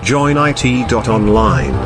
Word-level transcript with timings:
joinit.online. 0.00 1.76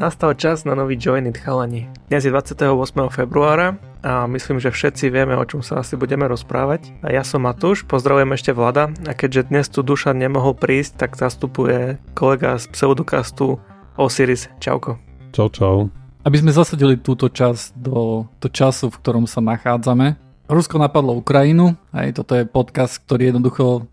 Nastal 0.00 0.32
čas 0.32 0.64
na 0.64 0.72
nový 0.72 0.96
Joinit 0.96 1.36
chalani. 1.36 1.92
Dnes 2.08 2.24
je 2.24 2.32
28. 2.32 2.72
februára 3.12 3.76
a 4.00 4.24
myslím, 4.24 4.64
že 4.64 4.72
všetci 4.72 5.12
vieme, 5.12 5.36
o 5.36 5.44
čom 5.44 5.60
sa 5.60 5.84
asi 5.84 6.00
budeme 6.00 6.24
rozprávať. 6.24 6.88
A 7.04 7.12
ja 7.12 7.20
som 7.20 7.44
Matúš, 7.44 7.84
pozdravujem 7.84 8.32
ešte 8.32 8.56
Vlada 8.56 8.96
a 9.04 9.12
keďže 9.12 9.52
dnes 9.52 9.68
tu 9.68 9.84
Duša 9.84 10.16
nemohol 10.16 10.56
prísť, 10.56 11.04
tak 11.04 11.20
zastupuje 11.20 12.00
kolega 12.16 12.56
z 12.56 12.64
pseudokastu 12.72 13.60
Osiris. 14.00 14.48
Čauko. 14.64 14.96
Čau, 15.36 15.52
čau. 15.52 15.76
Aby 16.24 16.40
sme 16.40 16.56
zasadili 16.56 16.96
túto 16.96 17.28
časť 17.28 17.76
do, 17.76 18.24
do 18.40 18.48
času, 18.48 18.88
v 18.88 18.98
ktorom 19.04 19.28
sa 19.28 19.44
nachádzame. 19.44 20.16
Rusko 20.48 20.80
napadlo 20.80 21.20
Ukrajinu, 21.20 21.76
aj 21.92 22.24
toto 22.24 22.40
je 22.40 22.48
podcast, 22.48 23.04
ktorý 23.04 23.36
jednoducho 23.36 23.88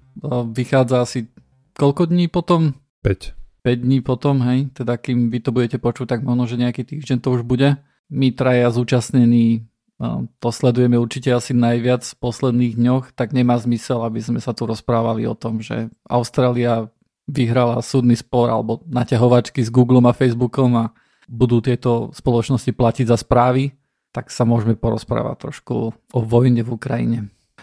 vychádza 0.51 1.07
asi 1.07 1.30
koľko 1.75 2.11
dní 2.11 2.27
potom? 2.27 2.75
5. 3.03 3.65
5 3.65 3.85
dní 3.85 4.01
potom, 4.01 4.41
hej, 4.41 4.73
teda 4.73 4.97
kým 4.97 5.29
vy 5.29 5.39
to 5.41 5.53
budete 5.53 5.77
počuť, 5.77 6.17
tak 6.17 6.19
možno, 6.25 6.49
že 6.49 6.57
nejaký 6.57 6.81
týždeň 6.81 7.17
to 7.21 7.29
už 7.37 7.45
bude. 7.45 7.77
My 8.09 8.33
traja 8.33 8.73
zúčastnení 8.73 9.71
to 10.41 10.49
sledujeme 10.49 10.97
určite 10.97 11.29
asi 11.29 11.53
najviac 11.53 12.01
v 12.01 12.17
posledných 12.17 12.73
dňoch, 12.73 13.13
tak 13.13 13.37
nemá 13.37 13.61
zmysel, 13.61 14.01
aby 14.01 14.17
sme 14.17 14.41
sa 14.41 14.49
tu 14.57 14.65
rozprávali 14.65 15.29
o 15.29 15.37
tom, 15.37 15.61
že 15.61 15.93
Austrália 16.09 16.89
vyhrala 17.29 17.77
súdny 17.85 18.17
spor 18.17 18.49
alebo 18.49 18.81
naťahovačky 18.89 19.61
s 19.61 19.69
Googlem 19.69 20.09
a 20.09 20.17
Facebookom 20.17 20.73
a 20.73 20.85
budú 21.29 21.61
tieto 21.61 22.09
spoločnosti 22.17 22.73
platiť 22.73 23.05
za 23.13 23.17
správy, 23.21 23.77
tak 24.09 24.33
sa 24.33 24.43
môžeme 24.43 24.73
porozprávať 24.73 25.47
trošku 25.47 25.93
o 25.93 26.19
vojne 26.25 26.65
v 26.65 26.73
Ukrajine. 26.73 27.19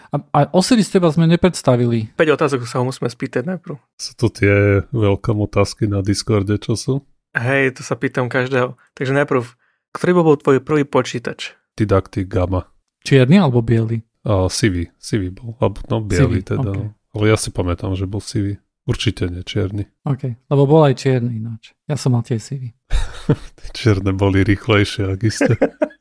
A, 0.09 0.17
a 0.33 0.39
Osiris 0.57 0.89
teba 0.89 1.13
sme 1.13 1.29
nepredstavili. 1.29 2.09
5 2.17 2.35
otázok 2.35 2.65
sa 2.65 2.81
ho 2.81 2.89
musíme 2.89 3.09
spýtať 3.09 3.45
najprv. 3.45 3.77
Sú 3.97 4.11
to 4.17 4.33
tie 4.33 4.81
veľké 4.89 5.31
otázky 5.33 5.85
na 5.85 6.01
Discorde, 6.01 6.57
čo 6.57 6.73
sú? 6.73 6.93
Hej, 7.37 7.77
to 7.77 7.81
sa 7.85 7.93
pýtam 7.93 8.25
každého. 8.25 8.73
Takže 8.97 9.13
najprv, 9.13 9.45
ktorý 9.93 10.11
bol 10.17 10.37
tvoj 10.41 10.57
prvý 10.65 10.83
počítač? 10.85 11.53
Didactic 11.77 12.25
Gamma. 12.25 12.65
Čierny 13.05 13.37
alebo 13.37 13.61
biely? 13.61 14.01
A 14.25 14.49
sivý, 14.49 14.89
sivý 14.97 15.29
bol. 15.29 15.53
Alebo, 15.61 15.79
no, 15.87 16.01
biely 16.01 16.41
teda. 16.41 16.73
Okay. 16.73 16.89
Ale 17.15 17.23
ja 17.29 17.37
si 17.37 17.53
pamätám, 17.53 17.93
že 17.93 18.09
bol 18.09 18.19
sivý. 18.19 18.57
Určite 18.89 19.29
nie 19.29 19.45
čierny. 19.45 19.85
OK, 20.01 20.33
lebo 20.49 20.63
bol 20.65 20.81
aj 20.89 20.97
čierny 20.97 21.37
ináč. 21.37 21.77
Ja 21.85 21.93
som 21.93 22.17
mal 22.17 22.25
tie 22.25 22.41
sivý. 22.41 22.73
Čierne 23.77 24.17
boli 24.17 24.41
rýchlejšie, 24.41 25.13
ak 25.13 25.21
isté. 25.21 25.53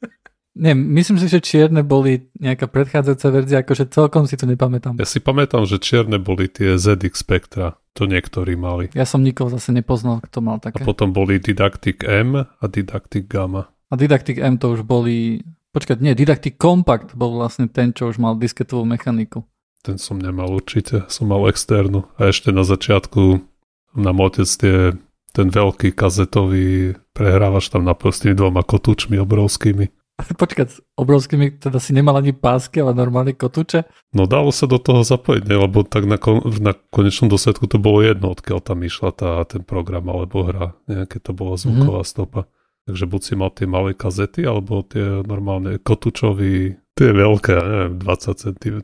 Nie, 0.58 0.74
myslím 0.74 1.22
si, 1.22 1.30
že 1.30 1.38
čierne 1.38 1.86
boli 1.86 2.34
nejaká 2.42 2.66
predchádzajúca 2.66 3.28
verzia, 3.30 3.56
akože 3.62 3.84
celkom 3.94 4.26
si 4.26 4.34
to 4.34 4.42
nepamätám. 4.50 4.98
Ja 4.98 5.06
si 5.06 5.22
pamätám, 5.22 5.62
že 5.70 5.78
čierne 5.78 6.18
boli 6.18 6.50
tie 6.50 6.74
ZX 6.74 7.14
Spectra, 7.14 7.78
to 7.94 8.10
niektorí 8.10 8.58
mali. 8.58 8.90
Ja 8.90 9.06
som 9.06 9.22
nikoho 9.22 9.54
zase 9.54 9.70
nepoznal, 9.70 10.18
kto 10.26 10.42
mal 10.42 10.58
také. 10.58 10.82
A 10.82 10.88
potom 10.88 11.14
boli 11.14 11.38
Didactic 11.38 12.02
M 12.02 12.34
a 12.42 12.64
Didactic 12.66 13.30
Gamma. 13.30 13.70
A 13.88 13.94
Didactic 13.94 14.42
M 14.42 14.58
to 14.58 14.74
už 14.74 14.82
boli, 14.82 15.46
počkať, 15.70 16.02
nie, 16.02 16.18
Didactic 16.18 16.58
Compact 16.58 17.14
bol 17.14 17.38
vlastne 17.38 17.70
ten, 17.70 17.94
čo 17.94 18.10
už 18.10 18.18
mal 18.18 18.34
disketovú 18.34 18.82
mechaniku. 18.82 19.46
Ten 19.86 19.94
som 19.94 20.18
nemal 20.18 20.50
určite, 20.50 21.06
som 21.06 21.30
mal 21.30 21.46
externú. 21.46 22.10
A 22.18 22.34
ešte 22.34 22.50
na 22.50 22.66
začiatku 22.66 23.46
na 23.94 24.10
motec 24.10 24.50
tie, 24.50 24.98
ten 25.30 25.48
veľký 25.48 25.94
kazetový 25.94 26.98
prehrávaš 27.14 27.70
tam 27.70 27.86
na 27.86 27.94
s 27.94 28.18
tými 28.22 28.34
dvoma 28.34 28.66
kotúčmi 28.66 29.18
obrovskými. 29.22 29.97
Počkať, 30.18 30.66
s 30.66 30.82
obrovskými, 30.98 31.62
teda 31.62 31.78
si 31.78 31.94
nemal 31.94 32.18
ani 32.18 32.34
pásky, 32.34 32.82
ale 32.82 32.90
normálne 32.90 33.38
kotúče? 33.38 33.86
No 34.10 34.26
dalo 34.26 34.50
sa 34.50 34.66
do 34.66 34.82
toho 34.82 35.06
zapojiť, 35.06 35.46
ne? 35.46 35.56
lebo 35.62 35.86
tak 35.86 36.10
na, 36.10 36.18
kon, 36.18 36.42
na 36.58 36.74
konečnom 36.74 37.30
dosledku 37.30 37.70
to 37.70 37.78
bolo 37.78 38.02
jedno, 38.02 38.34
odkiaľ 38.34 38.58
tam 38.58 38.82
išla 38.82 39.14
tá, 39.14 39.30
ten 39.46 39.62
program 39.62 40.10
alebo 40.10 40.42
hra, 40.42 40.74
nejaké 40.90 41.22
to 41.22 41.30
bola 41.30 41.54
zvuková 41.54 42.02
mm-hmm. 42.02 42.10
stopa. 42.10 42.40
Takže 42.90 43.04
buď 43.04 43.20
si 43.20 43.34
mal 43.36 43.52
tie 43.52 43.68
malé 43.68 43.92
kazety, 43.92 44.42
alebo 44.48 44.80
tie 44.80 45.20
normálne 45.22 45.76
kotúčový, 45.76 46.72
tie 46.98 47.10
veľké, 47.14 47.52
neviem, 47.54 47.94
20 48.00 48.42
cm, 48.42 48.76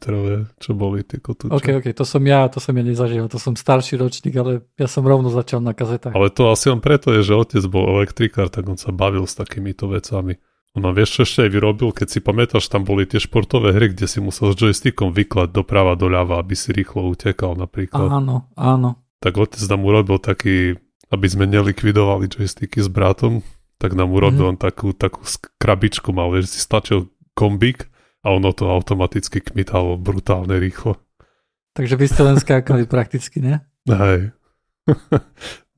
čo 0.61 0.71
boli 0.77 1.03
tie 1.03 1.19
kotúče. 1.19 1.50
Ok, 1.50 1.83
ok, 1.83 1.87
to 1.97 2.05
som 2.06 2.23
ja, 2.23 2.47
to 2.47 2.62
som 2.62 2.78
ja 2.78 2.84
nezažil, 2.87 3.27
to 3.27 3.43
som 3.43 3.59
starší 3.59 3.99
ročník, 3.99 4.39
ale 4.39 4.62
ja 4.78 4.87
som 4.87 5.03
rovno 5.03 5.34
začal 5.34 5.59
na 5.59 5.75
kazetách. 5.75 6.15
Ale 6.15 6.31
to 6.31 6.47
asi 6.53 6.71
len 6.71 6.78
preto 6.78 7.11
je, 7.11 7.27
že 7.27 7.34
otec 7.34 7.65
bol 7.67 7.99
elektrikár, 7.99 8.53
tak 8.53 8.71
on 8.71 8.78
sa 8.78 8.94
bavil 8.94 9.27
s 9.27 9.34
takýmito 9.34 9.91
vecami. 9.91 10.39
No 10.75 10.91
vieš, 10.91 11.11
čo 11.15 11.21
ešte 11.23 11.47
aj 11.47 11.51
vyrobil, 11.55 11.95
keď 11.95 12.09
si 12.11 12.19
pamätáš, 12.19 12.67
tam 12.67 12.83
boli 12.83 13.07
tie 13.07 13.23
športové 13.23 13.71
hry, 13.71 13.95
kde 13.95 14.11
si 14.11 14.19
musel 14.19 14.51
s 14.51 14.59
joystickom 14.59 15.15
vyklať 15.15 15.55
doprava, 15.55 15.95
doľava, 15.95 16.43
aby 16.43 16.59
si 16.59 16.75
rýchlo 16.75 17.15
utekal 17.15 17.55
napríklad. 17.55 18.11
Áno, 18.11 18.51
áno. 18.59 18.99
Tak 19.23 19.39
otec 19.39 19.62
nám 19.71 19.87
urobil 19.87 20.19
taký, 20.19 20.75
aby 21.15 21.27
sme 21.31 21.47
nelikvidovali 21.47 22.27
joysticky 22.27 22.83
s 22.83 22.91
bratom, 22.91 23.47
tak 23.79 23.95
nám 23.95 24.11
urobil 24.11 24.51
mm. 24.55 24.59
takú, 24.59 24.91
takú 24.91 25.23
krabičku 25.62 26.11
mal, 26.11 26.35
že 26.43 26.51
si 26.51 26.59
stačil 26.59 27.06
kombík 27.39 27.87
a 28.27 28.35
ono 28.35 28.51
to 28.51 28.67
automaticky 28.67 29.47
kmitalo 29.47 29.95
brutálne 29.95 30.59
rýchlo. 30.59 30.99
Takže 31.79 31.95
vy 31.95 32.06
ste 32.11 32.23
len 32.27 32.39
skákali 32.43 32.83
prakticky, 32.91 33.39
ne? 33.39 33.62
Hej. 33.87 34.35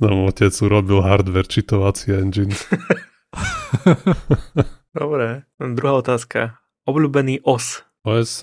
nám 0.03 0.25
otec 0.25 0.57
urobil 0.65 1.05
hardware 1.05 1.49
čitovací 1.49 2.17
engine. 2.17 2.57
Dobre, 4.97 5.45
druhá 5.61 6.01
otázka. 6.01 6.57
Obľúbený 6.89 7.45
os. 7.45 7.84
OS, 8.01 8.41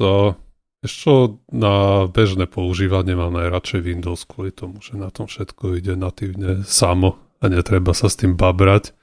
ešte 0.85 1.41
na 1.49 2.05
bežné 2.05 2.45
používanie 2.45 3.17
mám 3.17 3.33
najradšej 3.33 3.81
Windows 3.81 4.21
kvôli 4.29 4.53
tomu, 4.53 4.77
že 4.77 4.93
na 4.93 5.09
tom 5.09 5.25
všetko 5.25 5.81
ide 5.81 5.97
natívne 5.97 6.61
samo 6.61 7.17
a 7.41 7.49
netreba 7.49 7.97
sa 7.97 8.05
s 8.05 8.21
tým 8.21 8.37
babrať, 8.37 8.93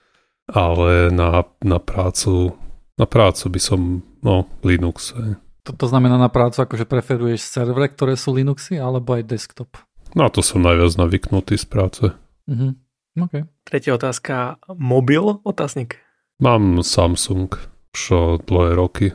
ale 0.46 1.10
na, 1.10 1.42
na 1.66 1.82
prácu 1.82 2.54
na 3.00 3.08
prácu 3.08 3.48
by 3.48 3.60
som, 3.64 3.80
no, 4.20 4.44
Linux. 4.60 5.16
To, 5.64 5.72
to 5.72 5.86
znamená 5.88 6.20
na 6.20 6.28
prácu, 6.28 6.68
akože 6.68 6.84
preferuješ 6.84 7.40
servere, 7.48 7.88
ktoré 7.88 8.12
sú 8.12 8.36
Linuxy, 8.36 8.76
alebo 8.76 9.16
aj 9.16 9.24
desktop? 9.24 9.72
Na 10.12 10.28
to 10.28 10.44
som 10.44 10.60
najviac 10.60 11.00
navyknutý 11.00 11.56
z 11.56 11.64
práce. 11.64 12.04
Mhm. 12.44 12.76
Okay. 13.16 13.42
Tretia 13.66 13.96
otázka. 13.96 14.60
Mobil? 14.76 15.24
Otáznik. 15.42 15.98
Mám 16.40 16.80
Samsung 16.80 17.52
už 17.92 18.02
dlhé 18.48 18.70
roky. 18.74 19.08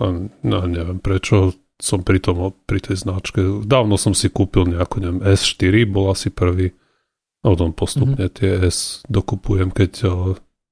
A 0.00 0.28
no, 0.40 0.58
neviem 0.64 0.98
prečo 1.02 1.52
som 1.80 2.04
pri, 2.04 2.20
tom, 2.20 2.52
pri 2.68 2.80
tej 2.80 3.04
značke. 3.04 3.40
Dávno 3.64 3.96
som 3.96 4.12
si 4.12 4.28
kúpil 4.28 4.68
nejakú, 4.68 5.00
neviem, 5.00 5.24
S4, 5.24 5.88
bol 5.88 6.12
asi 6.12 6.28
prvý. 6.28 6.76
A 7.40 7.56
potom 7.56 7.72
postupne 7.72 8.28
mm-hmm. 8.28 8.36
tie 8.36 8.52
S 8.68 9.00
dokupujem, 9.08 9.72
keď 9.72 9.92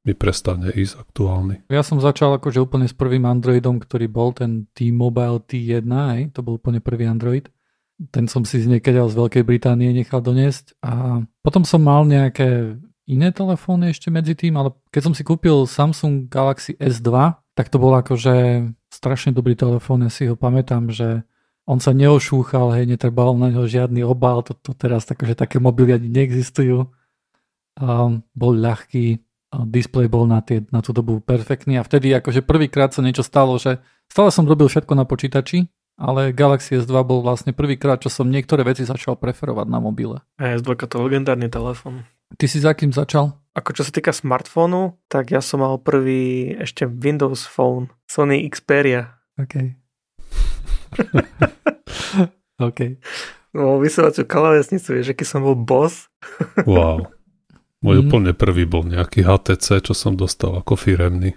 mi 0.04 0.12
prestane 0.12 0.72
ísť 0.72 1.00
aktuálny. 1.00 1.54
Ja 1.72 1.84
som 1.84 2.00
začal 2.00 2.36
akože 2.40 2.64
úplne 2.64 2.88
s 2.88 2.96
prvým 2.96 3.24
Androidom, 3.28 3.80
ktorý 3.80 4.08
bol 4.08 4.32
ten 4.32 4.68
T-Mobile 4.72 5.44
T1, 5.44 5.84
aj, 5.88 6.20
to 6.36 6.40
bol 6.44 6.56
úplne 6.60 6.80
prvý 6.80 7.08
Android. 7.08 7.48
Ten 8.14 8.30
som 8.30 8.46
si 8.46 8.62
z 8.62 8.70
z 8.70 9.14
Veľkej 9.18 9.42
Británie 9.42 9.90
nechal 9.90 10.22
doniesť 10.22 10.78
a 10.86 11.24
potom 11.42 11.66
som 11.66 11.82
mal 11.82 12.06
nejaké 12.06 12.78
iné 13.08 13.32
telefóny 13.32 13.90
ešte 13.90 14.12
medzi 14.12 14.36
tým, 14.36 14.60
ale 14.60 14.76
keď 14.92 15.10
som 15.10 15.14
si 15.16 15.24
kúpil 15.24 15.64
Samsung 15.64 16.28
Galaxy 16.28 16.76
S2, 16.76 17.08
tak 17.56 17.72
to 17.72 17.80
bol 17.80 17.96
akože 17.96 18.68
strašne 18.92 19.32
dobrý 19.32 19.56
telefón, 19.56 20.04
ja 20.04 20.12
si 20.12 20.28
ho 20.28 20.36
pamätám, 20.36 20.92
že 20.92 21.24
on 21.68 21.80
sa 21.80 21.92
neošúchal, 21.92 22.76
hej, 22.76 22.88
netrebal 22.88 23.36
na 23.36 23.52
neho 23.52 23.68
žiadny 23.68 24.00
obal, 24.04 24.40
to, 24.40 24.56
to 24.56 24.72
teraz 24.72 25.04
takže 25.04 25.36
také 25.36 25.60
mobily 25.60 25.96
ani 25.96 26.08
neexistujú. 26.08 26.88
Um, 27.78 28.24
bol 28.32 28.56
ľahký, 28.56 29.20
displej 29.68 30.08
bol 30.08 30.24
na, 30.24 30.40
tie, 30.40 30.64
na 30.72 30.80
tú 30.80 30.96
dobu 30.96 31.20
perfektný 31.20 31.80
a 31.80 31.86
vtedy 31.86 32.12
akože 32.12 32.44
prvýkrát 32.44 32.92
sa 32.92 33.04
niečo 33.04 33.24
stalo, 33.24 33.56
že 33.60 33.80
stále 34.08 34.32
som 34.32 34.48
robil 34.48 34.68
všetko 34.68 34.92
na 34.96 35.04
počítači, 35.04 35.68
ale 35.98 36.32
Galaxy 36.32 36.78
S2 36.78 36.94
bol 37.04 37.20
vlastne 37.20 37.52
prvýkrát, 37.52 38.00
čo 38.00 38.08
som 38.08 38.28
niektoré 38.28 38.64
veci 38.64 38.88
začal 38.88 39.16
preferovať 39.20 39.66
na 39.68 39.78
mobile. 39.80 40.24
A 40.40 40.56
S2 40.56 40.88
to 40.88 41.04
legendárny 41.04 41.52
telefón. 41.52 42.06
Ty 42.36 42.44
si 42.44 42.60
za 42.60 42.76
kým 42.76 42.92
začal? 42.92 43.40
Ako 43.56 43.72
čo 43.72 43.82
sa 43.82 43.90
týka 43.90 44.12
smartfónu, 44.12 45.00
tak 45.08 45.32
ja 45.32 45.40
som 45.40 45.64
mal 45.64 45.80
prvý 45.80 46.52
ešte 46.60 46.84
Windows 46.84 47.48
Phone, 47.48 47.88
Sony 48.04 48.44
Xperia. 48.46 49.16
OK. 49.40 49.54
OK. 52.68 52.80
No, 53.56 53.80
vysielaču 53.80 54.28
kalavesnicu, 54.28 55.00
vieš, 55.00 55.16
aký 55.16 55.24
som 55.24 55.40
bol 55.40 55.56
boss. 55.56 56.12
wow. 56.68 57.08
Môj 57.80 57.96
mm. 57.96 58.02
úplne 58.06 58.32
prvý 58.36 58.68
bol 58.68 58.84
nejaký 58.84 59.24
HTC, 59.24 59.88
čo 59.88 59.94
som 59.96 60.18
dostal 60.18 60.60
ako 60.60 60.76
firemný. 60.76 61.32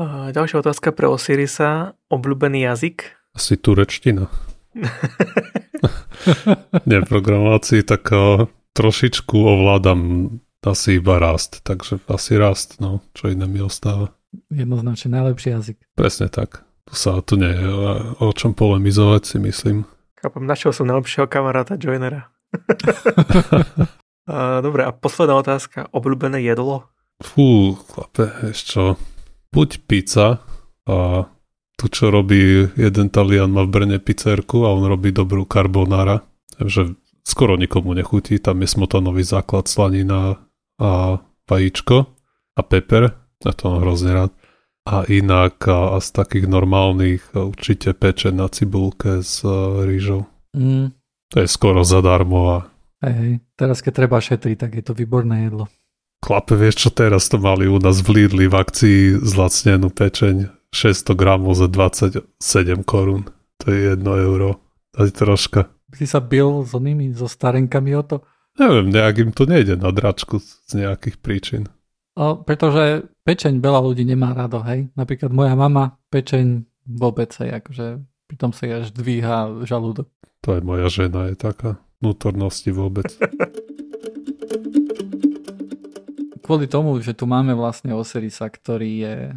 A 0.00 0.32
ďalšia 0.32 0.64
otázka 0.64 0.96
pre 0.96 1.10
Osirisa. 1.10 1.92
Obľúbený 2.08 2.64
jazyk? 2.64 3.12
Asi 3.36 3.60
turečtina. 3.60 4.32
Nie, 6.88 7.04
programácii 7.04 7.84
tak 7.84 8.08
trošičku 8.72 9.36
ovládam 9.36 10.00
asi 10.62 11.02
iba 11.02 11.18
rast, 11.18 11.60
takže 11.66 11.98
asi 12.06 12.38
rast, 12.38 12.78
no, 12.78 13.02
čo 13.12 13.28
iné 13.28 13.50
mi 13.50 13.58
ostáva. 13.58 14.14
Jednoznačne 14.48 15.18
najlepší 15.18 15.48
jazyk. 15.58 15.76
Presne 15.98 16.30
tak. 16.30 16.62
Tu 16.86 16.94
sa 16.96 17.18
tu 17.22 17.36
nie 17.36 17.50
je 17.50 17.68
o 18.22 18.30
čom 18.32 18.56
polemizovať, 18.56 19.22
si 19.26 19.38
myslím. 19.42 19.84
Chápem, 20.22 20.46
našiel 20.46 20.70
som 20.70 20.86
najlepšieho 20.86 21.26
kamaráta 21.26 21.74
Joinera. 21.74 22.30
Dobre, 24.66 24.86
a 24.86 24.94
posledná 24.94 25.34
otázka. 25.34 25.90
Obľúbené 25.90 26.38
jedlo? 26.46 26.86
Fú, 27.22 27.74
chlape, 27.90 28.30
ešte 28.54 28.94
Buď 29.52 29.84
pizza 29.84 30.40
a 30.88 31.28
tu, 31.76 31.84
čo 31.92 32.08
robí 32.08 32.72
jeden 32.72 33.12
Talian, 33.12 33.52
má 33.52 33.68
v 33.68 33.72
Brne 33.74 33.98
pizzerku 34.00 34.64
a 34.64 34.72
on 34.72 34.88
robí 34.88 35.12
dobrú 35.12 35.44
carbonara. 35.44 36.24
Takže 36.56 36.96
skoro 37.26 37.56
nikomu 37.56 37.94
nechutí. 37.94 38.38
Tam 38.38 38.60
je 38.60 38.68
smotanový 38.68 39.22
základ 39.22 39.68
slanina 39.68 40.36
a 40.80 41.18
vajíčko 41.50 42.06
a 42.56 42.62
peper. 42.62 43.14
Ja 43.42 43.52
to 43.52 43.70
mám 43.70 43.80
hrozne 43.82 44.10
rád. 44.14 44.30
A 44.82 45.06
inak 45.06 45.62
a, 45.70 45.94
a 45.94 46.02
z 46.02 46.10
takých 46.10 46.50
normálnych 46.50 47.38
určite 47.38 47.94
peče 47.94 48.34
na 48.34 48.50
cibulke 48.50 49.22
s 49.22 49.46
uh, 49.46 49.86
rýžou. 49.86 50.26
Mm. 50.58 50.90
To 51.32 51.36
je 51.38 51.48
skoro 51.48 51.86
zadarmo 51.86 52.40
a... 52.50 52.56
Hej, 53.02 53.14
hej, 53.14 53.32
teraz 53.54 53.78
keď 53.82 53.92
treba 54.04 54.18
šetriť, 54.18 54.56
tak 54.58 54.70
je 54.78 54.82
to 54.82 54.94
výborné 54.94 55.46
jedlo. 55.46 55.70
Klape, 56.22 56.54
vieš 56.54 56.86
čo 56.86 56.90
teraz 56.94 57.26
to 57.26 57.38
mali 57.38 57.66
u 57.66 57.82
nás 57.82 57.98
v 57.98 58.22
Lidli 58.22 58.46
v 58.46 58.54
akcii 58.54 59.22
zlacnenú 59.26 59.90
pečeň 59.90 60.50
600 60.70 61.18
gramov 61.18 61.58
za 61.58 61.66
27 61.66 62.30
korún. 62.86 63.26
To 63.62 63.74
je 63.74 63.98
1 63.98 64.02
euro. 64.02 64.62
To 64.94 65.02
je 65.02 65.10
troška. 65.10 65.66
Si 65.92 66.08
sa 66.08 66.24
bil 66.24 66.64
s 66.64 66.72
onými, 66.72 67.12
so 67.12 67.28
starenkami 67.28 67.92
o 67.96 68.02
to? 68.02 68.16
Neviem, 68.56 68.92
nejak 68.92 69.16
im 69.20 69.30
to 69.32 69.48
nejde 69.48 69.80
na 69.80 69.92
dračku 69.92 70.40
z 70.40 70.72
nejakých 70.76 71.16
príčin. 71.20 71.62
O, 72.12 72.36
pretože 72.44 73.08
pečeň 73.24 73.64
veľa 73.64 73.80
ľudí 73.80 74.04
nemá 74.04 74.36
rado, 74.36 74.60
hej. 74.60 74.92
Napríklad 74.92 75.32
moja 75.32 75.56
mama 75.56 75.96
pečeň 76.12 76.68
vôbec, 76.84 77.32
hej, 77.40 77.60
akože 77.64 78.04
pritom 78.28 78.52
sa 78.52 78.68
až 78.68 78.92
dvíha 78.92 79.64
žalúdok. 79.64 80.08
To 80.44 80.56
aj 80.56 80.62
moja 80.64 80.88
žena 80.92 81.32
je 81.32 81.36
taká. 81.36 81.80
Vnútornosti 82.02 82.74
vôbec. 82.74 83.06
Kvôli 86.42 86.66
tomu, 86.66 86.98
že 86.98 87.14
tu 87.14 87.30
máme 87.30 87.54
vlastne 87.54 87.94
Osirisa, 87.94 88.50
ktorý 88.50 88.90
je 88.98 89.16
e, 89.30 89.34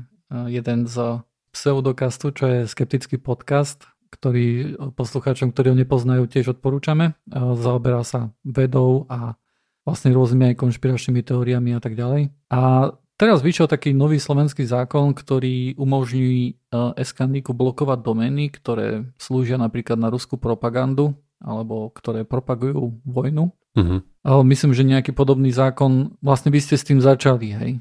jeden 0.50 0.90
z 0.90 1.22
pseudokastu, 1.54 2.34
čo 2.34 2.46
je 2.50 2.60
skeptický 2.66 3.22
podcast, 3.22 3.86
ktorý 4.10 4.78
poslucháčom, 4.94 5.52
ktorí 5.52 5.74
ho 5.74 5.78
nepoznajú, 5.78 6.28
tiež 6.28 6.58
odporúčame. 6.58 7.18
Zaoberá 7.34 8.06
sa 8.06 8.34
vedou 8.46 9.10
a 9.10 9.38
vlastne 9.86 10.14
rôznymi 10.14 10.54
aj 10.54 10.60
konšpiračnými 10.62 11.22
teóriami 11.22 11.78
a 11.78 11.80
tak 11.80 11.94
ďalej. 11.94 12.34
A 12.50 12.90
teraz 13.22 13.46
vyšiel 13.46 13.70
taký 13.70 13.94
nový 13.94 14.18
slovenský 14.18 14.66
zákon, 14.66 15.14
ktorý 15.14 15.78
umožní 15.78 16.58
e, 16.58 17.04
SKNIKu 17.06 17.54
blokovať 17.54 18.02
domény, 18.02 18.50
ktoré 18.50 19.06
slúžia 19.22 19.62
napríklad 19.62 20.02
na 20.02 20.10
ruskú 20.10 20.42
propagandu 20.42 21.14
alebo 21.38 21.94
ktoré 21.94 22.26
propagujú 22.26 22.98
vojnu. 23.06 23.54
Uh-huh. 23.76 24.00
Myslím, 24.48 24.72
že 24.74 24.88
nejaký 24.88 25.12
podobný 25.12 25.52
zákon, 25.52 26.16
vlastne 26.24 26.50
vy 26.50 26.64
ste 26.64 26.80
s 26.80 26.88
tým 26.88 27.04
začali, 27.04 27.48
hej? 27.52 27.72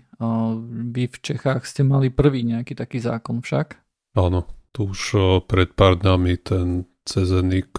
Vy 0.91 1.03
v 1.06 1.17
Čechách 1.23 1.65
ste 1.65 1.87
mali 1.87 2.11
prvý 2.11 2.43
nejaký 2.43 2.75
taký 2.75 2.99
zákon 2.99 3.41
však? 3.41 3.79
Áno, 4.19 4.44
tu 4.75 4.91
už 4.91 5.00
pred 5.47 5.71
pár 5.71 6.03
dňami 6.03 6.35
ten 6.43 6.91
CZNIK 7.06 7.79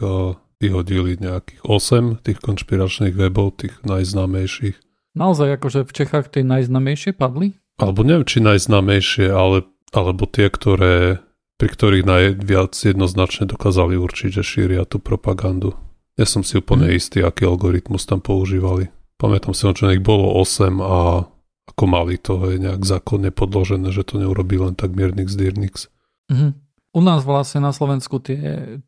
vyhodili 0.64 1.20
nejakých 1.20 1.62
8 1.68 2.24
tých 2.24 2.40
konšpiračných 2.40 3.14
webov, 3.14 3.60
tých 3.60 3.76
najznámejších. 3.84 4.80
Naozaj 5.16 5.60
akože 5.60 5.84
v 5.84 5.92
Čechách 5.92 6.32
tie 6.32 6.48
najznámejšie 6.48 7.12
padli? 7.16 7.60
Alebo 7.76 8.08
neviem, 8.08 8.24
či 8.24 8.40
najznámejšie, 8.40 9.28
ale, 9.28 9.68
alebo 9.92 10.24
tie, 10.28 10.48
ktoré, 10.48 11.20
pri 11.60 11.70
ktorých 11.72 12.08
najviac 12.08 12.72
jednoznačne 12.72 13.52
dokázali 13.52 14.00
určiť, 14.00 14.40
že 14.40 14.44
šíria 14.44 14.88
tú 14.88 15.04
propagandu. 15.04 15.76
Ja 16.16 16.24
som 16.24 16.48
si 16.48 16.56
úplne 16.56 16.88
hmm. 16.88 16.96
istý, 16.96 17.20
aký 17.20 17.44
algoritmus 17.44 18.08
tam 18.08 18.24
používali. 18.24 18.88
Pamätám 19.20 19.52
si, 19.52 19.68
že 19.68 19.96
ich 19.96 20.04
bolo 20.04 20.40
8 20.40 20.80
a 20.80 21.28
ako 21.76 21.84
mali 21.88 22.16
to 22.20 22.40
je 22.52 22.62
nejak 22.62 22.84
zákonne 22.88 23.32
podložené, 23.36 23.92
že 23.92 24.08
to 24.08 24.22
neurobí 24.22 24.56
len 24.60 24.78
tak 24.78 24.96
Miernix 24.96 25.36
Dirnix. 25.36 25.92
Mm-hmm. 26.32 26.65
U 26.96 27.04
nás 27.04 27.28
vlastne 27.28 27.60
na 27.60 27.76
Slovensku 27.76 28.24
tie 28.24 28.80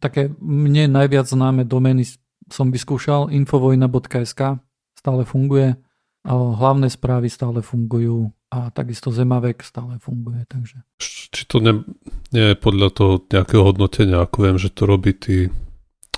také 0.00 0.32
mne 0.40 0.90
najviac 0.90 1.28
známe 1.28 1.68
domény 1.68 2.08
som 2.48 2.72
vyskúšal, 2.72 3.28
infovojna.sk 3.30 4.60
stále 4.96 5.22
funguje, 5.28 5.76
a 6.24 6.32
hlavné 6.32 6.88
správy 6.88 7.28
stále 7.28 7.60
fungujú 7.60 8.32
a 8.48 8.72
takisto 8.72 9.12
Zemavek 9.12 9.60
stále 9.60 10.00
funguje. 10.00 10.48
Takže. 10.48 10.80
Či 11.04 11.42
to 11.44 11.60
ne, 11.60 11.84
nie 12.32 12.52
je 12.52 12.56
podľa 12.56 12.88
toho 12.96 13.14
nejakého 13.28 13.60
hodnotenia, 13.60 14.24
ako 14.24 14.36
viem, 14.40 14.56
že 14.56 14.72
to 14.72 14.88
robí 14.88 15.12
tí, 15.12 15.52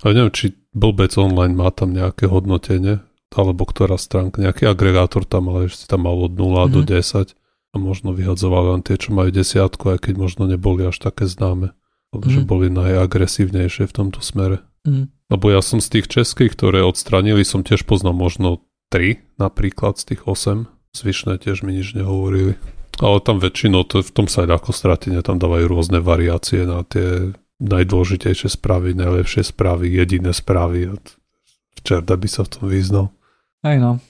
ja 0.07 0.15
neviem, 0.15 0.31
či 0.31 0.55
Blbec 0.71 1.19
online 1.19 1.59
má 1.59 1.75
tam 1.75 1.91
nejaké 1.91 2.31
hodnotenie, 2.31 3.03
alebo 3.35 3.67
ktorá 3.67 3.99
stránka, 3.99 4.39
nejaký 4.39 4.71
agregátor 4.71 5.27
tam, 5.27 5.51
ale 5.51 5.67
ešte 5.67 5.91
tam 5.91 6.07
mal 6.07 6.15
od 6.15 6.39
0 6.39 6.39
mm-hmm. 6.39 6.71
do 6.71 6.81
10 6.87 7.35
a 7.77 7.79
možno 7.79 8.17
vyhadzoval 8.17 8.73
len 8.73 8.81
tie, 8.81 8.97
čo 8.97 9.13
majú 9.13 9.29
desiatku, 9.29 9.93
aj 9.93 10.09
keď 10.09 10.15
možno 10.17 10.49
neboli 10.49 10.89
až 10.89 10.97
také 11.05 11.29
známe 11.29 11.77
mm. 12.25 12.33
že 12.33 12.41
boli 12.47 12.73
najagresívnejšie 12.73 13.85
v 13.91 13.93
tomto 13.93 14.25
smere. 14.25 14.65
Mm. 14.89 15.13
Lebo 15.27 15.51
ja 15.51 15.61
som 15.61 15.83
z 15.83 15.99
tých 15.99 16.07
českých, 16.07 16.55
ktoré 16.55 16.81
odstranili, 16.87 17.43
som 17.43 17.67
tiež 17.67 17.85
poznal 17.85 18.15
možno 18.15 18.63
3 18.95 19.37
napríklad 19.37 19.99
z 19.99 20.15
tých 20.15 20.23
8. 20.25 20.71
Zvyšné 20.95 21.43
tiež 21.43 21.67
mi 21.67 21.77
nič 21.77 21.99
nehovorili. 21.99 22.55
Ale 23.03 23.21
tam 23.21 23.43
väčšinou, 23.43 23.85
to 23.85 24.01
v 24.01 24.13
tom 24.15 24.31
sa 24.31 24.49
aj 24.49 24.63
ako 24.63 24.71
stratenie, 24.73 25.21
tam 25.21 25.37
dávajú 25.37 25.69
rôzne 25.69 26.01
variácie 26.01 26.65
na 26.65 26.81
tie 26.87 27.37
najdôležitejšie 27.61 28.57
správy, 28.57 28.97
najlepšie 28.97 29.45
správy, 29.45 29.93
jediné 29.93 30.33
správy. 30.33 30.97
Včera 31.77 32.01
by 32.01 32.29
sa 32.31 32.49
v 32.49 32.53
tom 32.57 32.65
vyznal. 32.73 33.13
Aj 33.61 33.77
no. 33.77 34.01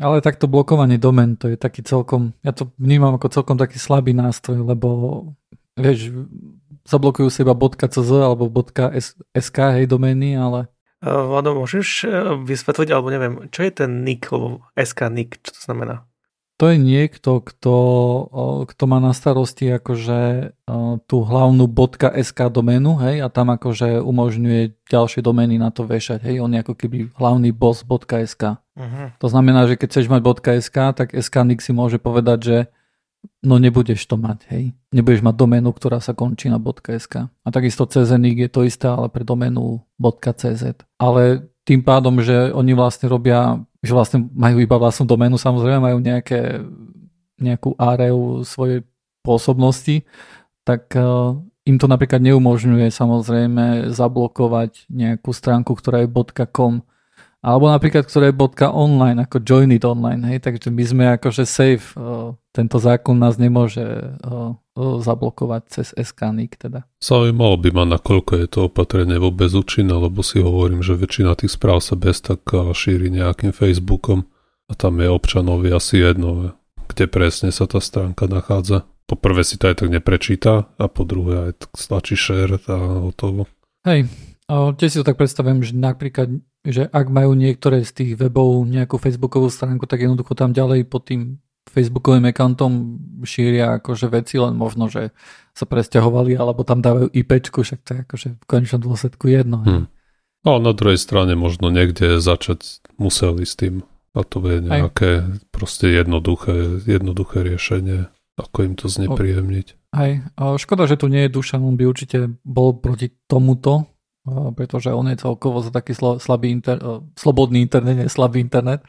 Ale 0.00 0.24
takto 0.24 0.48
blokovanie 0.48 0.96
domen, 0.96 1.36
to 1.36 1.52
je 1.52 1.60
taký 1.60 1.84
celkom, 1.84 2.32
ja 2.40 2.56
to 2.56 2.72
vnímam 2.80 3.20
ako 3.20 3.28
celkom 3.28 3.60
taký 3.60 3.76
slabý 3.76 4.16
nástroj, 4.16 4.64
lebo 4.64 4.88
vieš, 5.76 6.08
zablokujú 6.88 7.28
si 7.28 7.44
iba 7.44 7.52
.cz 7.52 8.08
alebo 8.08 8.48
.sk, 9.36 9.58
hej, 9.76 9.84
domény, 9.84 10.40
ale... 10.40 10.72
Vlado, 11.04 11.56
môžeš 11.56 11.88
e, 12.04 12.08
vysvetliť, 12.44 12.88
alebo 12.92 13.08
neviem, 13.12 13.34
čo 13.52 13.64
je 13.64 13.72
ten 13.72 14.04
nick, 14.04 14.28
alebo 14.32 14.64
SK 14.76 15.12
nick, 15.12 15.40
čo 15.44 15.52
to 15.52 15.60
znamená? 15.68 16.08
To 16.60 16.68
je 16.68 16.76
niekto, 16.76 17.40
kto, 17.40 17.76
kto 18.68 18.82
má 18.84 19.00
na 19.00 19.16
starosti 19.16 19.80
akože 19.80 20.52
tú 21.08 21.16
hlavnú 21.24 21.64
.sk 22.20 22.52
doménu, 22.52 23.00
hej, 23.00 23.24
a 23.24 23.32
tam 23.32 23.48
akože 23.56 24.04
umožňuje 24.04 24.76
ďalšie 24.92 25.24
domény 25.24 25.56
na 25.56 25.72
to 25.72 25.88
vešať, 25.88 26.20
hej, 26.20 26.44
on 26.44 26.52
je 26.52 26.60
ako 26.60 26.76
keby 26.76 27.08
hlavný 27.16 27.48
boss 27.56 27.80
.sk. 28.28 28.60
Uh-huh. 28.80 29.12
To 29.20 29.26
znamená, 29.28 29.68
že 29.68 29.76
keď 29.76 29.88
chceš 29.92 30.06
mať 30.08 30.24
.sk, 30.64 30.76
tak 30.96 31.12
SK 31.12 31.36
si 31.60 31.76
môže 31.76 32.00
povedať, 32.00 32.38
že 32.40 32.56
no 33.44 33.60
nebudeš 33.60 34.00
to 34.08 34.16
mať, 34.16 34.48
hej. 34.48 34.72
Nebudeš 34.96 35.20
mať 35.20 35.36
doménu, 35.36 35.68
ktorá 35.76 36.00
sa 36.00 36.16
končí 36.16 36.48
na 36.48 36.56
.sk. 36.56 37.28
A 37.28 37.48
takisto 37.52 37.84
CZNIC 37.84 38.48
je 38.48 38.50
to 38.50 38.64
isté, 38.64 38.88
ale 38.88 39.12
pre 39.12 39.20
doménu 39.20 39.84
.cz. 40.00 40.88
Ale 40.96 41.52
tým 41.68 41.84
pádom, 41.84 42.24
že 42.24 42.48
oni 42.56 42.72
vlastne 42.72 43.06
robia, 43.12 43.60
že 43.84 43.92
vlastne 43.92 44.24
majú 44.32 44.64
iba 44.64 44.80
vlastnú 44.80 45.04
doménu, 45.04 45.36
samozrejme 45.36 45.78
majú 45.78 45.98
nejaké, 46.00 46.64
nejakú 47.36 47.76
areu 47.76 48.40
svojej 48.48 48.80
pôsobnosti, 49.20 50.08
tak 50.64 50.88
uh, 50.96 51.36
im 51.68 51.76
to 51.76 51.84
napríklad 51.84 52.24
neumožňuje 52.24 52.88
samozrejme 52.88 53.92
zablokovať 53.92 54.88
nejakú 54.88 55.30
stránku, 55.30 55.76
ktorá 55.76 56.04
je 56.04 56.12
.com 56.48 56.80
alebo 57.40 57.72
napríklad, 57.72 58.04
ktoré 58.04 58.28
je 58.28 58.36
bodka 58.36 58.68
online, 58.68 59.24
ako 59.24 59.40
join 59.40 59.72
it 59.72 59.80
online, 59.80 60.20
hej, 60.28 60.44
takže 60.44 60.68
my 60.68 60.84
sme 60.84 61.04
akože 61.16 61.48
safe, 61.48 61.96
uh, 61.96 62.36
tento 62.52 62.76
zákon 62.76 63.16
nás 63.16 63.40
nemôže 63.40 63.80
uh, 63.80 64.52
uh, 64.52 65.00
zablokovať 65.00 65.62
cez 65.72 65.86
SKNIC 65.96 66.60
teda. 66.60 66.84
Zaujímalo 67.00 67.56
by 67.56 67.68
ma, 67.72 67.84
nakoľko 67.96 68.32
je 68.44 68.46
to 68.48 68.58
opatrenie 68.68 69.16
vôbec 69.16 69.48
účinné, 69.56 69.96
lebo 69.96 70.20
si 70.20 70.44
hovorím, 70.44 70.84
že 70.84 71.00
väčšina 71.00 71.32
tých 71.32 71.56
správ 71.56 71.80
sa 71.80 71.96
bez 71.96 72.20
tak 72.20 72.44
šíri 72.52 73.08
nejakým 73.08 73.56
Facebookom 73.56 74.28
a 74.68 74.76
tam 74.76 75.00
je 75.00 75.08
občanovi 75.08 75.72
asi 75.72 75.96
jedno, 75.96 76.52
kde 76.92 77.08
presne 77.08 77.56
sa 77.56 77.64
tá 77.64 77.80
stránka 77.80 78.28
nachádza. 78.28 78.84
Po 79.08 79.16
prvé 79.16 79.48
si 79.48 79.56
to 79.56 79.72
aj 79.72 79.80
tak 79.80 79.88
neprečíta 79.88 80.68
a 80.76 80.84
po 80.92 81.08
druhé 81.08 81.50
aj 81.50 81.66
tak 81.66 81.72
stlačí 81.74 82.14
share 82.20 82.60
a 82.68 82.76
hotovo. 83.10 83.48
Hej, 83.88 84.06
Tiež 84.50 84.90
si 84.90 84.98
to 84.98 85.06
tak 85.06 85.14
predstavujem, 85.14 85.62
že 85.62 85.78
napríklad, 85.78 86.42
že 86.66 86.88
ak 86.88 87.06
majú 87.08 87.32
niektoré 87.32 87.84
z 87.84 87.92
tých 87.92 88.12
webov 88.20 88.68
nejakú 88.68 89.00
facebookovú 89.00 89.48
stránku, 89.48 89.88
tak 89.88 90.04
jednoducho 90.04 90.36
tam 90.36 90.52
ďalej 90.52 90.84
pod 90.88 91.08
tým 91.08 91.40
facebookovým 91.70 92.26
accountom 92.28 92.98
šíria 93.22 93.78
akože 93.78 94.10
veci, 94.10 94.36
len 94.40 94.58
možno, 94.58 94.90
že 94.90 95.14
sa 95.54 95.64
presťahovali, 95.68 96.34
alebo 96.34 96.66
tam 96.66 96.82
dávajú 96.82 97.12
IPčku, 97.14 97.62
však 97.62 97.80
to 97.84 97.90
je 97.94 97.98
akože 98.04 98.28
v 98.36 98.44
konečnom 98.48 98.80
dôsledku 98.82 99.30
jedno. 99.30 99.62
Hmm. 99.62 99.86
No 100.40 100.56
na 100.56 100.72
druhej 100.72 100.96
strane 100.96 101.36
možno 101.36 101.68
niekde 101.68 102.16
začať 102.16 102.80
museli 102.96 103.44
s 103.44 103.54
tým 103.60 103.84
a 104.16 104.24
to 104.24 104.40
je 104.42 104.58
nejaké 104.64 105.10
Aj. 105.22 105.30
proste 105.52 105.92
jednoduché, 105.92 106.82
jednoduché 106.88 107.44
riešenie, 107.44 108.08
ako 108.40 108.58
im 108.66 108.74
to 108.74 108.88
znepríjemniť. 108.88 109.66
Aj, 109.90 110.10
škoda, 110.58 110.86
že 110.86 110.98
tu 110.98 111.10
nie 111.10 111.26
je 111.26 111.34
Dušan, 111.34 111.62
on 111.62 111.76
by 111.76 111.84
určite 111.86 112.30
bol 112.42 112.78
proti 112.78 113.12
tomuto, 113.28 113.90
pretože 114.28 114.92
on 114.92 115.08
je 115.08 115.16
celkovo 115.16 115.64
za 115.64 115.72
taký 115.72 115.96
slabý 115.96 116.52
inter, 116.52 116.76
slobodný 117.16 117.64
internet, 117.64 117.96
nie 117.96 118.08
slabý 118.12 118.44
internet. 118.44 118.84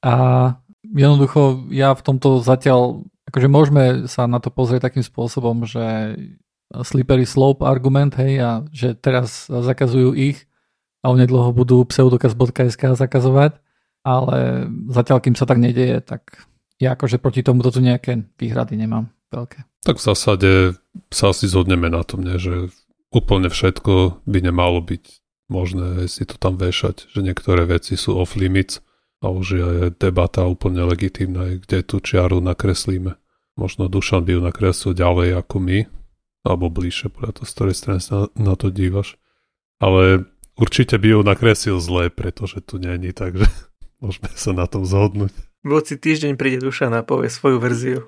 A 0.00 0.56
jednoducho 0.84 1.68
ja 1.68 1.92
v 1.92 2.02
tomto 2.02 2.40
zatiaľ, 2.40 3.04
akože 3.28 3.48
môžeme 3.52 3.84
sa 4.08 4.24
na 4.24 4.40
to 4.40 4.48
pozrieť 4.48 4.88
takým 4.88 5.04
spôsobom, 5.04 5.68
že 5.68 6.16
slippery 6.70 7.26
slope 7.26 7.66
argument, 7.66 8.14
hej, 8.16 8.32
a 8.40 8.50
že 8.70 8.94
teraz 8.94 9.50
zakazujú 9.50 10.14
ich 10.14 10.46
a 11.02 11.10
onedloho 11.10 11.50
budú 11.52 11.82
pseudokaz.sk 11.84 12.96
zakazovať, 12.96 13.58
ale 14.06 14.70
zatiaľ, 14.88 15.18
kým 15.20 15.36
sa 15.36 15.44
tak 15.44 15.60
nedeje, 15.60 16.00
tak 16.00 16.48
ja 16.80 16.96
akože 16.96 17.20
proti 17.20 17.44
tomu 17.44 17.60
tu 17.60 17.80
nejaké 17.82 18.24
výhrady 18.40 18.80
nemám 18.80 19.12
veľké. 19.28 19.84
Tak 19.84 19.96
v 20.00 20.06
zásade 20.12 20.50
sa 21.12 21.32
asi 21.32 21.48
zhodneme 21.48 21.92
na 21.92 22.04
tom, 22.04 22.24
nie? 22.24 22.36
že 22.40 22.72
úplne 23.10 23.50
všetko 23.50 24.22
by 24.26 24.38
nemalo 24.42 24.80
byť 24.82 25.04
možné 25.50 26.06
si 26.06 26.22
to 26.22 26.38
tam 26.38 26.54
vešať, 26.54 27.10
že 27.10 27.20
niektoré 27.26 27.66
veci 27.66 27.98
sú 27.98 28.14
off 28.16 28.38
limits 28.38 28.78
a 29.20 29.28
už 29.28 29.46
je 29.50 29.70
debata 29.98 30.46
úplne 30.46 30.86
legitímna, 30.86 31.60
kde 31.60 31.84
tú 31.84 31.98
čiaru 32.00 32.40
nakreslíme. 32.40 33.18
Možno 33.58 33.90
Dušan 33.90 34.24
by 34.24 34.38
ju 34.38 34.40
nakreslil 34.40 34.92
ďalej 34.96 35.36
ako 35.36 35.56
my, 35.60 35.78
alebo 36.46 36.72
bližšie, 36.72 37.12
podľa 37.12 37.36
to, 37.36 37.42
z 37.44 37.52
ktorej 37.52 37.76
strany 37.76 38.00
sa 38.00 38.32
na 38.38 38.56
to 38.56 38.72
dívaš. 38.72 39.20
Ale 39.82 40.24
určite 40.56 40.96
by 40.96 41.18
ju 41.18 41.20
nakreslil 41.20 41.76
zle, 41.82 42.08
pretože 42.08 42.64
tu 42.64 42.80
není, 42.80 43.12
takže 43.20 43.44
môžeme 44.00 44.30
sa 44.32 44.56
na 44.56 44.64
tom 44.64 44.88
zhodnúť. 44.88 45.34
Budúci 45.60 46.00
týždeň 46.00 46.40
príde 46.40 46.64
Dušan 46.64 46.96
a 46.96 47.04
povie 47.04 47.28
svoju 47.28 47.60
verziu. 47.60 48.00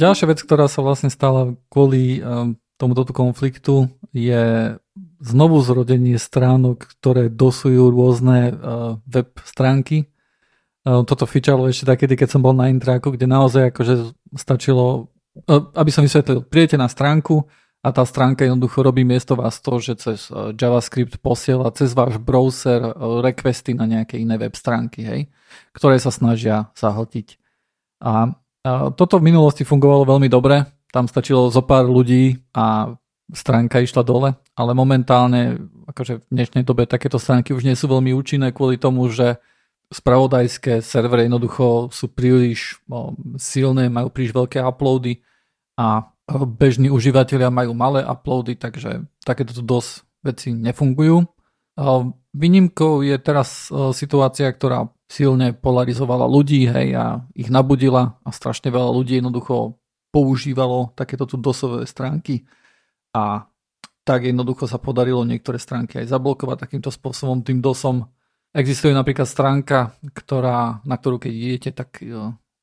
Ďalšia 0.00 0.32
vec, 0.32 0.40
ktorá 0.40 0.64
sa 0.64 0.80
vlastne 0.80 1.12
stala 1.12 1.52
kvôli 1.68 2.24
um, 2.24 2.56
tomuto 2.80 3.04
konfliktu 3.12 3.92
je 4.16 4.72
znovu 5.20 5.60
zrodenie 5.60 6.16
stránok, 6.16 6.88
ktoré 6.96 7.28
dosujú 7.28 7.92
rôzne 7.92 8.48
uh, 8.48 8.96
web 9.04 9.28
stránky. 9.44 10.08
Uh, 10.88 11.04
toto 11.04 11.28
fičalo 11.28 11.68
ešte 11.68 11.84
takedy, 11.84 12.16
keď 12.16 12.32
som 12.32 12.40
bol 12.40 12.56
na 12.56 12.72
Intraku, 12.72 13.12
kde 13.12 13.28
naozaj 13.28 13.76
akože 13.76 14.16
stačilo, 14.40 15.12
uh, 15.44 15.68
aby 15.76 15.92
som 15.92 16.00
vysvetlil, 16.00 16.48
prijete 16.48 16.80
na 16.80 16.88
stránku 16.88 17.44
a 17.84 17.92
tá 17.92 18.00
stránka 18.08 18.48
jednoducho 18.48 18.80
robí 18.80 19.04
miesto 19.04 19.36
vás 19.36 19.60
to, 19.60 19.76
že 19.84 20.00
cez 20.00 20.32
uh, 20.32 20.56
JavaScript 20.56 21.20
posiela 21.20 21.68
cez 21.76 21.92
váš 21.92 22.16
browser 22.16 22.80
uh, 22.88 23.20
requesty 23.20 23.76
na 23.76 23.84
nejaké 23.84 24.16
iné 24.16 24.40
web 24.40 24.56
stránky, 24.56 25.04
hej, 25.04 25.20
ktoré 25.76 26.00
sa 26.00 26.08
snažia 26.08 26.72
zahltiť. 26.72 27.36
A 28.00 28.32
toto 28.66 29.18
v 29.20 29.26
minulosti 29.32 29.64
fungovalo 29.64 30.04
veľmi 30.04 30.28
dobre, 30.28 30.64
tam 30.92 31.08
stačilo 31.08 31.48
zo 31.48 31.64
pár 31.64 31.88
ľudí 31.88 32.36
a 32.52 32.92
stránka 33.30 33.78
išla 33.78 34.02
dole, 34.02 34.34
ale 34.58 34.72
momentálne 34.74 35.56
akože 35.86 36.22
v 36.22 36.24
dnešnej 36.34 36.66
dobe 36.66 36.84
takéto 36.84 37.16
stránky 37.16 37.54
už 37.54 37.62
nie 37.62 37.78
sú 37.78 37.86
veľmi 37.86 38.10
účinné 38.10 38.50
kvôli 38.50 38.74
tomu, 38.76 39.06
že 39.08 39.38
spravodajské 39.90 40.82
servery 40.82 41.26
jednoducho 41.26 41.90
sú 41.90 42.10
príliš 42.10 42.78
silné, 43.38 43.90
majú 43.90 44.10
príliš 44.10 44.34
veľké 44.34 44.62
uploady 44.62 45.22
a 45.78 46.10
bežní 46.30 46.90
užívateľia 46.90 47.50
majú 47.50 47.74
malé 47.74 48.06
uploady, 48.06 48.54
takže 48.54 49.06
takéto 49.22 49.56
dosť 49.62 50.06
veci 50.22 50.54
nefungujú. 50.54 51.26
Výnimkou 52.30 53.02
je 53.02 53.16
teraz 53.18 53.66
situácia, 53.94 54.46
ktorá 54.52 54.90
silne 55.10 55.50
polarizovala 55.50 56.30
ľudí 56.30 56.70
hej, 56.70 56.94
a 56.94 57.26
ich 57.34 57.50
nabudila 57.50 58.22
a 58.22 58.30
strašne 58.30 58.70
veľa 58.70 58.94
ľudí 58.94 59.18
jednoducho 59.18 59.74
používalo 60.14 60.94
takéto 60.94 61.26
tu 61.26 61.34
dosové 61.34 61.82
stránky 61.90 62.46
a 63.10 63.50
tak 64.06 64.30
jednoducho 64.30 64.70
sa 64.70 64.78
podarilo 64.78 65.26
niektoré 65.26 65.58
stránky 65.58 65.98
aj 65.98 66.14
zablokovať 66.14 66.62
takýmto 66.62 66.94
spôsobom 66.94 67.42
tým 67.42 67.58
dosom. 67.58 68.06
Existuje 68.54 68.94
napríklad 68.94 69.26
stránka, 69.26 69.98
ktorá, 70.14 70.82
na 70.86 70.94
ktorú 70.94 71.18
keď 71.18 71.32
idete, 71.34 71.70
tak 71.74 72.02
e, 72.02 72.10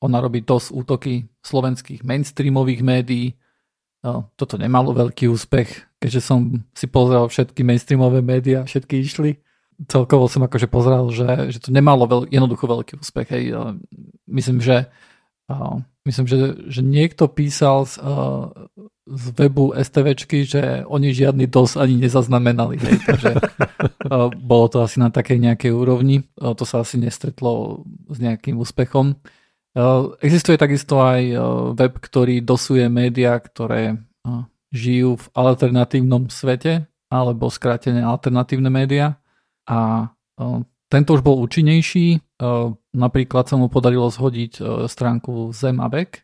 ona 0.03 0.17
robí 0.19 0.43
DOS 0.43 0.71
útoky 0.71 1.27
slovenských 1.43 2.03
mainstreamových 2.03 2.81
médií. 2.83 3.27
E, 3.31 3.35
toto 4.35 4.59
nemalo 4.59 4.91
veľký 4.91 5.31
úspech, 5.31 5.99
keďže 6.03 6.21
som 6.23 6.67
si 6.75 6.87
pozrel 6.91 7.27
všetky 7.27 7.63
mainstreamové 7.63 8.19
médiá, 8.19 8.67
všetky 8.67 8.95
išli 9.03 9.31
celkovo 9.85 10.25
som 10.25 10.41
akože 10.41 10.65
pozeral, 10.65 11.05
že, 11.13 11.53
že 11.53 11.61
to 11.61 11.69
nemalo 11.69 12.09
veľ, 12.09 12.21
jednoducho 12.33 12.65
veľký 12.65 12.93
úspech. 12.97 13.29
Hej. 13.29 13.43
Myslím, 14.25 14.57
že 14.57 14.89
uh, 15.53 15.77
myslím, 16.09 16.25
že, 16.25 16.37
že 16.65 16.81
niekto 16.81 17.29
písal 17.29 17.85
z, 17.85 18.01
uh, 18.01 18.49
z 19.05 19.23
webu 19.37 19.77
STVčky, 19.77 20.49
že 20.49 20.81
oni 20.89 21.13
žiadny 21.13 21.45
DOS 21.45 21.77
ani 21.77 22.01
nezaznamenali. 22.01 22.81
Hej. 22.81 22.97
Takže 23.05 23.31
uh, 23.37 24.33
bolo 24.33 24.65
to 24.73 24.81
asi 24.81 24.97
na 24.97 25.13
takej 25.13 25.37
nejakej 25.37 25.69
úrovni. 25.69 26.25
Uh, 26.41 26.57
to 26.57 26.65
sa 26.65 26.81
asi 26.81 26.97
nestretlo 26.97 27.85
s 28.09 28.17
nejakým 28.17 28.57
úspechom. 28.57 29.13
Uh, 29.77 30.17
existuje 30.25 30.57
takisto 30.57 30.97
aj 31.05 31.21
uh, 31.37 31.41
web, 31.77 31.93
ktorý 32.01 32.41
dosuje 32.41 32.89
médiá, 32.89 33.37
ktoré 33.37 33.93
uh, 34.25 34.41
žijú 34.73 35.21
v 35.21 35.25
alternatívnom 35.37 36.33
svete, 36.33 36.89
alebo 37.13 37.47
skrátené 37.53 38.01
alternatívne 38.01 38.73
médiá 38.73 39.21
a 39.67 40.09
tento 40.87 41.09
už 41.11 41.21
bol 41.21 41.43
účinnejší. 41.43 42.39
Napríklad 42.95 43.45
sa 43.51 43.59
mu 43.59 43.67
podarilo 43.67 44.07
zhodiť 44.07 44.63
stránku 44.87 45.51
Zemabek. 45.51 46.23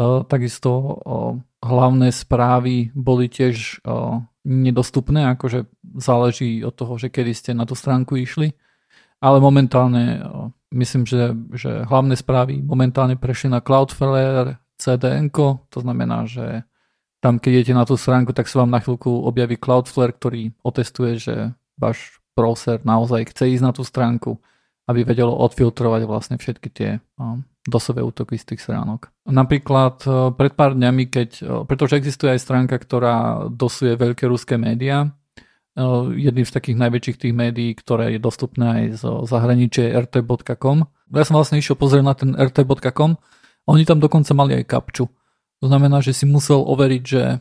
Takisto 0.00 0.98
hlavné 1.60 2.08
správy 2.10 2.88
boli 2.96 3.28
tiež 3.28 3.84
nedostupné, 4.42 5.36
akože 5.36 5.68
záleží 6.00 6.64
od 6.64 6.74
toho, 6.74 6.96
že 6.96 7.12
kedy 7.12 7.32
ste 7.36 7.50
na 7.52 7.68
tú 7.68 7.76
stránku 7.76 8.16
išli. 8.16 8.56
Ale 9.22 9.38
momentálne 9.38 10.24
myslím, 10.72 11.06
že, 11.06 11.36
že 11.52 11.84
hlavné 11.84 12.16
správy 12.16 12.58
momentálne 12.64 13.14
prešli 13.14 13.52
na 13.52 13.60
Cloudflare 13.60 14.58
CDN, 14.80 15.30
to 15.68 15.78
znamená, 15.78 16.26
že 16.26 16.64
tam 17.22 17.38
keď 17.38 17.50
idete 17.62 17.74
na 17.76 17.86
tú 17.86 17.94
stránku, 17.94 18.34
tak 18.34 18.50
sa 18.50 18.66
vám 18.66 18.74
na 18.74 18.82
chvíľku 18.82 19.22
objaví 19.22 19.54
Cloudflare, 19.54 20.10
ktorý 20.10 20.50
otestuje, 20.66 21.22
že 21.22 21.34
váš 21.78 22.18
browser 22.32 22.80
naozaj 22.82 23.32
chce 23.32 23.58
ísť 23.58 23.64
na 23.64 23.72
tú 23.72 23.84
stránku, 23.84 24.40
aby 24.88 25.06
vedelo 25.06 25.36
odfiltrovať 25.44 26.02
vlastne 26.08 26.36
všetky 26.40 26.68
tie 26.72 26.98
dosové 27.62 28.02
útoky 28.02 28.34
z 28.34 28.54
tých 28.54 28.60
stránok. 28.66 29.14
Napríklad 29.30 30.02
e, 30.02 30.34
pred 30.34 30.52
pár 30.58 30.74
dňami, 30.74 31.04
keď, 31.06 31.30
e, 31.38 31.42
pretože 31.62 31.94
existuje 31.94 32.34
aj 32.34 32.42
stránka, 32.42 32.74
ktorá 32.74 33.46
dosuje 33.46 33.94
veľké 33.94 34.26
ruské 34.26 34.58
médiá, 34.58 35.06
e, 35.06 35.10
jedným 36.18 36.42
z 36.42 36.54
takých 36.58 36.76
najväčších 36.82 37.20
tých 37.22 37.34
médií, 37.34 37.70
ktoré 37.78 38.18
je 38.18 38.20
dostupné 38.20 38.66
aj 38.66 38.84
z 38.98 39.02
zahraničia 39.30 39.94
rt.com. 39.94 40.90
Ja 41.14 41.22
som 41.22 41.38
vlastne 41.38 41.62
išiel 41.62 41.78
pozrieť 41.78 42.02
na 42.02 42.14
ten 42.18 42.34
rt.com 42.34 43.14
a 43.62 43.66
oni 43.70 43.86
tam 43.86 44.02
dokonca 44.02 44.34
mali 44.34 44.58
aj 44.58 44.66
kapču. 44.66 45.06
To 45.62 45.70
znamená, 45.70 46.02
že 46.02 46.10
si 46.10 46.26
musel 46.26 46.66
overiť, 46.66 47.02
že 47.06 47.38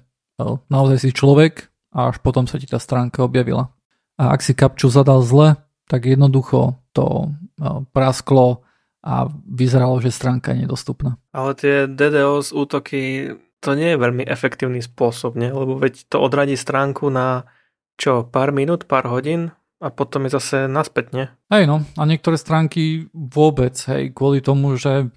naozaj 0.70 0.98
si 1.02 1.10
človek 1.10 1.74
a 1.98 2.14
až 2.14 2.22
potom 2.22 2.46
sa 2.46 2.62
ti 2.62 2.70
tá 2.70 2.78
stránka 2.78 3.26
objavila 3.26 3.74
a 4.22 4.38
ak 4.38 4.46
si 4.46 4.54
kapču 4.54 4.94
zadal 4.94 5.26
zle, 5.26 5.58
tak 5.90 6.06
jednoducho 6.06 6.78
to 6.94 7.34
no, 7.58 7.90
prasklo 7.90 8.62
a 9.02 9.26
vyzeralo, 9.50 9.98
že 9.98 10.14
stránka 10.14 10.54
je 10.54 10.70
nedostupná. 10.70 11.18
Ale 11.34 11.58
tie 11.58 11.90
DDoS 11.90 12.54
útoky, 12.54 13.34
to 13.58 13.74
nie 13.74 13.98
je 13.98 13.98
veľmi 13.98 14.22
efektívny 14.22 14.86
spôsob, 14.86 15.34
nie? 15.34 15.50
lebo 15.50 15.74
veď 15.82 16.06
to 16.06 16.22
odradí 16.22 16.54
stránku 16.54 17.10
na 17.10 17.50
čo, 17.98 18.22
pár 18.22 18.54
minút, 18.54 18.86
pár 18.86 19.10
hodín 19.10 19.58
a 19.82 19.90
potom 19.90 20.30
je 20.30 20.38
zase 20.38 20.70
naspäť, 20.70 21.06
nie? 21.18 21.26
Hej 21.50 21.66
no, 21.66 21.82
a 21.98 22.04
niektoré 22.06 22.38
stránky 22.38 23.10
vôbec, 23.14 23.74
hej, 23.90 24.14
kvôli 24.14 24.46
tomu, 24.46 24.78
že, 24.78 25.10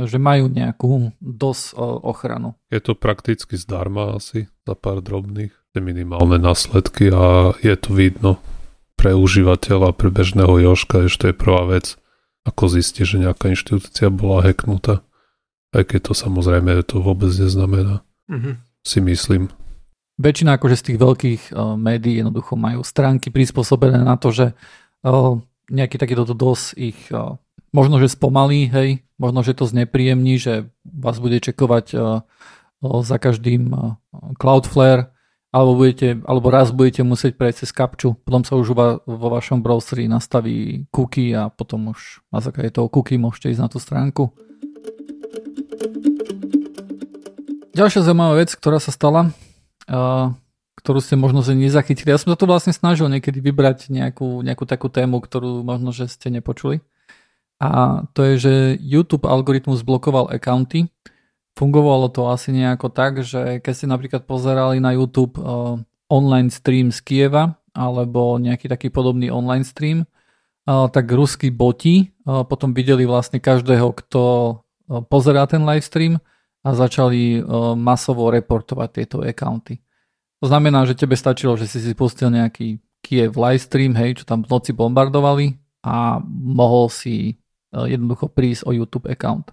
že 0.00 0.16
majú 0.16 0.48
nejakú 0.48 1.12
dosť 1.20 1.76
ochranu. 2.00 2.56
Je 2.72 2.80
to 2.80 2.96
prakticky 2.96 3.60
zdarma 3.60 4.16
asi 4.16 4.48
za 4.64 4.72
pár 4.72 5.04
drobných 5.04 5.52
minimálne 5.82 6.38
následky 6.38 7.10
a 7.10 7.54
je 7.58 7.74
to 7.74 7.90
vidno 7.94 8.38
pre 8.94 9.14
užívateľa, 9.14 9.94
pre 9.94 10.08
bežného 10.10 10.54
Joška, 10.62 11.10
ešte 11.10 11.30
je 11.30 11.36
prvá 11.36 11.66
vec, 11.66 11.98
ako 12.46 12.70
zistí, 12.70 13.02
že 13.02 13.18
nejaká 13.18 13.50
inštitúcia 13.50 14.12
bola 14.12 14.44
hacknutá. 14.44 15.02
Aj 15.74 15.82
keď 15.82 16.10
to 16.10 16.12
samozrejme 16.14 16.78
to 16.86 17.02
vôbec 17.02 17.34
neznamená. 17.34 18.06
Mm-hmm. 18.30 18.54
Si 18.84 18.98
myslím. 19.02 19.50
Väčšina 20.20 20.54
akože 20.54 20.76
z 20.78 20.84
tých 20.92 20.98
veľkých 21.02 21.42
uh, 21.50 21.74
médií 21.74 22.22
jednoducho 22.22 22.54
majú 22.54 22.86
stránky 22.86 23.34
prispôsobené 23.34 24.06
na 24.06 24.14
to, 24.14 24.30
že 24.30 24.46
uh, 25.02 25.34
nejaký 25.72 25.98
takýto 25.98 26.22
dos 26.30 26.70
ich 26.78 26.96
uh, 27.10 27.34
možno, 27.74 27.98
že 27.98 28.14
spomalí, 28.14 28.70
hej, 28.70 29.02
možno, 29.18 29.42
že 29.42 29.58
to 29.58 29.66
znepríjemní, 29.66 30.38
že 30.38 30.70
vás 30.86 31.18
bude 31.18 31.42
čekovať 31.42 31.86
uh, 31.98 32.22
za 33.02 33.16
každým 33.18 33.74
uh, 33.74 33.98
Cloudflare, 34.38 35.13
alebo, 35.54 35.78
budete, 35.78 36.18
alebo 36.26 36.50
raz 36.50 36.74
budete 36.74 37.06
musieť 37.06 37.38
prejsť 37.38 37.58
cez 37.62 37.70
kapču, 37.70 38.18
potom 38.26 38.42
sa 38.42 38.58
už 38.58 38.74
vo 39.06 39.28
vašom 39.30 39.62
browseri 39.62 40.10
nastaví 40.10 40.90
cookie 40.90 41.30
a 41.30 41.46
potom 41.46 41.94
už 41.94 42.26
na 42.34 42.42
základe 42.42 42.74
toho 42.74 42.90
cookie 42.90 43.22
môžete 43.22 43.54
ísť 43.54 43.62
na 43.62 43.70
tú 43.70 43.78
stránku. 43.78 44.34
Ďalšia 47.70 48.02
zaujímavá 48.02 48.42
vec, 48.42 48.50
ktorá 48.50 48.82
sa 48.82 48.90
stala, 48.90 49.30
ktorú 50.82 50.98
ste 50.98 51.14
možno 51.14 51.46
že 51.46 51.54
nezachytili. 51.54 52.10
Ja 52.10 52.18
som 52.18 52.34
sa 52.34 52.38
to 52.38 52.50
vlastne 52.50 52.74
snažil 52.74 53.06
niekedy 53.06 53.38
vybrať 53.38 53.94
nejakú, 53.94 54.42
nejakú 54.42 54.66
takú 54.66 54.90
tému, 54.90 55.22
ktorú 55.22 55.62
možno, 55.62 55.94
že 55.94 56.10
ste 56.10 56.34
nepočuli. 56.34 56.82
A 57.62 58.02
to 58.10 58.26
je, 58.26 58.34
že 58.42 58.52
YouTube 58.82 59.30
algoritmus 59.30 59.86
blokoval 59.86 60.34
accounty. 60.34 60.90
Fungovalo 61.54 62.10
to 62.10 62.26
asi 62.30 62.50
nejako 62.50 62.90
tak, 62.90 63.22
že 63.22 63.62
keď 63.62 63.72
ste 63.72 63.86
napríklad 63.86 64.22
pozerali 64.26 64.82
na 64.82 64.90
YouTube 64.90 65.38
uh, 65.38 65.78
online 66.10 66.50
stream 66.50 66.90
z 66.90 66.98
Kieva 67.02 67.54
alebo 67.74 68.38
nejaký 68.42 68.66
taký 68.66 68.90
podobný 68.90 69.30
online 69.30 69.62
stream, 69.62 70.02
uh, 70.02 70.90
tak 70.90 71.06
ruskí 71.10 71.54
boti 71.54 72.10
uh, 72.26 72.42
potom 72.42 72.74
videli 72.74 73.06
vlastne 73.06 73.38
každého, 73.38 73.94
kto 74.02 74.22
pozerá 75.08 75.48
ten 75.48 75.64
live 75.64 75.80
stream 75.80 76.20
a 76.60 76.76
začali 76.76 77.40
masovo 77.76 78.28
reportovať 78.28 78.88
tieto 78.92 79.24
accounty. 79.24 79.80
To 80.44 80.48
znamená, 80.48 80.84
že 80.84 80.92
tebe 80.92 81.16
stačilo, 81.16 81.56
že 81.56 81.64
si 81.64 81.80
si 81.80 81.96
pustil 81.96 82.28
nejaký 82.28 82.80
Kiev 83.00 83.36
livestream, 83.36 83.96
hej, 83.96 84.20
čo 84.20 84.24
tam 84.28 84.44
v 84.44 84.48
noci 84.52 84.76
bombardovali 84.76 85.56
a 85.84 86.20
mohol 86.28 86.92
si 86.92 87.40
jednoducho 87.72 88.28
prísť 88.28 88.68
o 88.68 88.76
YouTube 88.76 89.08
account. 89.08 89.52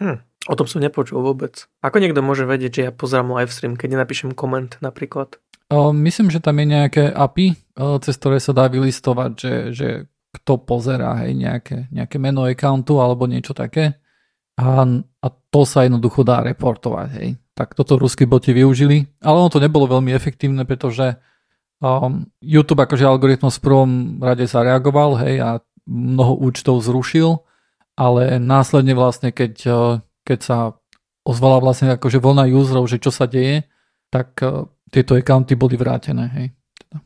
Hm, 0.00 0.20
o 0.50 0.54
tom 0.58 0.66
som 0.66 0.82
nepočul 0.82 1.22
vôbec. 1.22 1.70
Ako 1.86 2.02
niekto 2.02 2.26
môže 2.26 2.42
vedieť, 2.42 2.72
že 2.74 2.82
ja 2.90 2.92
pozerám 2.92 3.30
livestream, 3.30 3.78
keď 3.78 3.94
nenapíšem 3.94 4.34
koment 4.34 4.74
napríklad? 4.82 5.38
O, 5.70 5.94
myslím, 5.94 6.34
že 6.34 6.42
tam 6.42 6.58
je 6.58 6.66
nejaké 6.66 7.04
API, 7.14 7.54
cez 8.02 8.18
ktoré 8.18 8.42
sa 8.42 8.50
dá 8.50 8.66
vylistovať, 8.66 9.30
že, 9.38 9.54
že 9.70 9.88
kto 10.34 10.66
pozerá, 10.66 11.22
hej, 11.22 11.38
nejaké, 11.38 11.86
nejaké 11.94 12.18
meno 12.18 12.42
accountu 12.42 12.98
alebo 12.98 13.30
niečo 13.30 13.54
také. 13.54 14.02
A, 14.58 14.82
a 15.22 15.26
to 15.30 15.62
sa 15.62 15.86
jednoducho 15.86 16.26
dá 16.26 16.42
reportovať, 16.42 17.08
hej 17.22 17.30
tak 17.60 17.76
toto 17.76 18.00
ruskí 18.00 18.24
boti 18.24 18.56
využili, 18.56 19.04
ale 19.20 19.36
ono 19.36 19.52
to 19.52 19.60
nebolo 19.60 19.84
veľmi 19.84 20.16
efektívne, 20.16 20.64
pretože 20.64 21.20
um, 21.84 22.24
YouTube 22.40 22.80
akože 22.80 23.04
algoritmus 23.04 23.60
v 23.60 23.64
prvom 23.68 23.90
rade 24.16 24.48
zareagoval, 24.48 25.20
hej, 25.20 25.44
a 25.44 25.48
mnoho 25.84 26.40
účtov 26.40 26.80
zrušil, 26.80 27.44
ale 28.00 28.40
následne 28.40 28.96
vlastne, 28.96 29.28
keď, 29.28 29.54
keď 30.30 30.40
sa 30.46 30.58
ozvala 31.26 31.58
vlastne 31.58 31.98
akože 31.98 32.22
vlna 32.22 32.46
userov, 32.54 32.86
že 32.86 33.02
čo 33.02 33.10
sa 33.10 33.26
deje, 33.26 33.66
tak 34.14 34.38
uh, 34.46 34.70
tieto 34.94 35.18
accounty 35.18 35.58
boli 35.58 35.74
vrátené, 35.74 36.30
hej. 36.30 36.46
Teda. 36.78 36.98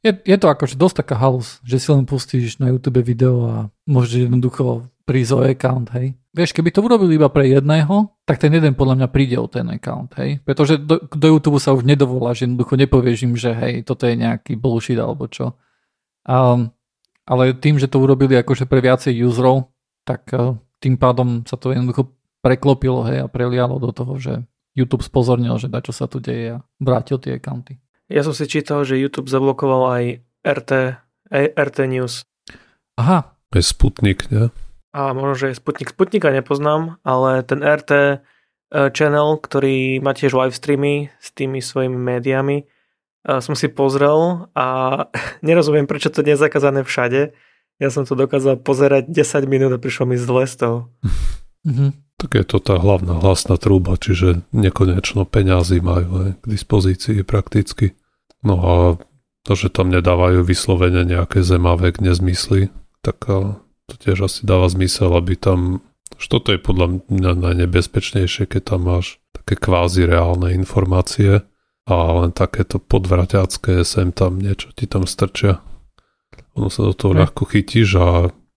Je, 0.00 0.12
je 0.24 0.36
to 0.40 0.48
akože 0.48 0.80
dosť 0.80 1.04
taká 1.04 1.20
halus, 1.20 1.60
že 1.62 1.76
si 1.76 1.88
len 1.92 2.08
pustíš 2.08 2.56
na 2.56 2.72
YouTube 2.72 3.04
video 3.04 3.44
a 3.44 3.56
môžeš 3.84 4.28
jednoducho 4.28 4.88
prísť 5.04 5.32
o 5.36 5.40
account, 5.44 5.92
hej. 5.92 6.16
Vieš, 6.32 6.56
keby 6.56 6.72
to 6.72 6.80
urobili 6.80 7.20
iba 7.20 7.28
pre 7.28 7.44
jedného, 7.44 8.08
tak 8.24 8.40
ten 8.40 8.48
jeden 8.48 8.72
podľa 8.72 9.04
mňa 9.04 9.08
príde 9.12 9.36
o 9.36 9.44
ten 9.44 9.68
account, 9.68 10.16
hej. 10.16 10.40
Pretože 10.42 10.80
do, 10.80 11.04
do 11.04 11.26
YouTube 11.28 11.60
sa 11.60 11.76
už 11.76 11.84
nedovolá, 11.84 12.32
že 12.32 12.48
jednoducho 12.48 12.74
nepovieš 12.80 13.18
im, 13.28 13.34
že 13.36 13.52
hej, 13.52 13.84
toto 13.84 14.08
je 14.08 14.16
nejaký 14.16 14.56
bullshit 14.56 14.96
alebo 14.96 15.28
čo. 15.28 15.60
Um, 16.24 16.72
ale 17.28 17.54
tým, 17.54 17.76
že 17.76 17.90
to 17.90 18.00
urobili 18.00 18.34
akože 18.38 18.64
pre 18.64 18.80
viacej 18.80 19.12
userov, 19.22 19.70
tak 20.02 20.26
uh, 20.34 20.56
tým 20.82 20.98
pádom 20.98 21.46
sa 21.46 21.54
to 21.54 21.70
jednoducho 21.70 22.10
preklopilo, 22.42 23.06
hej, 23.06 23.24
a 23.24 23.26
prelialo 23.30 23.78
do 23.78 23.94
toho, 23.94 24.18
že 24.18 24.42
YouTube 24.74 25.06
spozornil, 25.06 25.56
že 25.56 25.70
čo 25.70 25.94
sa 25.94 26.10
tu 26.10 26.18
deje 26.18 26.58
a 26.58 26.62
vrátil 26.82 27.16
tie 27.22 27.38
accounty. 27.38 27.78
Ja 28.10 28.26
som 28.26 28.34
si 28.36 28.44
čítal, 28.44 28.84
že 28.84 29.00
YouTube 29.00 29.30
zablokoval 29.30 29.82
aj 29.94 30.04
RT, 30.42 30.70
RT 31.56 31.78
News. 31.88 32.26
Aha. 32.98 33.32
Je 33.52 33.60
Sputnik, 33.60 34.32
ne? 34.32 34.48
a 34.92 35.16
možno, 35.16 35.34
že 35.34 35.56
Sputnik 35.56 35.90
Sputnika 35.90 36.28
nepoznám, 36.28 37.00
ale 37.00 37.40
ten 37.42 37.64
RT 37.64 37.92
eh, 37.92 38.18
channel, 38.92 39.40
ktorý 39.40 40.04
má 40.04 40.12
tiež 40.12 40.36
live 40.36 40.52
streamy 40.52 41.08
s 41.16 41.32
tými 41.32 41.64
svojimi 41.64 41.96
médiami, 41.96 42.68
eh, 42.68 43.40
som 43.40 43.56
si 43.56 43.72
pozrel 43.72 44.46
a 44.52 44.66
nerozumiem, 45.46 45.88
prečo 45.88 46.12
to 46.12 46.20
nie 46.20 46.36
je 46.36 46.44
zakázané 46.44 46.84
všade. 46.84 47.32
Ja 47.80 47.88
som 47.88 48.04
to 48.04 48.14
dokázal 48.14 48.60
pozerať 48.62 49.10
10 49.10 49.48
minút 49.48 49.72
a 49.72 49.80
prišlo 49.80 50.06
mi 50.06 50.20
zle 50.20 50.44
z 50.46 50.54
toho. 50.60 50.78
Mm-hmm. 51.66 51.90
Tak 52.18 52.30
je 52.38 52.44
to 52.46 52.58
tá 52.62 52.78
hlavná 52.78 53.18
hlasná 53.18 53.58
trúba, 53.58 53.98
čiže 53.98 54.46
nekonečno 54.54 55.26
peňazí 55.26 55.82
majú 55.82 56.30
aj 56.30 56.30
k 56.38 56.44
dispozícii 56.46 57.18
prakticky. 57.26 57.98
No 58.46 58.54
a 58.62 58.72
to, 59.42 59.52
že 59.58 59.74
tam 59.74 59.90
nedávajú 59.90 60.46
vyslovene 60.46 61.02
nejaké 61.02 61.42
zemavé 61.42 61.90
nezmysly, 61.98 62.70
tak 63.02 63.26
to 63.26 63.94
tiež 63.98 64.30
asi 64.30 64.46
dáva 64.46 64.70
zmysel, 64.70 65.10
aby 65.18 65.34
tam, 65.34 65.82
čo 66.14 66.38
to 66.38 66.54
je 66.54 66.60
podľa 66.62 67.02
mňa 67.10 67.32
najnebezpečnejšie, 67.42 68.46
keď 68.46 68.62
tam 68.74 68.86
máš 68.86 69.18
také 69.34 69.58
kvázi 69.58 70.06
reálne 70.06 70.54
informácie 70.54 71.42
a 71.82 71.94
len 72.22 72.30
takéto 72.30 72.78
podvraťacké 72.78 73.82
sem 73.82 74.14
tam 74.14 74.38
niečo 74.38 74.70
ti 74.70 74.86
tam 74.86 75.10
strčia. 75.10 75.58
Ono 76.54 76.70
sa 76.70 76.86
do 76.86 76.94
toho 76.94 77.16
ľahko 77.16 77.42
chytíš 77.48 77.90
a 77.98 78.08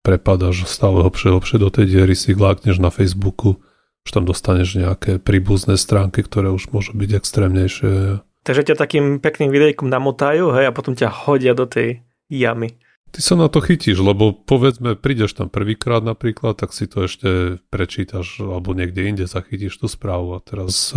prepadaš 0.05 0.69
stále 0.69 1.01
hlbšie, 1.01 1.33
hlbšie 1.33 1.57
do 1.57 1.73
tej 1.73 1.89
diery, 1.89 2.13
si 2.13 2.37
glákneš 2.37 2.77
na 2.77 2.93
Facebooku, 2.93 3.57
už 4.05 4.09
tam 4.13 4.29
dostaneš 4.29 4.77
nejaké 4.77 5.17
príbuzné 5.17 5.81
stránky, 5.81 6.21
ktoré 6.21 6.53
už 6.53 6.69
môžu 6.69 6.93
byť 6.93 7.09
extrémnejšie. 7.17 8.21
Takže 8.45 8.61
ťa 8.69 8.75
takým 8.77 9.17
pekným 9.17 9.49
videjkom 9.49 9.89
namotajú, 9.89 10.53
hej, 10.53 10.69
a 10.69 10.75
potom 10.77 10.93
ťa 10.93 11.09
hodia 11.09 11.57
do 11.57 11.65
tej 11.65 12.05
jamy 12.29 12.77
ty 13.15 13.23
sa 13.23 13.39
na 13.39 13.47
to 13.47 13.63
chytíš, 13.63 14.03
lebo 14.03 14.35
povedzme, 14.35 14.99
prídeš 14.99 15.39
tam 15.39 15.47
prvýkrát 15.47 16.03
napríklad, 16.03 16.59
tak 16.59 16.75
si 16.75 16.83
to 16.83 17.07
ešte 17.07 17.63
prečítaš 17.71 18.43
alebo 18.43 18.75
niekde 18.75 19.07
inde 19.07 19.23
zachytíš 19.23 19.79
tú 19.79 19.87
správu 19.87 20.35
a 20.35 20.43
teraz 20.43 20.91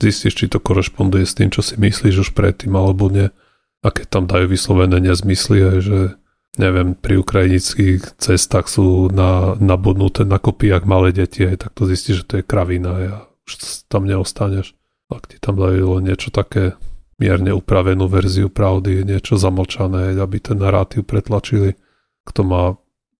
zistíš, 0.00 0.32
či 0.32 0.48
to 0.48 0.56
korešponduje 0.56 1.28
s 1.28 1.36
tým, 1.36 1.52
čo 1.52 1.60
si 1.60 1.76
myslíš 1.76 2.16
už 2.24 2.30
predtým 2.32 2.72
alebo 2.72 3.12
nie. 3.12 3.28
A 3.84 3.88
keď 3.92 4.06
tam 4.08 4.24
dajú 4.24 4.48
vyslovené 4.48 5.04
nezmysly, 5.04 5.84
že 5.84 6.16
neviem, 6.58 6.98
pri 6.98 7.22
ukrajinických 7.22 8.18
cestách 8.18 8.66
sú 8.66 9.12
na, 9.12 9.54
nabudnuté 9.60 10.26
na 10.26 10.42
kopijak 10.42 10.88
malé 10.88 11.14
deti, 11.14 11.46
aj, 11.46 11.68
tak 11.68 11.70
to 11.76 11.86
zistíš, 11.86 12.24
že 12.24 12.26
to 12.26 12.34
je 12.40 12.48
kravina 12.48 12.90
a 12.96 13.18
už 13.46 13.86
tam 13.86 14.08
neostaneš. 14.08 14.74
Ak 15.10 15.26
ti 15.30 15.42
tam 15.42 15.58
dajú 15.58 15.98
niečo 15.98 16.30
také 16.30 16.78
mierne 17.18 17.52
upravenú 17.52 18.06
verziu 18.06 18.48
pravdy, 18.48 19.02
niečo 19.04 19.36
zamlčané, 19.36 20.14
aby 20.16 20.38
ten 20.40 20.58
narratív 20.58 21.04
pretlačili, 21.04 21.76
kto 22.24 22.40
má 22.46 22.64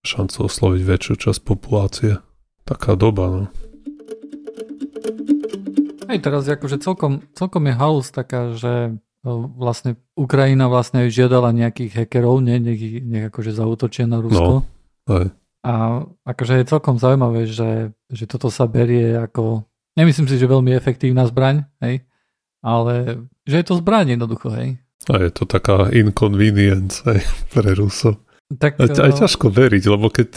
šancu 0.01 0.49
osloviť 0.49 0.81
väčšiu 0.81 1.13
časť 1.29 1.39
populácie. 1.45 2.17
Taká 2.65 2.97
doba, 2.97 3.25
no. 3.29 3.43
Hej, 6.09 6.19
teraz 6.25 6.43
akože 6.49 6.81
celkom, 6.81 7.23
celkom 7.37 7.63
je 7.69 7.73
halus 7.77 8.09
taká, 8.11 8.57
že 8.57 8.97
vlastne 9.29 10.01
Ukrajina 10.17 10.65
vlastne 10.65 11.05
žiadala 11.05 11.53
nejakých 11.53 12.03
hackerov, 12.03 12.41
nie, 12.41 12.57
nech, 12.57 12.81
nech 13.05 13.23
akože 13.29 13.53
zautočia 13.53 14.09
na 14.09 14.17
Rusko. 14.17 14.65
No, 14.65 15.13
hej. 15.13 15.29
A 15.61 16.01
akože 16.25 16.57
je 16.57 16.71
celkom 16.73 16.97
zaujímavé, 16.97 17.45
že, 17.45 17.93
že 18.09 18.25
toto 18.25 18.49
sa 18.49 18.65
berie 18.65 19.13
ako, 19.13 19.61
nemyslím 19.93 20.25
si, 20.25 20.41
že 20.41 20.49
veľmi 20.49 20.73
efektívna 20.73 21.29
zbraň, 21.29 21.69
hej, 21.85 22.01
ale 22.65 23.25
že 23.45 23.61
je 23.61 23.65
to 23.69 23.77
zbraň 23.77 24.17
jednoducho, 24.17 24.49
hej. 24.57 24.81
A 25.09 25.21
je 25.21 25.29
to 25.33 25.45
taká 25.45 25.93
inconvenience 25.93 27.05
aj 27.05 27.21
pre 27.53 27.77
Ruso. 27.77 28.25
Tak, 28.57 28.81
aj, 28.81 28.89
aj 28.97 29.13
eh, 29.13 29.19
ťažko 29.21 29.47
veriť, 29.53 29.83
lebo 29.85 30.09
keď 30.09 30.29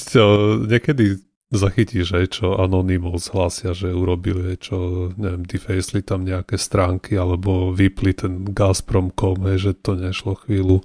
niekedy 0.68 1.24
zachytíš 1.58 2.14
aj 2.14 2.26
čo 2.40 2.58
Anonymous 2.58 3.30
hlásia, 3.30 3.72
že 3.74 3.92
urobili 3.92 4.56
čo, 4.58 5.10
neviem, 5.14 5.46
defaceli 5.46 6.02
tam 6.04 6.22
nejaké 6.22 6.58
stránky 6.58 7.14
alebo 7.18 7.74
vypli 7.74 8.12
ten 8.14 8.46
Gazprom.com, 8.46 9.44
hej, 9.50 9.70
že 9.70 9.72
to 9.78 9.96
nešlo 9.98 10.38
chvíľu. 10.44 10.84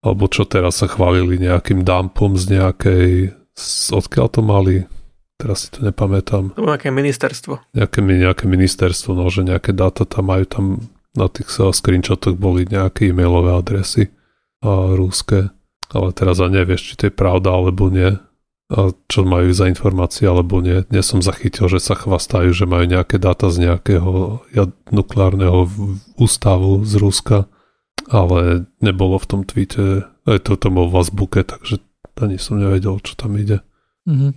Alebo 0.00 0.32
čo 0.32 0.48
teraz 0.48 0.80
sa 0.80 0.88
chválili 0.88 1.36
nejakým 1.36 1.84
dumpom 1.84 2.32
z 2.36 2.56
nejakej, 2.56 3.36
odkiaľ 3.92 4.26
to 4.32 4.40
mali, 4.40 4.76
teraz 5.36 5.66
si 5.66 5.68
to 5.68 5.84
nepamätám. 5.84 6.56
To 6.56 6.64
nejaké 6.64 6.88
ministerstvo. 6.88 7.60
Nejaké, 7.76 8.00
nejaké 8.00 8.44
ministerstvo, 8.48 9.12
no, 9.12 9.28
že 9.28 9.44
nejaké 9.44 9.76
dáta 9.76 10.08
tam 10.08 10.32
majú 10.32 10.44
tam 10.48 10.64
na 11.12 11.26
tých 11.26 11.50
screenshotoch 11.50 12.38
boli 12.38 12.64
nejaké 12.70 13.10
e-mailové 13.10 13.50
adresy 13.50 14.14
a 14.62 14.94
rúske, 14.94 15.50
ale 15.90 16.08
teraz 16.14 16.38
a 16.38 16.46
nevieš, 16.46 16.92
či 16.92 16.94
to 16.94 17.02
je 17.10 17.14
pravda 17.14 17.50
alebo 17.50 17.90
nie 17.90 18.14
čo 19.10 19.26
majú 19.26 19.50
za 19.50 19.66
informácie 19.66 20.30
alebo 20.30 20.62
nie. 20.62 20.86
Dnes 20.86 21.10
som 21.10 21.18
zachytil, 21.18 21.66
že 21.66 21.82
sa 21.82 21.98
chvastajú, 21.98 22.54
že 22.54 22.70
majú 22.70 22.86
nejaké 22.86 23.18
dáta 23.18 23.50
z 23.50 23.66
nejakého 23.66 24.42
nukleárneho 24.94 25.66
ústavu 26.14 26.86
z 26.86 26.92
Ruska, 27.02 27.38
ale 28.06 28.70
nebolo 28.78 29.18
v 29.18 29.26
tom 29.26 29.40
tweete, 29.42 30.06
aj 30.24 30.38
to 30.46 30.54
tam 30.54 30.78
bol 30.78 30.86
v 30.86 31.02
Azbuke, 31.02 31.42
takže 31.42 31.82
ani 32.22 32.38
som 32.38 32.62
nevedel, 32.62 33.02
čo 33.02 33.18
tam 33.18 33.34
ide. 33.34 33.64
Mm-hmm. 34.06 34.32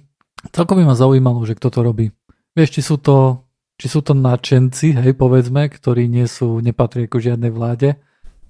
Celkom 0.50 0.82
by 0.82 0.84
ma 0.89 0.96
zaujímalo, 0.98 1.46
že 1.46 1.54
kto 1.54 1.69
to 1.69 1.80
robí. 1.86 2.10
Vieš, 2.58 2.80
či 2.80 2.82
sú 2.82 2.98
to 2.98 3.43
či 3.74 3.89
sú 3.89 4.06
to 4.06 4.13
nadšenci, 4.13 4.96
hej, 4.96 5.13
povedzme, 5.17 5.65
ktorí 5.65 6.06
nie 6.06 6.30
sú, 6.30 6.62
nepatrí 6.62 7.10
ku 7.10 7.17
žiadnej 7.17 7.50
vláde, 7.50 7.98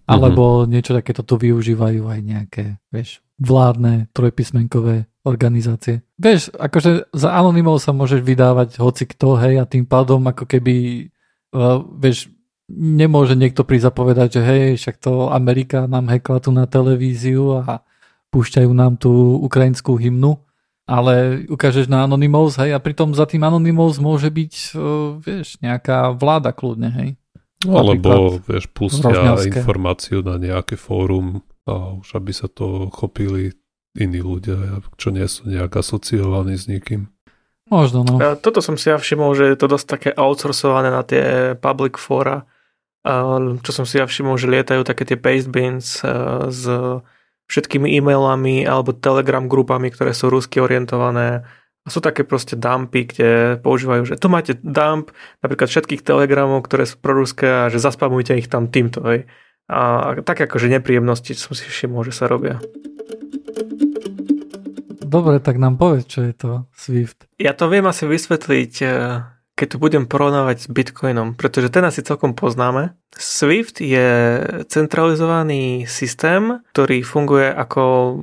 alebo 0.03 0.63
mm-hmm. 0.63 0.69
niečo 0.71 0.91
takéto 0.95 1.23
tu 1.23 1.39
využívajú 1.39 2.03
aj 2.07 2.19
nejaké, 2.19 2.63
vieš, 2.91 3.23
vládne 3.39 4.11
trojpísmenkové 4.11 5.07
organizácie. 5.23 6.03
Vieš, 6.19 6.51
akože 6.53 7.15
za 7.15 7.29
anonymov 7.31 7.79
sa 7.79 7.95
môžeš 7.95 8.21
vydávať 8.21 8.79
hoci 8.83 9.07
kto, 9.07 9.39
hej, 9.39 9.63
a 9.63 9.65
tým 9.65 9.87
pádom 9.87 10.19
ako 10.27 10.43
keby, 10.43 11.07
uh, 11.55 11.79
vieš, 11.95 12.27
nemôže 12.67 13.39
niekto 13.39 13.63
prísť 13.63 13.95
povedať, 13.95 14.39
že 14.39 14.41
hej, 14.43 14.63
však 14.79 14.99
to 14.99 15.31
Amerika 15.31 15.87
nám 15.87 16.11
hekla 16.11 16.43
tu 16.43 16.51
na 16.51 16.67
televíziu 16.67 17.63
a 17.63 17.83
púšťajú 18.35 18.71
nám 18.75 18.99
tú 18.99 19.39
ukrajinskú 19.39 19.95
hymnu, 19.95 20.43
ale 20.83 21.47
ukážeš 21.47 21.87
na 21.87 22.03
Anonymous, 22.03 22.59
hej, 22.59 22.75
a 22.75 22.79
pritom 22.83 23.15
za 23.15 23.23
tým 23.23 23.47
Anonymous 23.47 24.03
môže 24.03 24.27
byť, 24.27 24.53
uh, 24.75 25.15
vieš, 25.23 25.55
nejaká 25.63 26.11
vláda 26.11 26.51
kľudne, 26.51 26.91
hej. 26.91 27.09
No, 27.63 27.79
alebo, 27.79 28.43
vieš, 28.43 28.67
pustia 28.71 29.39
informáciu 29.39 30.19
na 30.23 30.35
nejaké 30.35 30.75
fórum 30.75 31.43
a 31.63 31.95
už 31.95 32.19
aby 32.19 32.35
sa 32.35 32.51
to 32.51 32.91
chopili 32.91 33.55
iní 33.95 34.19
ľudia, 34.19 34.83
čo 34.99 35.13
nie 35.15 35.23
sú 35.29 35.47
nejak 35.47 35.79
asociovaní 35.79 36.59
s 36.59 36.67
nikým. 36.67 37.07
Možno, 37.71 38.03
no. 38.03 38.19
Toto 38.37 38.59
som 38.59 38.75
si 38.75 38.91
ja 38.91 38.99
všimol, 38.99 39.31
že 39.39 39.55
je 39.55 39.57
to 39.57 39.71
dosť 39.71 39.87
také 39.87 40.09
outsourcované 40.11 40.91
na 40.91 41.07
tie 41.07 41.55
public 41.55 41.95
fora, 41.95 42.43
čo 43.63 43.71
som 43.71 43.87
si 43.87 43.99
ja 43.99 44.05
všimol, 44.07 44.35
že 44.35 44.51
lietajú 44.51 44.83
také 44.83 45.07
tie 45.07 45.15
paste 45.15 45.47
bins 45.47 46.03
s 46.49 46.63
všetkými 47.47 47.87
e-mailami 47.99 48.67
alebo 48.67 48.95
telegram 48.95 49.47
grupami, 49.47 49.91
ktoré 49.91 50.11
sú 50.11 50.31
rusky 50.31 50.59
orientované 50.59 51.47
a 51.83 51.87
sú 51.91 51.99
také 51.99 52.23
proste 52.23 52.55
dumpy, 52.55 53.11
kde 53.11 53.59
používajú, 53.59 54.07
že 54.07 54.15
tu 54.15 54.31
máte 54.31 54.55
dump 54.63 55.11
napríklad 55.43 55.67
všetkých 55.67 55.99
telegramov, 56.07 56.63
ktoré 56.63 56.87
sú 56.87 56.95
proruské 56.95 57.67
a 57.67 57.67
že 57.67 57.83
zaspamujte 57.83 58.39
ich 58.39 58.47
tam 58.47 58.71
týmto. 58.71 59.03
Hej. 59.03 59.27
A 59.67 60.15
tak 60.23 60.47
akože 60.47 60.71
nepríjemnosti 60.71 61.35
som 61.35 61.51
si 61.51 61.67
všimol, 61.67 62.07
že 62.07 62.15
sa 62.15 62.31
robia. 62.31 62.63
Dobre, 65.03 65.43
tak 65.43 65.59
nám 65.59 65.77
povedz, 65.77 66.09
čo 66.09 66.25
je 66.25 66.33
to 66.33 66.51
Swift. 66.73 67.27
Ja 67.37 67.53
to 67.53 67.69
viem 67.69 67.85
asi 67.85 68.07
vysvetliť, 68.07 68.73
eh, 68.81 69.21
keď 69.53 69.67
to 69.75 69.77
budem 69.77 70.03
porovnávať 70.09 70.65
s 70.65 70.67
Bitcoinom, 70.71 71.37
pretože 71.37 71.69
ten 71.69 71.85
asi 71.85 72.01
celkom 72.01 72.33
poznáme. 72.33 72.97
Swift 73.13 73.77
je 73.77 74.41
centralizovaný 74.71 75.85
systém, 75.85 76.63
ktorý 76.73 77.05
funguje 77.05 77.45
ako 77.45 78.17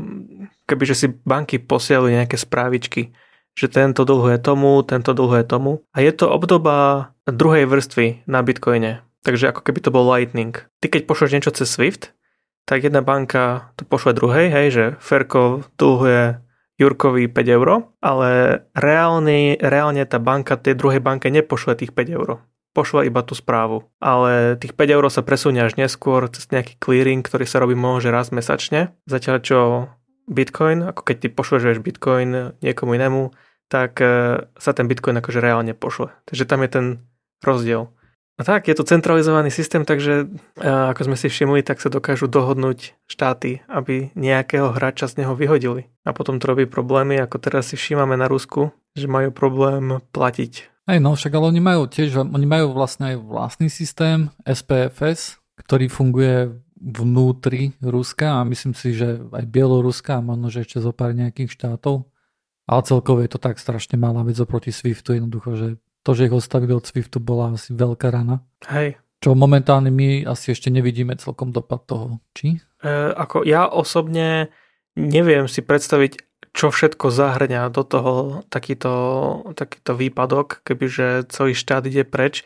keby, 0.66 0.82
že 0.82 0.96
si 0.98 1.06
banky 1.06 1.62
posielajú 1.62 2.10
nejaké 2.10 2.34
správičky 2.34 3.14
že 3.54 3.66
tento 3.68 4.06
dlhuje 4.06 4.38
tomu, 4.40 4.80
tento 4.86 5.12
dlhuje 5.12 5.44
tomu. 5.44 5.82
A 5.94 6.02
je 6.02 6.12
to 6.14 6.30
obdoba 6.30 7.10
druhej 7.26 7.66
vrstvy 7.66 8.26
na 8.26 8.40
Bitcoine. 8.40 9.04
Takže 9.20 9.52
ako 9.52 9.60
keby 9.60 9.78
to 9.84 9.90
bol 9.92 10.04
Lightning. 10.08 10.56
Ty 10.80 10.86
keď 10.88 11.02
pošleš 11.04 11.34
niečo 11.36 11.52
cez 11.52 11.68
Swift, 11.68 12.16
tak 12.64 12.86
jedna 12.86 13.04
banka 13.04 13.74
to 13.76 13.84
pošle 13.84 14.16
druhej, 14.16 14.48
hej, 14.48 14.66
že 14.70 14.84
Ferko 15.02 15.66
dlhuje 15.76 16.40
Jurkovi 16.80 17.28
5 17.28 17.56
eur, 17.60 17.92
ale 18.00 18.30
reálne, 18.72 19.60
reálne 19.60 20.00
tá 20.08 20.16
banka 20.16 20.56
tej 20.56 20.80
druhej 20.80 21.04
banke 21.04 21.28
nepošle 21.28 21.76
tých 21.76 21.92
5 21.92 22.16
eur. 22.16 22.40
Pošle 22.72 23.10
iba 23.10 23.20
tú 23.20 23.36
správu. 23.36 23.84
Ale 24.00 24.56
tých 24.56 24.72
5 24.72 24.96
eur 24.96 25.04
sa 25.12 25.20
presunie 25.20 25.60
až 25.60 25.76
neskôr 25.76 26.30
cez 26.32 26.48
nejaký 26.48 26.80
clearing, 26.80 27.20
ktorý 27.20 27.44
sa 27.44 27.60
robí 27.60 27.76
môže 27.76 28.08
raz 28.08 28.32
mesačne. 28.32 28.96
Zatiaľ 29.04 29.36
čo 29.44 29.58
Bitcoin, 30.30 30.86
ako 30.86 31.02
keď 31.02 31.16
ty 31.26 31.28
pošleš 31.28 31.82
Bitcoin 31.82 32.54
niekomu 32.62 32.94
inému, 32.94 33.34
tak 33.66 33.98
e, 33.98 34.06
sa 34.46 34.70
ten 34.70 34.86
Bitcoin 34.86 35.18
akože 35.18 35.42
reálne 35.42 35.74
pošle. 35.74 36.14
Takže 36.30 36.44
tam 36.46 36.62
je 36.62 36.70
ten 36.70 36.86
rozdiel. 37.42 37.90
A 38.40 38.46
tak, 38.46 38.72
je 38.72 38.74
to 38.78 38.88
centralizovaný 38.88 39.52
systém, 39.52 39.84
takže 39.84 40.24
e, 40.24 40.64
ako 40.64 41.12
sme 41.12 41.16
si 41.18 41.28
všimli, 41.28 41.60
tak 41.60 41.82
sa 41.82 41.92
dokážu 41.92 42.24
dohodnúť 42.24 42.96
štáty, 43.04 43.60
aby 43.68 44.14
nejakého 44.16 44.72
hráča 44.72 45.12
z 45.12 45.22
neho 45.22 45.36
vyhodili. 45.36 45.92
A 46.08 46.16
potom 46.16 46.40
to 46.40 46.48
robí 46.48 46.64
problémy, 46.64 47.20
ako 47.20 47.36
teraz 47.36 47.70
si 47.70 47.76
všímame 47.76 48.16
na 48.16 48.30
Rusku, 48.30 48.72
že 48.96 49.10
majú 49.10 49.28
problém 49.28 50.00
platiť. 50.14 50.72
Aj 50.88 50.98
no, 50.98 51.14
však 51.14 51.36
ale 51.36 51.52
oni 51.52 51.62
majú 51.62 51.86
tiež, 51.86 52.16
oni 52.16 52.46
majú 52.48 52.72
vlastne 52.72 53.14
aj 53.14 53.16
vlastný 53.22 53.68
systém 53.68 54.32
SPFS, 54.42 55.38
ktorý 55.60 55.92
funguje 55.92 56.56
vnútri 56.80 57.76
Ruska 57.84 58.40
a 58.40 58.48
myslím 58.48 58.72
si, 58.72 58.96
že 58.96 59.20
aj 59.20 59.44
Bieloruska 59.44 60.18
a 60.18 60.24
možno, 60.24 60.48
že 60.48 60.64
ešte 60.64 60.80
zo 60.80 60.96
pár 60.96 61.12
nejakých 61.12 61.52
štátov. 61.52 62.08
Ale 62.64 62.80
celkovo 62.88 63.20
je 63.20 63.30
to 63.30 63.38
tak 63.38 63.60
strašne 63.60 64.00
malá 64.00 64.24
vec 64.24 64.40
oproti 64.40 64.72
Swiftu, 64.72 65.12
jednoducho, 65.12 65.50
že 65.54 65.68
to, 66.00 66.16
že 66.16 66.32
ich 66.32 66.34
odstavili 66.34 66.72
od 66.72 66.88
Swiftu, 66.88 67.20
bola 67.20 67.52
asi 67.52 67.76
veľká 67.76 68.08
rana. 68.08 68.40
Hej. 68.72 68.96
Čo 69.20 69.36
momentálne 69.36 69.92
my 69.92 70.24
asi 70.24 70.56
ešte 70.56 70.72
nevidíme 70.72 71.12
celkom 71.20 71.52
dopad 71.52 71.84
toho, 71.84 72.24
či? 72.32 72.56
E, 72.80 72.90
ako 73.12 73.44
ja 73.44 73.68
osobne 73.68 74.48
neviem 74.96 75.44
si 75.44 75.60
predstaviť, 75.60 76.24
čo 76.56 76.72
všetko 76.72 77.12
zahrňa 77.12 77.68
do 77.68 77.82
toho 77.84 78.12
takýto, 78.48 78.92
takýto 79.54 79.92
výpadok, 79.94 80.64
kebyže 80.64 81.28
celý 81.28 81.52
štát 81.52 81.84
ide 81.86 82.02
preč. 82.08 82.42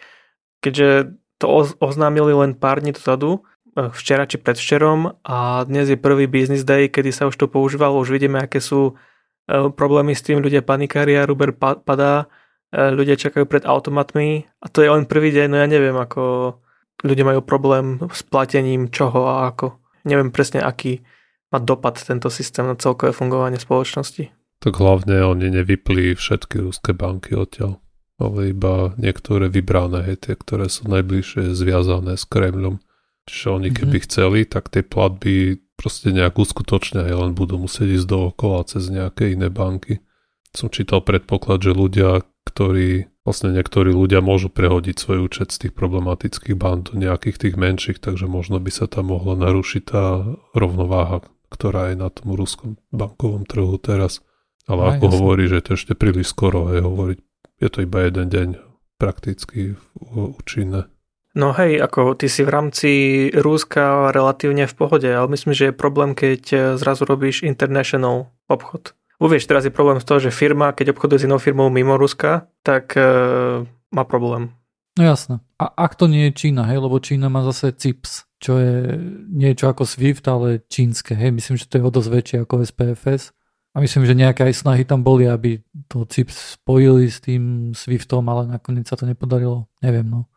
Keďže 0.60 1.14
to 1.38 1.46
oznámili 1.78 2.34
len 2.34 2.52
pár 2.58 2.82
dní 2.82 2.92
dozadu, 2.92 3.46
včera 3.74 4.24
či 4.24 4.38
predvčerom 4.38 5.18
a 5.26 5.66
dnes 5.66 5.90
je 5.90 5.98
prvý 5.98 6.30
business 6.30 6.62
day, 6.62 6.86
kedy 6.86 7.10
sa 7.10 7.26
už 7.26 7.34
to 7.34 7.46
používalo, 7.50 7.98
už 7.98 8.14
vidíme, 8.14 8.38
aké 8.38 8.62
sú 8.62 8.94
E, 9.44 9.68
problémy 9.68 10.16
s 10.16 10.24
tým, 10.24 10.40
ľudia 10.40 10.64
panikária, 10.64 11.28
Ruber 11.28 11.52
padá, 11.56 12.24
e, 12.72 12.88
ľudia 12.96 13.20
čakajú 13.20 13.44
pred 13.44 13.68
automatmi 13.68 14.48
a 14.64 14.66
to 14.72 14.80
je 14.80 14.88
len 14.88 15.04
prvý 15.04 15.36
deň, 15.36 15.46
no 15.52 15.56
ja 15.60 15.68
neviem, 15.68 15.96
ako 15.96 16.56
ľudia 17.04 17.28
majú 17.28 17.40
problém 17.44 18.00
s 18.08 18.24
platením 18.24 18.88
čoho 18.88 19.28
a 19.28 19.52
ako. 19.52 19.76
Neviem 20.08 20.32
presne, 20.32 20.64
aký 20.64 21.04
má 21.52 21.60
dopad 21.60 22.00
tento 22.00 22.32
systém 22.32 22.64
na 22.64 22.76
celkové 22.76 23.12
fungovanie 23.12 23.60
spoločnosti. 23.60 24.32
Tak 24.64 24.80
hlavne 24.80 25.20
oni 25.28 25.52
nevypli 25.60 26.16
všetky 26.16 26.64
ruské 26.64 26.96
banky 26.96 27.36
odtiaľ, 27.36 27.84
ale 28.16 28.56
iba 28.56 28.96
niektoré 28.96 29.52
vybrané, 29.52 30.08
hej, 30.08 30.24
tie, 30.24 30.34
ktoré 30.40 30.72
sú 30.72 30.88
najbližšie 30.88 31.52
zviazané 31.52 32.16
s 32.16 32.24
Kremľom. 32.24 32.80
Čiže 33.24 33.46
oni 33.50 33.68
keby 33.72 33.98
mm-hmm. 33.98 34.06
chceli, 34.08 34.40
tak 34.44 34.68
tie 34.68 34.84
platby 34.84 35.64
proste 35.74 36.12
nejak 36.12 36.36
uskutočnia, 36.38 37.08
len 37.08 37.32
budú 37.32 37.58
musieť 37.58 38.00
ísť 38.00 38.06
dookola 38.08 38.68
cez 38.68 38.88
nejaké 38.92 39.32
iné 39.34 39.48
banky. 39.50 40.04
Som 40.54 40.70
čítal 40.70 41.02
predpoklad, 41.02 41.66
že 41.66 41.74
ľudia, 41.74 42.22
ktorí, 42.46 43.10
vlastne 43.26 43.50
niektorí 43.50 43.90
ľudia 43.90 44.22
môžu 44.22 44.52
prehodiť 44.52 44.96
svoj 44.96 45.18
účet 45.26 45.50
z 45.50 45.66
tých 45.66 45.72
problematických 45.74 46.54
band 46.54 46.94
do 46.94 47.00
nejakých 47.00 47.36
tých 47.48 47.54
menších, 47.58 47.98
takže 47.98 48.30
možno 48.30 48.62
by 48.62 48.70
sa 48.70 48.86
tam 48.86 49.10
mohla 49.10 49.34
narušiť 49.34 49.82
tá 49.82 50.22
rovnováha, 50.54 51.26
ktorá 51.50 51.90
je 51.90 51.96
na 51.98 52.08
tom 52.12 52.38
ruskom 52.38 52.78
bankovom 52.94 53.48
trhu 53.48 53.74
teraz. 53.82 54.22
Ale 54.70 54.88
Aj, 54.88 54.88
ako 54.96 55.04
jasne. 55.10 55.16
hovorí, 55.18 55.44
že 55.50 55.60
to 55.60 55.70
ešte 55.74 55.92
príliš 55.98 56.32
skoro 56.32 56.70
je 56.70 56.80
hovoriť, 56.80 57.18
je 57.60 57.68
to 57.68 57.78
iba 57.82 57.98
jeden 58.06 58.28
deň 58.30 58.48
prakticky 58.96 59.76
účinné. 60.14 60.86
No 61.34 61.50
hej, 61.50 61.82
ako 61.82 62.14
ty 62.14 62.30
si 62.30 62.46
v 62.46 62.50
rámci 62.54 62.90
Rúska 63.34 64.14
relatívne 64.14 64.70
v 64.70 64.74
pohode, 64.78 65.10
ale 65.10 65.26
myslím, 65.34 65.50
že 65.50 65.64
je 65.70 65.74
problém, 65.74 66.14
keď 66.14 66.42
e, 66.54 66.56
zrazu 66.78 67.02
robíš 67.02 67.42
international 67.42 68.30
obchod. 68.46 68.94
Uvieš, 69.18 69.50
teraz 69.50 69.66
je 69.66 69.74
problém 69.74 69.98
z 69.98 70.06
toho, 70.06 70.22
že 70.22 70.30
firma, 70.30 70.70
keď 70.70 70.94
obchoduje 70.94 71.18
s 71.22 71.26
inou 71.26 71.42
firmou 71.42 71.74
mimo 71.74 71.98
Ruska, 71.98 72.46
tak 72.62 72.94
e, 72.94 73.02
má 73.66 74.02
problém. 74.06 74.54
No 74.94 75.02
jasné. 75.02 75.42
A 75.58 75.74
ak 75.74 75.98
to 75.98 76.06
nie 76.06 76.30
je 76.30 76.38
Čína, 76.38 76.70
hej, 76.70 76.78
lebo 76.78 77.02
Čína 77.02 77.26
má 77.26 77.42
zase 77.42 77.74
CIPS, 77.74 78.30
čo 78.38 78.62
je 78.62 78.94
niečo 79.34 79.66
ako 79.66 79.82
SWIFT, 79.82 80.30
ale 80.30 80.62
čínske, 80.70 81.18
hej, 81.18 81.34
myslím, 81.34 81.58
že 81.58 81.66
to 81.66 81.82
je 81.82 81.86
o 81.86 81.90
dosť 81.90 82.10
väčšie 82.14 82.36
ako 82.46 82.62
SPFS. 82.62 83.34
A 83.74 83.82
myslím, 83.82 84.06
že 84.06 84.14
nejaké 84.14 84.46
aj 84.46 84.54
snahy 84.54 84.86
tam 84.86 85.02
boli, 85.02 85.26
aby 85.26 85.58
to 85.90 86.06
CIPS 86.06 86.62
spojili 86.62 87.10
s 87.10 87.18
tým 87.18 87.74
SWIFTom, 87.74 88.22
ale 88.30 88.54
nakoniec 88.54 88.86
sa 88.86 88.94
to 88.94 89.02
nepodarilo. 89.02 89.66
Neviem, 89.82 90.06
no 90.06 90.30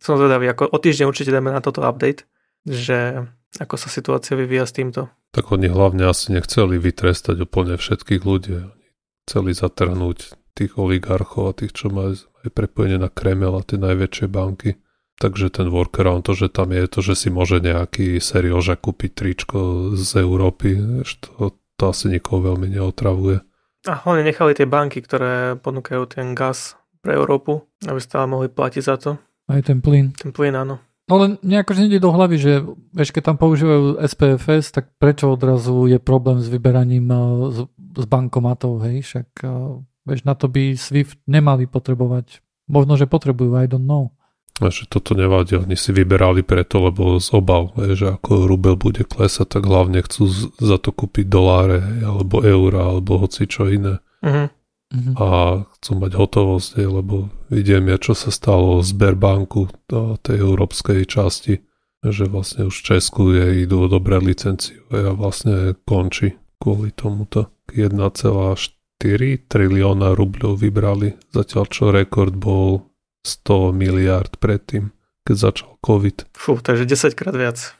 som 0.00 0.20
zvedavý, 0.20 0.50
ako 0.52 0.70
o 0.70 0.78
týždeň 0.78 1.06
určite 1.08 1.32
dáme 1.32 1.52
na 1.52 1.64
toto 1.64 1.84
update, 1.84 2.28
že 2.66 3.26
ako 3.56 3.74
sa 3.80 3.88
situácia 3.88 4.36
vyvíja 4.36 4.68
s 4.68 4.76
týmto. 4.76 5.08
Tak 5.32 5.52
oni 5.52 5.68
hlavne 5.68 6.04
asi 6.08 6.32
nechceli 6.32 6.76
vytrestať 6.76 7.40
úplne 7.40 7.80
všetkých 7.80 8.22
ľudí. 8.24 8.52
Oni 8.68 8.88
chceli 9.24 9.56
zatrhnúť 9.56 10.36
tých 10.56 10.72
oligarchov 10.80 11.52
a 11.52 11.56
tých, 11.56 11.76
čo 11.76 11.92
majú 11.92 12.16
aj 12.16 12.48
prepojenie 12.52 12.96
na 12.96 13.12
Kreml 13.12 13.60
a 13.60 13.62
tie 13.64 13.76
najväčšie 13.76 14.26
banky. 14.28 14.80
Takže 15.16 15.48
ten 15.48 15.72
workaround, 15.72 16.28
to, 16.28 16.36
že 16.36 16.52
tam 16.52 16.76
je 16.76 16.84
to, 16.92 17.00
že 17.00 17.14
si 17.16 17.28
môže 17.32 17.64
nejaký 17.64 18.20
serioža 18.20 18.76
kúpiť 18.76 19.10
tričko 19.16 19.58
z 19.96 20.20
Európy, 20.20 20.76
to, 21.24 21.56
to 21.80 21.84
asi 21.88 22.12
nikoho 22.12 22.52
veľmi 22.52 22.76
neotravuje. 22.76 23.40
A 23.88 23.96
hlavne 24.04 24.28
nechali 24.28 24.52
tie 24.52 24.68
banky, 24.68 25.00
ktoré 25.00 25.56
ponúkajú 25.56 26.04
ten 26.10 26.36
gas 26.36 26.76
pre 27.00 27.16
Európu, 27.16 27.64
aby 27.88 27.96
stále 27.96 28.28
mohli 28.28 28.52
platiť 28.52 28.82
za 28.84 28.96
to. 29.00 29.10
Aj 29.46 29.60
ten 29.62 29.78
plyn. 29.78 30.10
Ten 30.18 30.34
plyn, 30.34 30.54
áno. 30.58 30.82
No 31.06 31.22
len 31.22 31.38
nejako 31.38 31.78
nejde 31.78 32.02
do 32.02 32.10
hlavy, 32.10 32.36
že 32.36 32.52
vieš, 32.90 33.14
keď 33.14 33.30
tam 33.30 33.36
používajú 33.38 34.02
SPFS, 34.02 34.74
tak 34.74 34.90
prečo 34.98 35.30
odrazu 35.30 35.86
je 35.86 36.02
problém 36.02 36.42
s 36.42 36.50
vyberaním 36.50 37.06
eh, 37.06 37.20
z, 37.54 37.58
z 38.02 38.04
bankomatov, 38.10 38.82
hej? 38.82 39.06
Však 39.06 39.28
eh, 39.46 39.50
vieš, 40.02 40.26
na 40.26 40.34
to 40.34 40.50
by 40.50 40.74
SWIFT 40.74 41.22
nemali 41.30 41.70
potrebovať. 41.70 42.42
Možno, 42.66 42.98
že 42.98 43.06
potrebujú, 43.06 43.54
I 43.54 43.70
don't 43.70 43.86
know. 43.86 44.10
A 44.56 44.72
že 44.72 44.88
toto 44.88 45.12
nevadí, 45.12 45.52
oni 45.54 45.76
si 45.76 45.92
vyberali 45.92 46.40
preto, 46.40 46.80
lebo 46.80 47.20
z 47.20 47.28
obav, 47.36 47.76
že 47.76 48.16
ako 48.16 48.48
rubel 48.48 48.74
bude 48.74 49.04
klesať, 49.04 49.60
tak 49.60 49.68
hlavne 49.68 50.00
chcú 50.00 50.32
za 50.56 50.80
to 50.80 50.96
kúpiť 50.96 51.28
doláre, 51.28 51.84
alebo 52.00 52.40
eura, 52.40 52.88
alebo 52.88 53.20
hoci 53.20 53.44
čo 53.44 53.68
iné. 53.68 54.00
Uh-huh. 54.24 54.48
Uh-huh. 54.92 55.14
a 55.18 55.28
chcú 55.78 55.92
mať 55.98 56.12
hotovosť, 56.14 56.70
lebo 56.86 57.30
vidím, 57.50 57.90
čo 57.98 58.14
sa 58.14 58.30
stalo 58.30 58.82
z 58.82 58.90
Berbanku, 58.94 59.70
tej 60.22 60.36
európskej 60.42 61.06
časti, 61.06 61.62
že 62.06 62.30
vlastne 62.30 62.70
už 62.70 62.74
v 62.74 62.86
Česku 62.86 63.34
je, 63.34 63.66
idú 63.66 63.90
dobré 63.90 64.22
licenciu 64.22 64.86
a 64.94 65.10
vlastne 65.14 65.74
končí 65.86 66.38
kvôli 66.62 66.94
tomuto. 66.94 67.50
1,4 67.74 68.22
trilióna 69.50 70.14
rubľov 70.14 70.54
vybrali, 70.62 71.18
zatiaľ 71.34 71.64
čo 71.66 71.90
rekord 71.90 72.34
bol 72.38 72.86
100 73.26 73.74
miliard 73.74 74.30
predtým, 74.38 74.94
keď 75.26 75.36
začal 75.50 75.70
COVID. 75.82 76.30
Fú, 76.30 76.62
takže 76.62 76.86
10 76.86 77.18
krát 77.18 77.34
viac. 77.34 77.74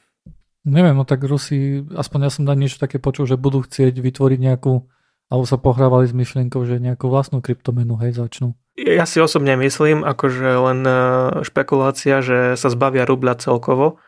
Neviem, 0.67 0.99
no 0.99 1.07
tak 1.07 1.23
Rusi, 1.23 1.87
aspoň 1.95 2.27
ja 2.27 2.31
som 2.35 2.43
na 2.43 2.59
niečo 2.59 2.83
také 2.83 2.99
počul, 2.99 3.31
že 3.31 3.39
budú 3.39 3.63
chcieť 3.63 3.95
vytvoriť 4.03 4.39
nejakú, 4.43 4.83
alebo 5.27 5.45
sa 5.45 5.59
pohrávali 5.59 6.07
s 6.07 6.15
myšlienkou, 6.15 6.63
že 6.67 6.79
nejakú 6.79 7.11
vlastnú 7.11 7.43
kryptomenu, 7.43 7.99
hej, 7.99 8.15
začnú. 8.15 8.55
Ja 8.77 9.09
si 9.09 9.19
osobne 9.19 9.57
myslím, 9.57 10.05
akože 10.05 10.47
len 10.47 10.81
e, 10.85 10.95
špekulácia, 11.43 12.21
že 12.21 12.55
sa 12.61 12.69
zbavia 12.69 13.09
rubľa 13.09 13.41
celkovo, 13.41 13.99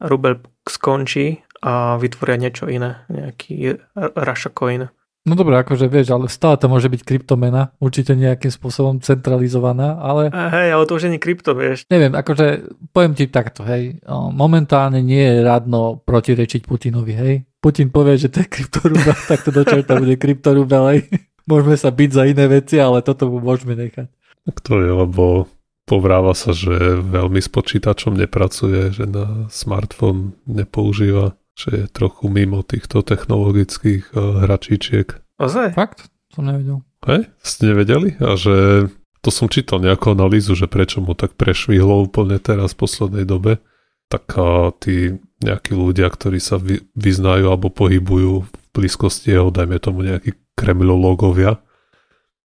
rubel 0.00 0.40
skončí 0.64 1.44
a 1.60 2.00
vytvoria 2.00 2.36
niečo 2.40 2.68
iné, 2.68 3.04
nejaký 3.12 3.78
Russia 3.96 4.50
coin. 4.50 4.88
No 5.24 5.40
dobré, 5.40 5.56
akože 5.56 5.88
vieš, 5.88 6.12
ale 6.12 6.28
stále 6.28 6.60
to 6.60 6.68
môže 6.68 6.92
byť 6.92 7.00
kryptomena, 7.00 7.72
určite 7.80 8.12
nejakým 8.12 8.52
spôsobom 8.52 9.00
centralizovaná, 9.00 9.96
ale... 9.96 10.28
A 10.28 10.52
hej, 10.52 10.76
ale 10.76 10.84
to 10.84 11.00
už 11.00 11.08
nie 11.08 11.16
krypto, 11.16 11.56
vieš. 11.56 11.88
Neviem, 11.88 12.12
akože 12.12 12.76
poviem 12.92 13.16
ti 13.16 13.32
takto, 13.32 13.64
hej, 13.64 14.04
momentálne 14.36 15.00
nie 15.00 15.24
je 15.24 15.40
radno 15.40 15.96
protirečiť 16.04 16.68
Putinovi, 16.68 17.14
hej. 17.16 17.34
Putin 17.64 17.88
povie, 17.88 18.20
že 18.20 18.28
to 18.28 18.44
je 18.44 18.48
kryptorubel, 18.52 19.16
tak 19.32 19.40
to 19.40 19.48
do 19.48 19.64
to 19.64 19.94
bude 19.96 20.14
kryptorubel, 20.20 20.84
hej. 20.92 21.08
Môžeme 21.48 21.76
sa 21.80 21.88
byť 21.88 22.10
za 22.12 22.28
iné 22.28 22.44
veci, 22.48 22.76
ale 22.76 23.00
toto 23.00 23.32
môžeme 23.32 23.72
nechať. 23.72 24.08
Tak 24.44 24.56
to 24.60 24.84
je, 24.84 24.92
lebo 24.92 25.48
povráva 25.88 26.36
sa, 26.36 26.52
že 26.52 27.00
veľmi 27.00 27.40
s 27.40 27.48
počítačom 27.48 28.16
nepracuje, 28.16 28.92
že 28.92 29.08
na 29.08 29.48
smartfón 29.48 30.36
nepoužíva 30.44 31.36
že 31.54 31.70
je 31.70 31.86
trochu 31.86 32.26
mimo 32.26 32.66
týchto 32.66 33.06
technologických 33.06 34.10
uh, 34.12 34.42
hračičiek. 34.44 35.06
Ozaj? 35.38 35.78
Fakt? 35.78 36.10
To 36.34 36.42
nevedel. 36.42 36.82
Hej? 37.06 37.30
Ste 37.46 37.70
nevedeli? 37.70 38.18
A 38.18 38.34
že 38.34 38.86
to 39.22 39.30
som 39.30 39.46
čítal 39.46 39.78
nejakú 39.78 40.12
analýzu, 40.12 40.58
že 40.58 40.66
prečo 40.66 40.98
mu 40.98 41.14
tak 41.14 41.38
prešvihlo 41.38 42.10
úplne 42.10 42.42
teraz 42.42 42.74
v 42.74 42.80
poslednej 42.84 43.24
dobe. 43.24 43.62
Tak 44.12 44.24
uh, 44.36 44.70
tí 44.76 45.18
nejakí 45.40 45.76
ľudia, 45.76 46.08
ktorí 46.08 46.38
sa 46.40 46.56
vy, 46.56 46.84
vyznajú 46.96 47.50
alebo 47.50 47.68
pohybujú 47.68 48.32
v 48.44 48.50
blízkosti 48.74 49.34
jeho, 49.34 49.52
dajme 49.52 49.76
tomu 49.80 50.04
nejakí 50.04 50.36
kremlológovia, 50.54 51.60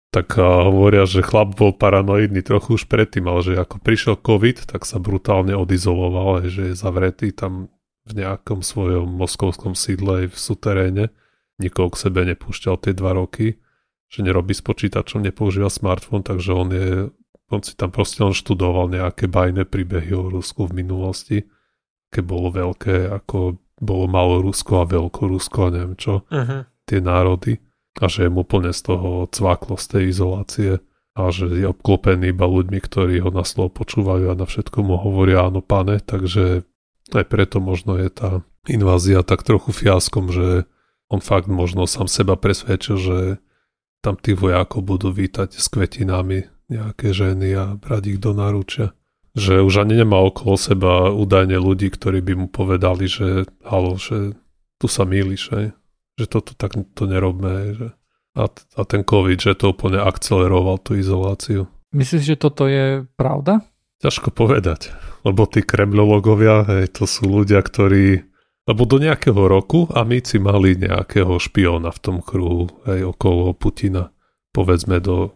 tak 0.10 0.36
uh, 0.40 0.70
hovoria, 0.70 1.06
že 1.06 1.22
chlap 1.22 1.54
bol 1.54 1.76
paranoidný 1.76 2.42
trochu 2.42 2.80
už 2.80 2.90
predtým, 2.90 3.30
ale 3.30 3.46
že 3.46 3.60
ako 3.60 3.78
prišiel 3.80 4.16
COVID, 4.18 4.66
tak 4.70 4.84
sa 4.84 4.98
brutálne 4.98 5.54
odizoloval, 5.54 6.48
že 6.50 6.74
je 6.74 6.76
zavretý 6.76 7.30
tam 7.30 7.70
v 8.10 8.26
nejakom 8.26 8.66
svojom 8.66 9.06
moskovskom 9.06 9.78
sídle 9.78 10.26
v 10.26 10.36
suteréne, 10.36 11.14
nikoho 11.62 11.94
k 11.94 12.10
sebe 12.10 12.26
nepúšťal 12.26 12.82
tie 12.82 12.98
dva 12.98 13.14
roky, 13.14 13.62
že 14.10 14.26
nerobí 14.26 14.58
s 14.58 14.66
počítačom, 14.66 15.22
nepoužíva 15.22 15.70
smartfón, 15.70 16.26
takže 16.26 16.52
on 16.58 16.70
je, 16.74 16.90
on 17.50 17.62
si 17.66 17.74
tam 17.74 17.90
proste 17.90 18.22
on 18.22 18.34
študoval 18.34 18.94
nejaké 18.94 19.26
bajné 19.26 19.66
príbehy 19.66 20.14
o 20.14 20.30
Rusku 20.30 20.70
v 20.70 20.86
minulosti, 20.86 21.38
keď 22.14 22.24
bolo 22.26 22.50
veľké, 22.54 23.10
ako 23.10 23.58
bolo 23.80 24.06
malo 24.06 24.44
Rusko 24.44 24.84
a 24.84 24.90
veľko 24.90 25.22
Rusko 25.30 25.60
a 25.66 25.70
neviem 25.74 25.96
čo, 25.98 26.26
uh-huh. 26.28 26.68
tie 26.86 27.00
národy. 27.00 27.58
A 28.00 28.06
že 28.08 28.32
mu 28.32 28.48
úplne 28.48 28.72
z 28.72 28.86
toho 28.86 29.28
cvaklo 29.28 29.76
z 29.76 29.86
tej 29.92 30.04
izolácie. 30.14 30.72
A 31.20 31.36
že 31.36 31.52
je 31.52 31.68
obklopený 31.68 32.32
iba 32.32 32.48
ľuďmi, 32.48 32.80
ktorí 32.80 33.20
ho 33.20 33.34
na 33.34 33.44
slovo 33.44 33.84
počúvajú 33.84 34.32
a 34.32 34.40
na 34.40 34.48
všetko 34.48 34.78
mu 34.86 34.96
hovoria 34.96 35.52
áno 35.52 35.60
pane, 35.60 36.00
takže 36.00 36.64
aj 37.12 37.26
preto 37.28 37.60
možno 37.60 38.00
je 38.00 38.08
tá 38.08 38.30
invázia 38.70 39.26
tak 39.26 39.44
trochu 39.44 39.74
fiaskom, 39.74 40.32
že 40.32 40.70
on 41.10 41.20
fakt 41.20 41.50
možno 41.50 41.90
sám 41.90 42.08
seba 42.08 42.38
presvedčil, 42.38 42.96
že 42.96 43.18
tam 44.00 44.16
tí 44.16 44.32
vojákov 44.32 44.86
budú 44.86 45.10
vítať 45.12 45.58
s 45.58 45.66
kvetinami 45.68 46.48
nejaké 46.70 47.12
ženy 47.12 47.50
a 47.58 47.66
brať 47.76 48.16
ich 48.16 48.20
do 48.22 48.32
náručia. 48.32 48.94
Že 49.34 49.66
už 49.66 49.86
ani 49.86 50.06
nemá 50.06 50.22
okolo 50.22 50.58
seba 50.58 51.10
údajne 51.14 51.58
ľudí, 51.58 51.90
ktorí 51.94 52.22
by 52.22 52.34
mu 52.38 52.48
povedali, 52.50 53.06
že 53.06 53.46
halo, 53.62 53.98
že 53.98 54.38
tu 54.82 54.88
sa 54.90 55.06
mýliš, 55.06 55.44
aj? 55.54 55.66
že 56.20 56.26
toto 56.28 56.52
tak 56.54 56.76
to 56.76 57.04
nerobme. 57.08 57.74
Že... 57.76 57.88
A, 58.36 58.44
a 58.52 58.82
ten 58.84 59.08
COVID, 59.08 59.40
že 59.40 59.56
to 59.56 59.72
úplne 59.72 60.04
akceleroval 60.04 60.84
tú 60.84 61.00
izoláciu. 61.00 61.72
Myslíš, 61.96 62.24
že 62.24 62.38
toto 62.38 62.70
je 62.70 63.08
pravda? 63.18 63.66
Ťažko 64.00 64.32
povedať, 64.32 64.96
lebo 65.28 65.44
tí 65.50 65.60
kremlologovia, 65.60 66.64
hej, 66.64 66.96
to 66.96 67.04
sú 67.04 67.28
ľudia, 67.28 67.60
ktorí 67.60 68.30
lebo 68.70 68.86
do 68.86 69.02
nejakého 69.02 69.50
roku 69.50 69.90
amici 69.98 70.38
mali 70.38 70.78
nejakého 70.78 71.42
špiona 71.42 71.90
v 71.90 72.00
tom 72.06 72.18
kruhu 72.22 72.70
aj 72.86 73.18
okolo 73.18 73.58
Putina. 73.58 74.14
Povedzme 74.54 75.02
do 75.02 75.34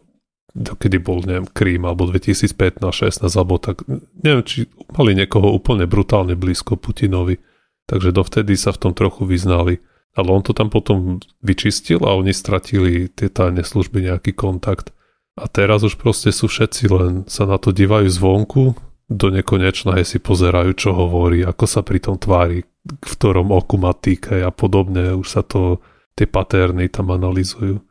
kedy 0.53 0.97
bol, 1.01 1.25
neviem, 1.25 1.49
Krím, 1.49 1.89
alebo 1.89 2.05
2015-16, 2.09 3.25
alebo 3.33 3.57
tak, 3.57 3.81
neviem, 4.21 4.45
či 4.45 4.69
mali 4.93 5.17
niekoho 5.17 5.49
úplne 5.49 5.89
brutálne 5.89 6.37
blízko 6.37 6.77
Putinovi. 6.77 7.41
Takže 7.89 8.15
dovtedy 8.15 8.53
sa 8.55 8.71
v 8.71 8.81
tom 8.89 8.93
trochu 8.93 9.25
vyznali. 9.25 9.81
Ale 10.13 10.29
on 10.29 10.45
to 10.45 10.53
tam 10.53 10.69
potom 10.69 11.17
vyčistil 11.41 12.05
a 12.05 12.13
oni 12.13 12.37
stratili 12.37 13.09
tie 13.09 13.33
tajné 13.33 13.65
služby 13.65 14.13
nejaký 14.13 14.37
kontakt. 14.37 14.93
A 15.33 15.49
teraz 15.49 15.81
už 15.81 15.97
proste 15.97 16.29
sú 16.29 16.45
všetci 16.45 16.83
len 16.93 17.13
sa 17.25 17.49
na 17.49 17.57
to 17.57 17.73
dívajú 17.73 18.05
zvonku, 18.05 18.77
do 19.09 19.27
nekonečna 19.29 19.99
si 20.05 20.21
pozerajú, 20.21 20.71
čo 20.77 20.95
hovorí, 20.95 21.43
ako 21.43 21.65
sa 21.67 21.81
pri 21.83 21.99
tom 21.99 22.15
tvári, 22.15 22.63
v 22.85 23.13
ktorom 23.19 23.51
oku 23.51 23.75
má 23.75 23.91
týka 23.91 24.39
a 24.41 24.51
podobne. 24.53 25.13
Už 25.17 25.27
sa 25.27 25.41
to, 25.43 25.83
tie 26.15 26.29
paterny 26.29 26.87
tam 26.87 27.11
analizujú. 27.11 27.83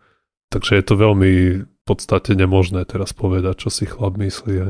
Takže 0.48 0.78
je 0.78 0.84
to 0.84 0.94
veľmi 0.96 1.32
podstate 1.86 2.38
nemožné 2.38 2.86
teraz 2.86 3.10
povedať, 3.16 3.66
čo 3.66 3.68
si 3.72 3.84
chlap 3.88 4.18
myslí 4.18 4.54
a 4.62 4.68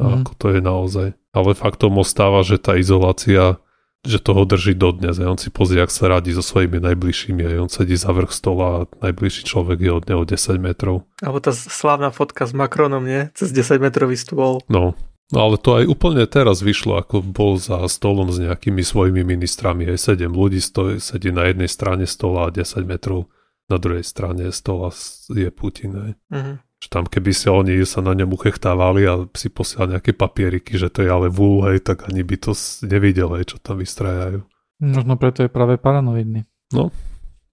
mm. 0.00 0.14
ako 0.22 0.32
to 0.36 0.46
je 0.54 0.60
naozaj. 0.60 1.08
Ale 1.34 1.50
faktom 1.58 1.98
ostáva, 2.00 2.46
že 2.46 2.56
tá 2.56 2.78
izolácia 2.78 3.58
že 4.04 4.20
toho 4.20 4.44
drží 4.44 4.76
dodnes. 4.76 5.16
A 5.16 5.32
on 5.32 5.40
si 5.40 5.48
pozrie, 5.48 5.80
ak 5.80 5.88
sa 5.88 6.12
radí 6.12 6.30
so 6.36 6.44
svojimi 6.44 6.76
najbližšími 6.76 7.40
a 7.40 7.64
on 7.64 7.72
sedí 7.72 7.96
za 7.96 8.12
vrch 8.12 8.36
stola 8.36 8.84
a 8.84 8.86
najbližší 9.00 9.48
človek 9.48 9.80
je 9.80 9.90
od 9.96 10.04
neho 10.04 10.22
10 10.28 10.60
metrov. 10.60 11.08
Alebo 11.24 11.40
tá 11.40 11.56
slávna 11.56 12.12
fotka 12.12 12.44
s 12.44 12.52
Macronom, 12.52 13.00
nie? 13.00 13.32
Cez 13.32 13.50
10 13.50 13.80
metrový 13.80 14.20
stôl. 14.20 14.60
No, 14.68 14.92
No 15.32 15.50
ale 15.50 15.56
to 15.56 15.80
aj 15.80 15.88
úplne 15.88 16.28
teraz 16.28 16.60
vyšlo, 16.60 17.00
ako 17.00 17.24
bol 17.24 17.56
za 17.56 17.80
stolom 17.88 18.28
s 18.28 18.36
nejakými 18.36 18.84
svojimi 18.84 19.24
ministrami. 19.24 19.88
Aj 19.88 19.96
7 19.96 20.28
ľudí 20.28 20.60
stojí, 20.60 21.00
sedí 21.00 21.32
na 21.32 21.48
jednej 21.48 21.66
strane 21.66 22.04
stola 22.04 22.52
a 22.52 22.54
10 22.54 22.84
metrov 22.84 23.32
na 23.68 23.76
druhej 23.80 24.04
strane 24.04 24.52
stola 24.52 24.92
je 25.32 25.48
Putin. 25.48 26.16
Uh-huh. 26.28 26.56
Že 26.82 26.88
tam 26.92 27.04
keby 27.08 27.32
si 27.32 27.48
oni 27.48 27.80
sa 27.88 28.04
na 28.04 28.12
ňom 28.12 28.28
uchechtávali 28.36 29.02
a 29.08 29.24
si 29.32 29.48
posielali 29.48 29.96
nejaké 29.96 30.12
papieriky, 30.12 30.76
že 30.76 30.92
to 30.92 31.00
je 31.00 31.08
ale 31.08 31.32
vúl, 31.32 31.64
hej, 31.68 31.80
tak 31.80 32.04
ani 32.08 32.20
by 32.20 32.36
to 32.36 32.52
nevidel, 32.84 33.32
hej, 33.40 33.54
čo 33.54 33.56
tam 33.56 33.80
vystrajajú. 33.80 34.44
Možno 34.84 35.14
preto 35.16 35.46
je 35.46 35.50
práve 35.52 35.80
paranoidný. 35.80 36.44
No, 36.76 36.92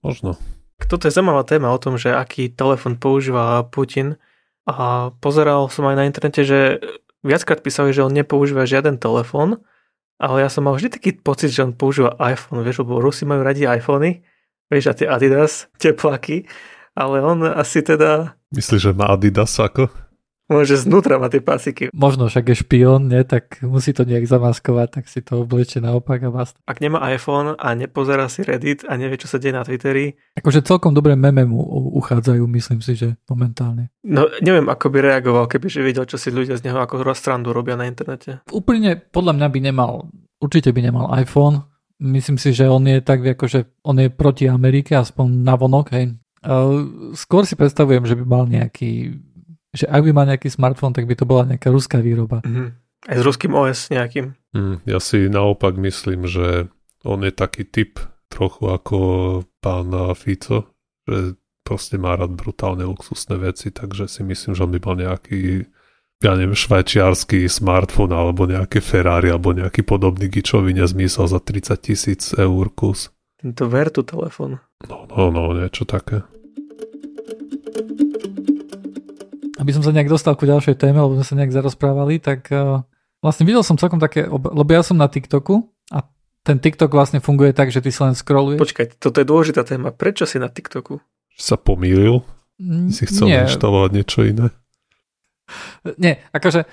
možno. 0.04 0.36
Toto 0.82 1.08
je 1.08 1.13
zaujímavá 1.13 1.45
téma 1.45 1.71
o 1.71 1.80
tom, 1.80 1.95
že 1.95 2.12
aký 2.12 2.52
telefon 2.52 2.97
používa 2.97 3.62
Putin. 3.69 4.17
A 4.65 5.10
pozeral 5.21 5.69
som 5.69 5.88
aj 5.88 5.95
na 5.95 6.06
internete, 6.10 6.41
že 6.43 6.82
viackrát 7.21 7.62
písali, 7.62 7.93
že 7.93 8.04
on 8.06 8.13
nepoužíva 8.13 8.65
žiaden 8.65 8.97
telefón, 8.97 9.62
ale 10.21 10.45
ja 10.45 10.50
som 10.50 10.65
mal 10.65 10.78
vždy 10.78 10.97
taký 10.97 11.17
pocit, 11.17 11.54
že 11.54 11.65
on 11.65 11.74
používa 11.74 12.17
iPhone, 12.17 12.62
vieš, 12.62 12.86
lebo 12.86 13.02
Rusi 13.02 13.26
majú 13.26 13.41
radi 13.41 13.65
iPhony, 13.65 14.21
vieš, 14.72 14.90
a 14.90 14.94
tie 14.96 15.12
Adidas, 15.12 15.68
tepláky, 15.76 16.48
ale 16.96 17.20
on 17.20 17.44
asi 17.44 17.84
teda 17.84 18.40
Myslíš, 18.52 18.92
že 18.92 18.92
má 18.92 19.12
Adidas 19.12 19.56
ako? 19.60 19.88
Môže 20.52 20.76
znútra 20.76 21.16
má 21.16 21.32
tie 21.32 21.40
pasiky. 21.40 21.88
Možno 21.96 22.28
však 22.28 22.52
je 22.52 22.56
špión, 22.60 23.08
nie? 23.08 23.24
tak 23.24 23.64
musí 23.64 23.96
to 23.96 24.04
nejak 24.04 24.28
zamaskovať, 24.28 24.88
tak 25.00 25.06
si 25.08 25.24
to 25.24 25.48
oblieče 25.48 25.80
naopak 25.80 26.20
a 26.20 26.28
basta. 26.28 26.60
Ak 26.68 26.84
nemá 26.84 27.00
iPhone 27.08 27.56
a 27.56 27.72
nepozerá 27.72 28.28
si 28.28 28.44
Reddit 28.44 28.84
a 28.84 29.00
nevie, 29.00 29.16
čo 29.16 29.32
sa 29.32 29.40
deje 29.40 29.56
na 29.56 29.64
Twitteri. 29.64 30.12
Akože 30.36 30.60
celkom 30.60 30.92
dobré 30.92 31.16
meme 31.16 31.48
mu 31.48 31.64
uchádzajú, 32.04 32.44
myslím 32.52 32.84
si, 32.84 33.00
že 33.00 33.16
momentálne. 33.32 33.96
No 34.04 34.28
neviem, 34.44 34.68
ako 34.68 34.92
by 34.92 35.00
reagoval, 35.00 35.48
keby 35.48 35.72
že 35.72 35.88
videl, 35.88 36.04
čo 36.04 36.20
si 36.20 36.36
ľudia 36.36 36.60
z 36.60 36.68
neho 36.68 36.84
ako 36.84 37.00
rozstrandu 37.00 37.56
robia 37.56 37.80
na 37.80 37.88
internete. 37.88 38.44
Úplne 38.52 39.08
podľa 39.16 39.40
mňa 39.40 39.48
by 39.48 39.60
nemal, 39.64 40.12
určite 40.44 40.76
by 40.76 40.84
nemal 40.84 41.08
iPhone. 41.16 41.71
Myslím 42.02 42.42
si, 42.42 42.50
že 42.50 42.66
on 42.66 42.82
je 42.90 42.98
tak, 42.98 43.22
akože 43.22 43.86
on 43.86 44.02
je 44.02 44.10
proti 44.10 44.50
Amerike, 44.50 44.98
aspoň 44.98 45.46
na 45.46 45.54
vonok, 45.54 45.94
hej, 45.94 46.18
skôr 47.14 47.46
si 47.46 47.54
predstavujem, 47.54 48.02
že 48.10 48.18
by 48.18 48.26
mal 48.26 48.44
nejaký, 48.50 49.14
že 49.74 49.86
ak 49.86 50.02
by 50.02 50.12
mal 50.12 50.26
nejaký 50.26 50.50
smartfón, 50.50 50.94
tak 50.98 51.06
by 51.06 51.14
to 51.14 51.30
bola 51.30 51.46
nejaká 51.46 51.70
ruská 51.70 52.02
výroba. 52.02 52.42
Mm-hmm. 52.42 52.68
Aj 53.02 53.18
s 53.18 53.24
ruským 53.26 53.54
OS 53.58 53.90
nejakým. 53.90 54.34
Mm, 54.54 54.76
ja 54.86 55.02
si 55.02 55.26
naopak 55.30 55.78
myslím, 55.78 56.30
že 56.30 56.70
on 57.02 57.26
je 57.26 57.34
taký 57.34 57.66
typ 57.66 57.98
trochu 58.30 58.70
ako 58.70 58.98
pán 59.62 59.90
Fico, 60.14 60.70
že 61.06 61.38
proste 61.66 61.98
má 61.98 62.14
rád 62.18 62.34
brutálne 62.38 62.86
luxusné 62.86 63.38
veci, 63.42 63.74
takže 63.74 64.06
si 64.10 64.22
myslím, 64.22 64.54
že 64.54 64.64
on 64.66 64.74
by 64.74 64.80
mal 64.82 64.98
nejaký 64.98 65.66
ja 66.22 66.38
neviem, 66.38 66.54
švajčiarsky 66.54 67.50
smartfón 67.50 68.14
alebo 68.14 68.46
nejaké 68.46 68.78
Ferrari 68.78 69.34
alebo 69.34 69.58
nejaký 69.58 69.82
podobný 69.82 70.30
gičový 70.30 70.78
nezmysel 70.78 71.26
za 71.26 71.42
30 71.42 71.82
tisíc 71.82 72.22
eur 72.38 72.70
kus. 72.70 73.10
Tento 73.42 73.66
Vertu 73.66 74.06
telefón. 74.06 74.62
No, 74.86 75.10
no, 75.10 75.34
no, 75.34 75.58
niečo 75.58 75.90
také. 75.90 76.22
Aby 79.58 79.74
som 79.74 79.82
sa 79.82 79.90
nejak 79.94 80.10
dostal 80.10 80.38
ku 80.38 80.46
ďalšej 80.46 80.78
téme, 80.78 81.02
lebo 81.02 81.18
sme 81.18 81.26
sa 81.26 81.38
nejak 81.38 81.54
zarozprávali, 81.54 82.22
tak 82.22 82.50
uh, 82.54 82.86
vlastne 83.22 83.46
videl 83.46 83.66
som 83.66 83.78
celkom 83.78 83.98
také, 83.98 84.30
lebo 84.30 84.70
ja 84.70 84.86
som 84.86 84.98
na 84.98 85.10
TikToku 85.10 85.58
a 85.90 86.06
ten 86.46 86.62
TikTok 86.62 86.94
vlastne 86.94 87.18
funguje 87.18 87.54
tak, 87.54 87.74
že 87.74 87.82
ty 87.82 87.90
si 87.90 87.98
len 88.02 88.14
scrolluješ. 88.14 88.62
Počkaj, 88.62 88.86
toto 89.02 89.22
je 89.22 89.26
dôležitá 89.26 89.66
téma. 89.66 89.90
Prečo 89.90 90.30
si 90.30 90.38
na 90.38 90.50
TikToku? 90.50 91.02
Sa 91.38 91.58
pomýlil? 91.58 92.22
Si 92.94 93.10
chcel 93.10 93.26
Nie. 93.26 93.50
inštalovať 93.50 93.90
niečo 93.90 94.22
iné? 94.22 94.54
Nie, 95.98 96.22
akože 96.32 96.66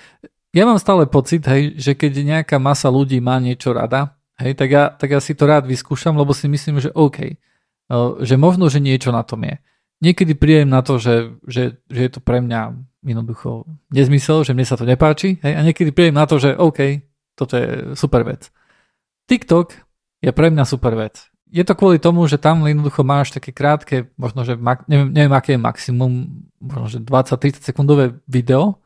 ja 0.56 0.64
mám 0.64 0.80
stále 0.80 1.04
pocit, 1.04 1.44
hej, 1.44 1.76
že 1.76 1.92
keď 1.92 2.12
nejaká 2.24 2.56
masa 2.56 2.88
ľudí 2.88 3.20
má 3.20 3.36
niečo 3.36 3.76
rada, 3.76 4.16
hej, 4.40 4.56
tak 4.56 4.68
ja, 4.72 4.84
tak 4.88 5.12
ja 5.12 5.20
si 5.20 5.36
to 5.36 5.44
rád 5.44 5.68
vyskúšam, 5.68 6.16
lebo 6.16 6.32
si 6.32 6.48
myslím, 6.48 6.80
že 6.80 6.94
OK, 6.96 7.18
eh, 7.20 7.36
že 8.24 8.34
možno, 8.40 8.72
že 8.72 8.80
niečo 8.80 9.12
na 9.12 9.20
tom 9.22 9.44
je. 9.44 9.60
Niekedy 9.98 10.38
príjem 10.38 10.70
na 10.70 10.80
to, 10.80 10.96
že, 10.96 11.36
že, 11.44 11.82
že 11.90 12.00
je 12.06 12.10
to 12.10 12.20
pre 12.22 12.38
mňa 12.38 12.74
jednoducho 13.02 13.66
nezmysel, 13.90 14.46
že 14.46 14.54
mne 14.54 14.66
sa 14.66 14.78
to 14.78 14.86
nepáči, 14.86 15.36
hej, 15.42 15.52
a 15.52 15.60
niekedy 15.60 15.92
príjem 15.92 16.16
na 16.16 16.24
to, 16.24 16.40
že 16.40 16.56
OK, 16.56 17.02
toto 17.36 17.54
je 17.54 17.94
super 17.94 18.24
vec. 18.24 18.50
TikTok 19.28 19.76
je 20.24 20.30
pre 20.32 20.48
mňa 20.50 20.64
super 20.64 20.96
vec. 20.96 21.28
Je 21.48 21.64
to 21.64 21.72
kvôli 21.72 21.96
tomu, 21.96 22.28
že 22.28 22.36
tam 22.36 22.64
jednoducho 22.64 23.02
máš 23.04 23.32
také 23.32 23.52
krátke, 23.52 24.12
možno, 24.20 24.44
že 24.44 24.56
neviem, 24.88 25.08
neviem, 25.08 25.34
aké 25.34 25.56
je 25.56 25.60
maximum, 25.60 26.44
možno, 26.60 26.86
že 26.92 26.98
20-30 27.00 27.64
sekundové 27.64 28.20
video, 28.28 28.84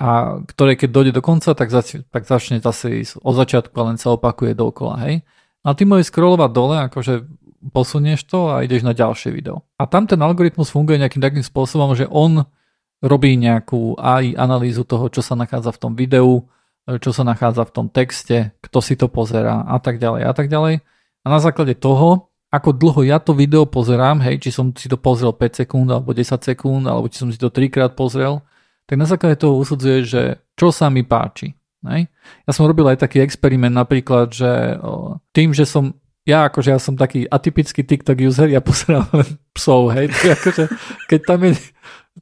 a 0.00 0.40
ktoré 0.48 0.80
keď 0.80 0.88
dojde 0.88 1.12
do 1.12 1.20
konca, 1.20 1.52
tak, 1.52 1.68
zač- 1.68 2.00
tak 2.08 2.24
začne 2.24 2.64
zase 2.64 3.04
ísť 3.04 3.20
od 3.20 3.34
začiatku 3.36 3.76
a 3.76 3.92
len 3.92 4.00
sa 4.00 4.16
opakuje 4.16 4.56
dookola, 4.56 4.96
hej. 5.04 5.20
A 5.60 5.76
ty 5.76 5.84
môžeš 5.84 6.08
scrollovať 6.08 6.50
dole, 6.56 6.76
akože 6.88 7.28
posunieš 7.68 8.24
to 8.24 8.48
a 8.48 8.64
ideš 8.64 8.80
na 8.80 8.96
ďalšie 8.96 9.28
video. 9.28 9.68
A 9.76 9.84
tam 9.84 10.08
ten 10.08 10.16
algoritmus 10.16 10.72
funguje 10.72 10.96
nejakým 10.96 11.20
takým 11.20 11.44
spôsobom, 11.44 11.92
že 11.92 12.08
on 12.08 12.48
robí 13.04 13.36
nejakú 13.36 14.00
AI 14.00 14.32
analýzu 14.40 14.88
toho, 14.88 15.12
čo 15.12 15.20
sa 15.20 15.36
nachádza 15.36 15.76
v 15.76 15.80
tom 15.84 15.92
videu, 15.92 16.48
čo 16.88 17.12
sa 17.12 17.20
nachádza 17.20 17.68
v 17.68 17.72
tom 17.76 17.86
texte, 17.92 18.56
kto 18.64 18.80
si 18.80 18.96
to 18.96 19.12
pozerá 19.12 19.68
a 19.68 19.76
tak 19.76 20.00
ďalej 20.00 20.22
a 20.24 20.32
tak 20.32 20.48
ďalej. 20.48 20.80
A 21.24 21.26
na 21.28 21.38
základe 21.38 21.76
toho, 21.76 22.32
ako 22.50 22.74
dlho 22.74 23.06
ja 23.06 23.22
to 23.22 23.36
video 23.36 23.68
pozerám, 23.68 24.18
hej, 24.26 24.42
či 24.42 24.50
som 24.50 24.74
si 24.74 24.90
to 24.90 24.98
pozrel 24.98 25.30
5 25.30 25.62
sekúnd 25.64 25.86
alebo 25.86 26.10
10 26.10 26.26
sekúnd, 26.40 26.84
alebo 26.88 27.06
či 27.06 27.22
som 27.22 27.30
si 27.30 27.38
to 27.38 27.52
trikrát 27.52 27.94
pozrel, 27.94 28.42
tak 28.90 28.98
na 28.98 29.06
základe 29.06 29.38
toho 29.38 29.54
usudzuje, 29.60 30.02
že 30.02 30.22
čo 30.58 30.74
sa 30.74 30.90
mi 30.90 31.06
páči. 31.06 31.54
Hej. 31.86 32.10
Ja 32.44 32.52
som 32.52 32.68
robil 32.68 32.84
aj 32.90 33.06
taký 33.06 33.24
experiment 33.24 33.72
napríklad, 33.72 34.34
že 34.34 34.76
o, 34.82 35.16
tým, 35.32 35.54
že 35.54 35.64
som 35.64 35.96
ja 36.28 36.46
akože 36.46 36.68
ja 36.70 36.78
som 36.78 36.94
taký 36.94 37.24
atypický 37.24 37.86
TikTok 37.86 38.18
user, 38.20 38.52
ja 38.52 38.60
pozerám 38.66 39.08
len 39.14 39.30
psov, 39.56 39.94
hej, 39.96 40.12
tak 40.12 40.42
akože, 40.42 40.64
keď 41.08 41.20
tam 41.24 41.38
je, 41.46 41.52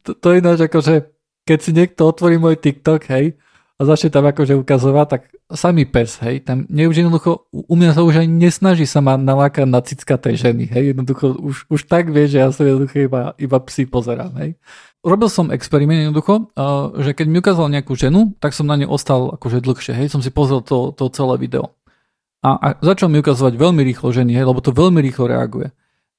to, 0.04 0.10
to 0.14 0.26
je 0.30 0.36
ináč 0.38 0.58
akože, 0.68 0.94
keď 1.42 1.58
si 1.58 1.70
niekto 1.74 2.02
otvorí 2.06 2.36
môj 2.38 2.60
TikTok, 2.60 3.08
hej, 3.10 3.34
a 3.78 3.80
začne 3.86 4.10
tam 4.10 4.26
akože 4.26 4.58
ukazovať, 4.58 5.06
tak 5.06 5.22
samý 5.48 5.88
pes, 5.88 6.20
hej, 6.20 6.44
tam 6.44 6.68
už 6.68 6.96
jednoducho, 6.96 7.48
u 7.48 7.74
mňa 7.74 7.96
sa 7.96 8.04
už 8.04 8.20
ani 8.20 8.48
nesnaží 8.48 8.84
sa 8.84 9.00
ma 9.00 9.16
nalákať 9.16 9.64
na 9.64 9.80
cickaté 9.80 10.36
ženy, 10.36 10.68
hej, 10.68 10.92
jednoducho 10.92 11.40
už, 11.40 11.56
už 11.72 11.80
tak 11.88 12.12
vie, 12.12 12.28
že 12.28 12.44
ja 12.44 12.52
sa 12.52 12.68
jednoducho 12.68 13.08
iba, 13.08 13.32
iba 13.40 13.58
psy 13.64 13.88
pozerám, 13.88 14.36
hej. 14.44 14.60
Robil 15.00 15.32
som 15.32 15.48
experiment 15.48 16.04
jednoducho, 16.04 16.52
že 17.00 17.16
keď 17.16 17.26
mi 17.32 17.40
ukázal 17.40 17.72
nejakú 17.72 17.96
ženu, 17.96 18.36
tak 18.42 18.52
som 18.52 18.68
na 18.68 18.76
ne 18.76 18.84
ostal 18.84 19.32
akože 19.40 19.64
dlhšie, 19.64 19.96
hej, 19.96 20.12
som 20.12 20.20
si 20.20 20.28
pozrel 20.28 20.60
to, 20.60 20.92
to 20.92 21.08
celé 21.08 21.40
video. 21.40 21.72
A, 22.44 22.54
a 22.60 22.66
začal 22.84 23.08
mi 23.08 23.24
ukazovať 23.24 23.56
veľmi 23.56 23.80
rýchlo 23.88 24.12
ženy, 24.12 24.36
hej, 24.36 24.44
lebo 24.44 24.60
to 24.60 24.76
veľmi 24.76 25.00
rýchlo 25.00 25.32
reaguje. 25.32 25.72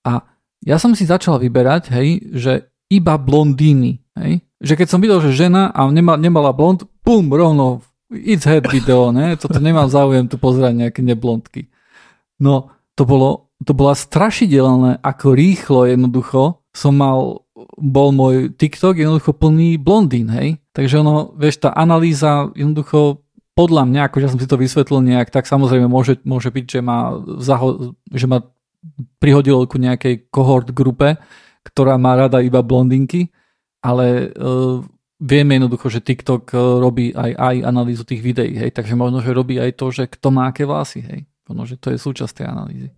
A 0.10 0.26
ja 0.66 0.82
som 0.82 0.98
si 0.98 1.06
začal 1.06 1.38
vyberať, 1.38 1.94
hej, 1.94 2.34
že 2.34 2.54
iba 2.90 3.14
blondíny, 3.22 4.02
hej. 4.18 4.42
Že 4.60 4.74
keď 4.76 4.88
som 4.90 5.00
videl, 5.00 5.22
že 5.24 5.38
žena 5.38 5.72
a 5.72 5.88
nema, 5.88 6.20
nemala 6.20 6.52
blond, 6.52 6.84
bum, 7.06 7.32
rovno, 7.32 7.80
it's 8.10 8.46
head 8.46 8.66
video, 8.70 9.14
ne, 9.14 9.38
toto 9.38 9.62
nemám 9.62 9.90
záujem 9.90 10.26
tu 10.26 10.42
pozerať 10.42 10.74
nejaké 10.76 11.02
neblondky. 11.06 11.70
No, 12.42 12.74
to 12.98 13.06
bolo, 13.06 13.54
to 13.62 13.72
bola 13.78 13.94
strašidelné, 13.94 15.00
ako 15.02 15.34
rýchlo 15.38 15.86
jednoducho 15.86 16.60
som 16.74 16.96
mal, 16.96 17.44
bol 17.78 18.14
môj 18.14 18.54
TikTok 18.54 19.02
jednoducho 19.02 19.34
plný 19.34 19.82
blondín, 19.82 20.30
hej. 20.30 20.62
Takže 20.72 21.02
ono, 21.02 21.34
vieš, 21.36 21.66
tá 21.66 21.74
analýza 21.74 22.54
jednoducho 22.54 23.26
podľa 23.58 23.84
mňa, 23.90 24.02
akože 24.08 24.26
ja 24.26 24.32
som 24.32 24.40
si 24.40 24.48
to 24.48 24.56
vysvetlil 24.56 25.04
nejak, 25.04 25.36
tak 25.36 25.44
samozrejme 25.44 25.92
môže, 25.92 26.24
môže 26.24 26.48
byť, 26.48 26.66
že 26.66 26.80
ma, 26.80 27.20
zaho- 27.44 28.00
že 28.08 28.24
ma 28.30 28.40
prihodilo 29.20 29.68
ku 29.68 29.76
nejakej 29.76 30.32
kohort 30.32 30.72
grupe, 30.72 31.20
ktorá 31.68 32.00
má 32.00 32.16
rada 32.16 32.40
iba 32.40 32.64
blondinky, 32.64 33.28
ale 33.84 34.32
uh, 34.32 34.80
vieme 35.20 35.60
jednoducho, 35.60 35.92
že 35.92 36.00
TikTok 36.00 36.56
uh, 36.56 36.80
robí 36.80 37.12
aj, 37.12 37.36
aj 37.36 37.56
analýzu 37.68 38.08
tých 38.08 38.24
videí, 38.24 38.56
hej, 38.56 38.72
takže 38.72 38.96
možno, 38.96 39.20
že 39.20 39.36
robí 39.36 39.60
aj 39.60 39.76
to, 39.76 39.92
že 39.92 40.08
kto 40.08 40.32
má 40.32 40.50
aké 40.50 40.64
vlasy, 40.64 41.04
hej. 41.04 41.22
Možno, 41.52 41.64
že 41.68 41.76
to 41.76 41.92
je 41.92 42.00
súčasť 42.00 42.34
tej 42.40 42.48
analýzy. 42.48 42.90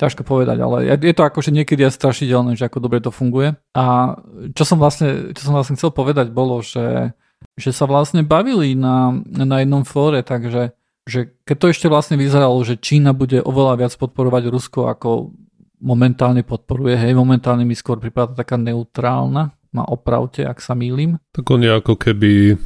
Ťažko 0.00 0.24
povedať, 0.24 0.58
ale 0.58 0.88
je 0.88 1.14
to 1.14 1.22
akože 1.22 1.52
niekedy 1.52 1.86
aj 1.86 1.94
strašidelné, 1.94 2.58
že 2.58 2.66
ako 2.66 2.78
dobre 2.80 2.98
to 2.98 3.14
funguje. 3.14 3.54
A 3.76 4.16
čo 4.56 4.64
som 4.66 4.80
vlastne, 4.80 5.30
čo 5.36 5.46
som 5.46 5.54
vlastne 5.54 5.78
chcel 5.78 5.94
povedať 5.94 6.32
bolo, 6.32 6.58
že, 6.64 7.14
že 7.54 7.70
sa 7.70 7.86
vlastne 7.86 8.26
bavili 8.26 8.74
na, 8.74 9.14
na 9.26 9.62
jednom 9.62 9.86
fóre, 9.86 10.24
takže 10.26 10.74
že 11.02 11.34
keď 11.42 11.56
to 11.58 11.66
ešte 11.74 11.86
vlastne 11.90 12.14
vyzeralo, 12.14 12.62
že 12.62 12.78
Čína 12.78 13.10
bude 13.10 13.42
oveľa 13.42 13.74
viac 13.86 13.92
podporovať 13.98 14.42
Rusko 14.50 14.86
ako 14.86 15.34
momentálne 15.82 16.46
podporuje, 16.46 16.94
hej, 16.94 17.12
momentálne 17.18 17.66
mi 17.66 17.74
skôr 17.74 17.98
pripadá 17.98 18.38
taká 18.38 18.54
neutrálna, 18.54 19.50
ma 19.72 19.84
opravte, 19.88 20.44
ak 20.44 20.60
sa 20.60 20.76
mýlim. 20.76 21.18
Tak 21.32 21.48
oni 21.48 21.68
ako 21.72 21.96
keby 21.96 22.60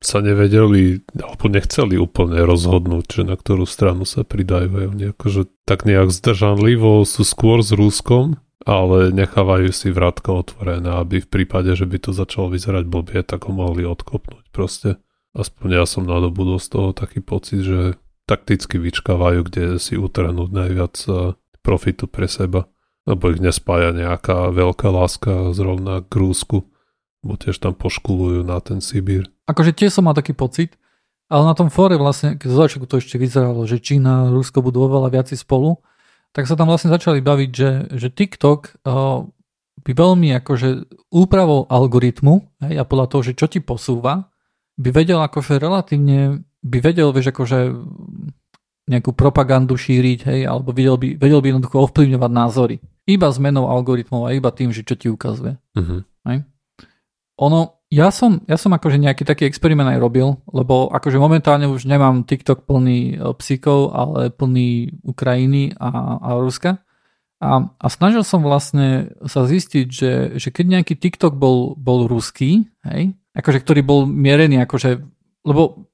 sa 0.00 0.24
nevedeli, 0.24 1.04
alebo 1.20 1.52
nechceli 1.52 2.00
úplne 2.00 2.40
rozhodnúť, 2.48 3.20
že 3.20 3.22
na 3.28 3.36
ktorú 3.36 3.68
stranu 3.68 4.08
sa 4.08 4.24
pridajú. 4.24 4.96
Akože 5.12 5.52
tak 5.68 5.84
nejak 5.84 6.08
zdržanlivo 6.08 7.04
sú 7.04 7.20
skôr 7.20 7.60
s 7.60 7.76
Ruskom, 7.76 8.40
ale 8.64 9.12
nechávajú 9.12 9.68
si 9.72 9.92
vrátka 9.92 10.32
otvorené, 10.32 10.88
aby 11.00 11.20
v 11.20 11.28
prípade, 11.28 11.72
že 11.76 11.84
by 11.84 12.00
to 12.00 12.10
začalo 12.16 12.48
vyzerať 12.48 12.84
blbie, 12.88 13.20
tak 13.24 13.48
ho 13.48 13.52
mohli 13.52 13.84
odkopnúť 13.84 14.48
proste. 14.52 14.96
Aspoň 15.36 15.68
ja 15.80 15.84
som 15.84 16.08
nadobudol 16.08 16.56
z 16.56 16.68
toho 16.72 16.88
taký 16.96 17.20
pocit, 17.20 17.60
že 17.60 18.00
takticky 18.24 18.80
vyčkávajú, 18.80 19.46
kde 19.46 19.64
si 19.76 20.00
utrhnúť 20.00 20.50
najviac 20.50 20.94
eh, 21.08 21.14
profitu 21.60 22.08
pre 22.08 22.24
seba. 22.24 22.66
Lebo 23.08 23.32
ich 23.32 23.40
nespája 23.40 23.96
nejaká 23.96 24.52
veľká 24.52 24.88
láska 24.92 25.56
zrovna 25.56 26.04
k 26.04 26.12
Rúsku, 26.20 26.68
bo 27.20 27.32
tiež 27.36 27.60
tam 27.60 27.72
poškulujú 27.76 28.44
na 28.44 28.60
ten 28.60 28.84
Sibír. 28.84 29.28
Akože 29.48 29.72
tiež 29.72 29.96
som 29.96 30.08
mal 30.08 30.16
taký 30.16 30.36
pocit, 30.36 30.76
ale 31.30 31.46
na 31.46 31.54
tom 31.54 31.70
fóre 31.70 31.94
vlastne, 31.94 32.34
keď 32.36 32.48
zo 32.50 32.58
začiatku 32.66 32.86
to 32.90 32.98
ešte 32.98 33.16
vyzeralo, 33.16 33.62
že 33.64 33.78
Čína 33.78 34.26
a 34.26 34.30
Rusko 34.34 34.60
budú 34.60 34.84
oveľa 34.84 35.14
viaci 35.14 35.38
spolu, 35.38 35.78
tak 36.34 36.46
sa 36.46 36.54
tam 36.54 36.70
vlastne 36.70 36.90
začali 36.90 37.22
baviť, 37.22 37.50
že, 37.50 37.70
že 37.94 38.08
TikTok 38.10 38.82
uh, 38.86 39.26
by 39.80 39.92
veľmi 39.94 40.34
akože 40.42 40.68
úpravou 41.10 41.66
algoritmu 41.66 42.34
hej, 42.66 42.74
a 42.78 42.84
podľa 42.86 43.06
toho, 43.10 43.22
že 43.26 43.38
čo 43.38 43.46
ti 43.46 43.58
posúva, 43.62 44.30
by 44.78 44.90
vedel 44.94 45.18
akože 45.20 45.58
relatívne, 45.58 46.42
by 46.60 46.78
vedel, 46.80 47.10
vieš, 47.14 47.32
akože 47.32 47.58
nejakú 48.90 49.14
propagandu 49.14 49.78
šíriť, 49.78 50.20
hej, 50.26 50.40
alebo 50.50 50.74
vedel 50.74 50.98
by, 50.98 51.14
vedel 51.14 51.38
by 51.38 51.46
jednoducho 51.54 51.86
ovplyvňovať 51.86 52.30
názory. 52.34 52.76
Iba 53.06 53.30
zmenou 53.30 53.70
algoritmov 53.70 54.26
a 54.26 54.34
iba 54.34 54.50
tým, 54.50 54.74
že 54.74 54.82
čo 54.82 54.98
ti 54.98 55.06
ukazuje. 55.06 55.54
Uh-huh. 55.78 56.02
Hej. 56.26 56.42
Ono, 57.40 57.80
ja 57.88 58.12
som, 58.12 58.44
ja 58.44 58.60
som 58.60 58.70
akože 58.74 59.00
nejaký 59.00 59.24
taký 59.24 59.48
experiment 59.48 59.88
aj 59.88 60.02
robil, 60.02 60.38
lebo 60.50 60.92
akože 60.92 61.16
momentálne 61.16 61.70
už 61.70 61.88
nemám 61.88 62.26
TikTok 62.26 62.68
plný 62.68 63.16
e, 63.16 63.34
psíkov, 63.40 63.96
ale 63.96 64.28
plný 64.30 65.00
Ukrajiny 65.02 65.74
a, 65.80 66.20
a 66.20 66.28
Ruska. 66.38 66.84
A, 67.40 67.72
a 67.72 67.86
snažil 67.88 68.20
som 68.20 68.44
vlastne 68.44 69.16
sa 69.24 69.48
zistiť, 69.48 69.86
že, 69.88 70.12
že 70.36 70.48
keď 70.52 70.66
nejaký 70.76 70.94
TikTok 71.00 71.40
bol, 71.40 71.72
bol 71.72 72.04
ruský, 72.04 72.68
hej, 72.84 73.16
akože 73.32 73.58
ktorý 73.64 73.80
bol 73.80 74.04
mierený, 74.04 74.60
akože, 74.68 75.00
lebo 75.48 75.89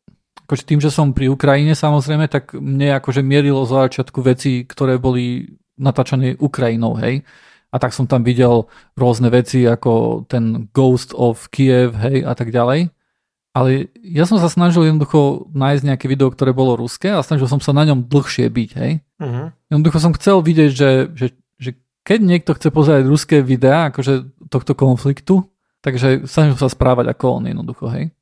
akože 0.47 0.63
tým, 0.63 0.79
že 0.79 0.95
som 0.95 1.11
pri 1.11 1.27
Ukrajine 1.27 1.75
samozrejme, 1.75 2.31
tak 2.31 2.55
mne 2.55 2.95
akože 3.03 3.21
mierilo 3.27 3.67
za 3.67 3.91
začiatku 3.91 4.23
veci, 4.23 4.63
ktoré 4.63 4.95
boli 5.03 5.59
natáčané 5.75 6.39
Ukrajinou, 6.39 6.95
hej. 7.03 7.27
A 7.75 7.83
tak 7.83 7.91
som 7.91 8.07
tam 8.07 8.23
videl 8.23 8.71
rôzne 8.95 9.29
veci 9.29 9.67
ako 9.67 10.25
ten 10.31 10.71
Ghost 10.71 11.13
of 11.19 11.51
Kiev, 11.51 11.99
hej, 11.99 12.23
a 12.23 12.33
tak 12.39 12.55
ďalej. 12.55 12.95
Ale 13.57 13.91
ja 14.01 14.23
som 14.29 14.39
sa 14.39 14.47
snažil 14.47 14.87
jednoducho 14.87 15.51
nájsť 15.51 15.83
nejaké 15.83 16.07
video, 16.07 16.31
ktoré 16.31 16.55
bolo 16.55 16.79
ruské 16.79 17.11
a 17.11 17.27
snažil 17.27 17.51
som 17.51 17.59
sa 17.59 17.75
na 17.75 17.83
ňom 17.89 18.07
dlhšie 18.07 18.47
byť, 18.47 18.71
hej. 18.79 19.03
Uh-huh. 19.19 19.51
Jednoducho 19.73 19.99
som 19.99 20.15
chcel 20.15 20.47
vidieť, 20.47 20.71
že, 20.71 20.91
že, 21.17 21.27
že 21.59 21.71
keď 22.07 22.19
niekto 22.23 22.55
chce 22.55 22.71
pozerať 22.71 23.03
ruské 23.09 23.43
videá, 23.43 23.91
akože 23.91 24.47
tohto 24.47 24.79
konfliktu, 24.79 25.43
takže 25.83 26.29
snažím 26.31 26.55
sa 26.55 26.71
správať 26.71 27.11
ako 27.11 27.43
on 27.43 27.51
jednoducho, 27.51 27.91
hej. 27.91 28.16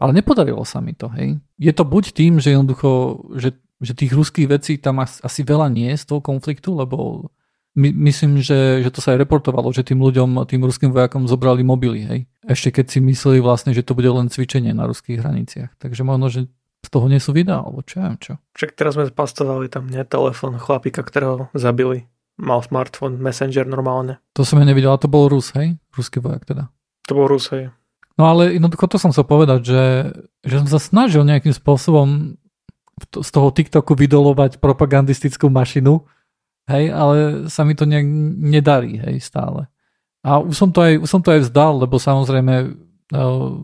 Ale 0.00 0.16
nepodarilo 0.16 0.64
sa 0.64 0.80
mi 0.80 0.96
to, 0.96 1.12
hej. 1.12 1.36
Je 1.60 1.72
to 1.76 1.84
buď 1.84 2.16
tým, 2.16 2.40
že 2.40 2.56
jednoducho, 2.56 3.20
že, 3.36 3.52
že 3.84 3.92
tých 3.92 4.16
ruských 4.16 4.48
vecí 4.48 4.80
tam 4.80 5.04
asi 5.04 5.40
veľa 5.44 5.68
nie 5.68 5.92
je 5.92 6.00
z 6.00 6.04
toho 6.08 6.24
konfliktu, 6.24 6.72
lebo 6.72 7.28
my, 7.76 7.92
myslím, 8.10 8.42
že, 8.42 8.82
že 8.82 8.90
to 8.90 8.98
sa 8.98 9.14
aj 9.14 9.28
reportovalo, 9.28 9.70
že 9.70 9.86
tým 9.86 10.02
ľuďom, 10.02 10.42
tým 10.48 10.64
ruským 10.64 10.90
vojakom 10.90 11.28
zobrali 11.28 11.62
mobily, 11.62 12.00
hej. 12.08 12.20
Ešte 12.42 12.80
keď 12.80 12.86
si 12.90 12.98
mysleli 13.04 13.38
vlastne, 13.38 13.76
že 13.76 13.84
to 13.84 13.92
bude 13.92 14.08
len 14.08 14.32
cvičenie 14.32 14.72
na 14.72 14.88
ruských 14.88 15.20
hraniciach. 15.20 15.76
Takže 15.78 16.02
možno, 16.02 16.32
že 16.32 16.40
z 16.80 16.88
toho 16.88 17.06
nie 17.12 17.20
sú 17.20 17.36
videá, 17.36 17.60
alebo 17.60 17.84
čo 17.84 18.00
ja 18.00 18.08
viem 18.08 18.18
čo. 18.18 18.34
Však 18.56 18.72
teraz 18.72 18.96
sme 18.96 19.12
pastovali 19.12 19.68
tam, 19.68 19.86
nie, 19.86 20.00
telefon 20.08 20.56
chlapika, 20.56 21.04
ktorého 21.04 21.52
zabili 21.52 22.08
mal 22.40 22.64
smartfón, 22.64 23.20
messenger 23.20 23.68
normálne. 23.68 24.16
To 24.32 24.48
som 24.48 24.56
ja 24.58 24.64
nevidel, 24.64 24.90
a 24.90 24.98
to 24.98 25.12
bol 25.12 25.28
Rus, 25.28 25.52
hej? 25.52 25.76
Ruský 25.92 26.24
vojak 26.24 26.48
teda. 26.48 26.72
To 27.06 27.12
bol 27.12 27.28
Rus, 27.28 27.52
hej. 27.52 27.68
No 28.20 28.28
ale 28.28 28.60
jednoducho 28.60 28.84
to 28.84 29.00
som 29.00 29.16
chcel 29.16 29.24
povedať, 29.24 29.64
že, 29.64 29.84
že 30.44 30.60
som 30.60 30.68
sa 30.68 30.76
snažil 30.76 31.24
nejakým 31.24 31.56
spôsobom 31.56 32.36
z 33.00 33.30
toho 33.32 33.48
TikToku 33.48 33.96
vydolovať 33.96 34.60
propagandistickú 34.60 35.48
mašinu, 35.48 36.04
hej, 36.68 36.92
ale 36.92 37.48
sa 37.48 37.64
mi 37.64 37.72
to 37.72 37.88
nejak 37.88 38.04
nedarí, 38.36 39.00
hej, 39.00 39.24
stále. 39.24 39.72
A 40.20 40.36
už 40.36 40.52
som 40.52 40.68
to 40.68 40.84
aj, 40.84 41.00
už 41.00 41.08
som 41.08 41.24
to 41.24 41.32
aj 41.32 41.48
vzdal, 41.48 41.80
lebo 41.80 41.96
samozrejme 41.96 42.76
uh, 43.16 43.56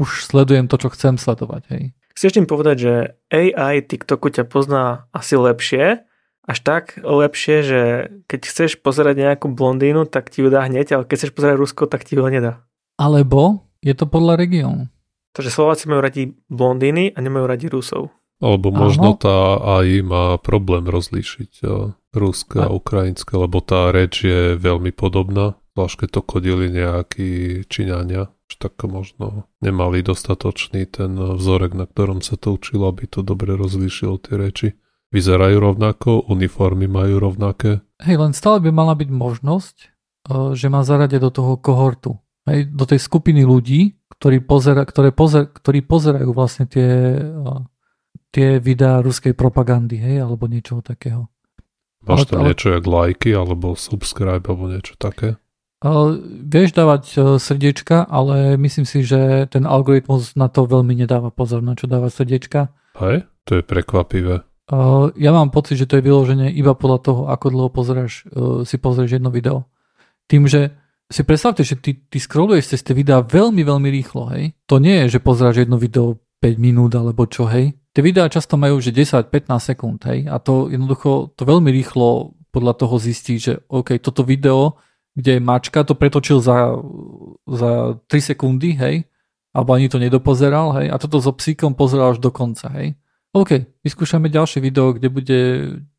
už 0.00 0.24
sledujem 0.24 0.64
to, 0.64 0.80
čo 0.80 0.88
chcem 0.96 1.20
sledovať, 1.20 1.62
hej. 1.76 1.82
Chceš 2.16 2.40
tým 2.40 2.48
povedať, 2.48 2.76
že 2.80 2.92
AI 3.28 3.84
TikToku 3.84 4.32
ťa 4.32 4.48
pozná 4.48 5.12
asi 5.12 5.36
lepšie, 5.36 6.00
až 6.48 6.58
tak 6.64 6.96
lepšie, 7.04 7.56
že 7.60 7.80
keď 8.24 8.40
chceš 8.48 8.80
pozerať 8.80 9.28
nejakú 9.28 9.52
blondínu, 9.52 10.08
tak 10.08 10.32
ti 10.32 10.40
ju 10.40 10.48
dá 10.48 10.64
hneď, 10.64 10.96
ale 10.96 11.04
keď 11.04 11.16
chceš 11.20 11.36
pozerať 11.36 11.60
Rusko, 11.60 11.84
tak 11.84 12.08
ti 12.08 12.16
ho 12.16 12.24
nedá. 12.24 12.64
Alebo 12.96 13.69
je 13.80 13.94
to 13.96 14.04
podľa 14.08 14.40
regiónu. 14.40 14.88
Takže 15.36 15.50
Slováci 15.50 15.86
majú 15.86 16.00
radi 16.02 16.34
blondíny 16.50 17.14
a 17.14 17.18
nemajú 17.22 17.44
radi 17.46 17.66
Rusov. 17.70 18.10
Alebo 18.40 18.72
možno 18.72 19.14
Aha. 19.14 19.20
tá 19.20 19.36
AI 19.80 20.00
má 20.00 20.40
problém 20.40 20.88
rozlíšiť 20.88 21.52
uh, 21.68 21.92
ruské 22.16 22.64
a 22.64 22.72
ukrajinské, 22.72 23.36
lebo 23.36 23.60
tá 23.60 23.92
reč 23.92 24.24
je 24.24 24.56
veľmi 24.56 24.96
podobná, 24.96 25.60
zvlášť 25.76 25.96
keď 26.04 26.08
to 26.08 26.20
kodili 26.24 26.66
nejakí 26.72 27.62
Číňania, 27.68 28.32
že 28.48 28.56
tak 28.56 28.80
možno 28.88 29.44
nemali 29.60 30.00
dostatočný 30.00 30.88
ten 30.88 31.20
vzorek, 31.20 31.76
na 31.76 31.84
ktorom 31.84 32.24
sa 32.24 32.40
to 32.40 32.56
učilo, 32.56 32.88
aby 32.88 33.04
to 33.06 33.20
dobre 33.20 33.54
rozlíšilo 33.60 34.16
tie 34.24 34.34
reči 34.40 34.68
vyzerajú 35.10 35.58
rovnako, 35.58 36.30
uniformy 36.30 36.86
majú 36.86 37.18
rovnaké. 37.18 37.82
Hej, 38.00 38.16
len 38.16 38.32
stále 38.32 38.62
by 38.62 38.70
mala 38.70 38.94
byť 38.96 39.10
možnosť, 39.10 39.76
e, 39.82 39.86
že 40.54 40.66
má 40.70 40.86
zarade 40.86 41.18
do 41.18 41.28
toho 41.28 41.58
kohortu. 41.58 42.16
Hej, 42.48 42.72
do 42.72 42.84
tej 42.88 43.00
skupiny 43.00 43.44
ľudí, 43.44 44.00
ktorí, 44.16 44.40
pozera, 44.44 44.84
ktoré 44.84 45.12
pozer, 45.12 45.48
ktorí 45.48 45.84
pozerajú 45.84 46.30
vlastne 46.32 46.64
tie, 46.64 47.20
tie 48.32 48.60
videá 48.60 49.04
ruskej 49.04 49.36
propagandy, 49.36 50.00
hej, 50.00 50.24
alebo 50.24 50.48
niečo 50.48 50.80
takého. 50.80 51.28
Máš 52.00 52.32
tam 52.32 52.44
ale, 52.44 52.52
niečo 52.52 52.72
jak 52.72 52.84
lajky, 52.88 53.36
alebo 53.36 53.76
subscribe, 53.76 54.40
alebo 54.40 54.72
niečo 54.72 54.96
také? 54.96 55.36
Uh, 55.80 56.16
vieš 56.44 56.76
dávať 56.76 57.36
srdiečka, 57.40 58.04
ale 58.08 58.56
myslím 58.60 58.84
si, 58.84 59.04
že 59.04 59.48
ten 59.48 59.64
algoritmus 59.64 60.36
na 60.36 60.48
to 60.48 60.68
veľmi 60.68 60.92
nedáva 60.96 61.32
pozor, 61.32 61.60
na 61.64 61.76
čo 61.76 61.88
dáva 61.88 62.12
srdiečka. 62.12 62.72
Hej, 63.00 63.28
to 63.48 63.60
je 63.60 63.62
prekvapivé. 63.64 64.44
Uh, 64.68 65.12
ja 65.16 65.32
mám 65.32 65.52
pocit, 65.52 65.76
že 65.80 65.88
to 65.88 66.00
je 66.00 66.04
vyložené 66.04 66.52
iba 66.52 66.72
podľa 66.76 66.98
toho, 67.04 67.20
ako 67.28 67.46
dlho 67.52 67.70
pozeráš, 67.72 68.24
uh, 68.32 68.64
si 68.64 68.76
pozrieš 68.80 69.20
jedno 69.20 69.32
video. 69.32 69.68
Tým, 70.28 70.48
že 70.48 70.79
si 71.10 71.26
predstavte, 71.26 71.66
že 71.66 71.74
ty, 71.74 71.98
ty 72.06 72.18
scrolluješ 72.22 72.78
cez 72.78 72.80
tie 72.86 72.94
videá 72.94 73.18
veľmi, 73.20 73.66
veľmi 73.66 73.88
rýchlo, 73.90 74.30
hej. 74.30 74.54
To 74.70 74.78
nie 74.78 75.04
je, 75.04 75.18
že 75.18 75.24
pozeráš 75.24 75.66
jedno 75.66 75.74
video 75.74 76.22
5 76.38 76.54
minút 76.56 76.94
alebo 76.94 77.26
čo, 77.26 77.50
hej. 77.50 77.74
Tie 77.90 78.06
videá 78.06 78.30
často 78.30 78.54
majú 78.54 78.78
že 78.78 78.94
10-15 78.94 79.50
sekúnd, 79.74 79.98
hej. 80.06 80.30
A 80.30 80.38
to 80.38 80.70
jednoducho, 80.70 81.34
to 81.34 81.42
veľmi 81.42 81.74
rýchlo 81.74 82.38
podľa 82.54 82.74
toho 82.78 82.94
zistí, 83.02 83.42
že 83.42 83.58
OK, 83.66 83.98
toto 83.98 84.22
video, 84.22 84.78
kde 85.18 85.38
je 85.38 85.40
mačka, 85.42 85.82
to 85.82 85.98
pretočil 85.98 86.38
za, 86.38 86.78
za 87.50 87.98
3 88.06 88.30
sekundy, 88.30 88.78
hej. 88.78 89.10
Alebo 89.50 89.74
ani 89.74 89.90
to 89.90 89.98
nedopozeral, 89.98 90.78
hej. 90.78 90.94
A 90.94 90.96
toto 91.02 91.18
so 91.18 91.34
psíkom 91.34 91.74
pozeral 91.74 92.14
až 92.14 92.22
do 92.22 92.30
konca, 92.30 92.70
hej. 92.78 92.94
OK, 93.30 93.82
vyskúšame 93.86 94.26
ďalšie 94.26 94.58
video, 94.58 94.90
kde 94.94 95.06
bude 95.10 95.38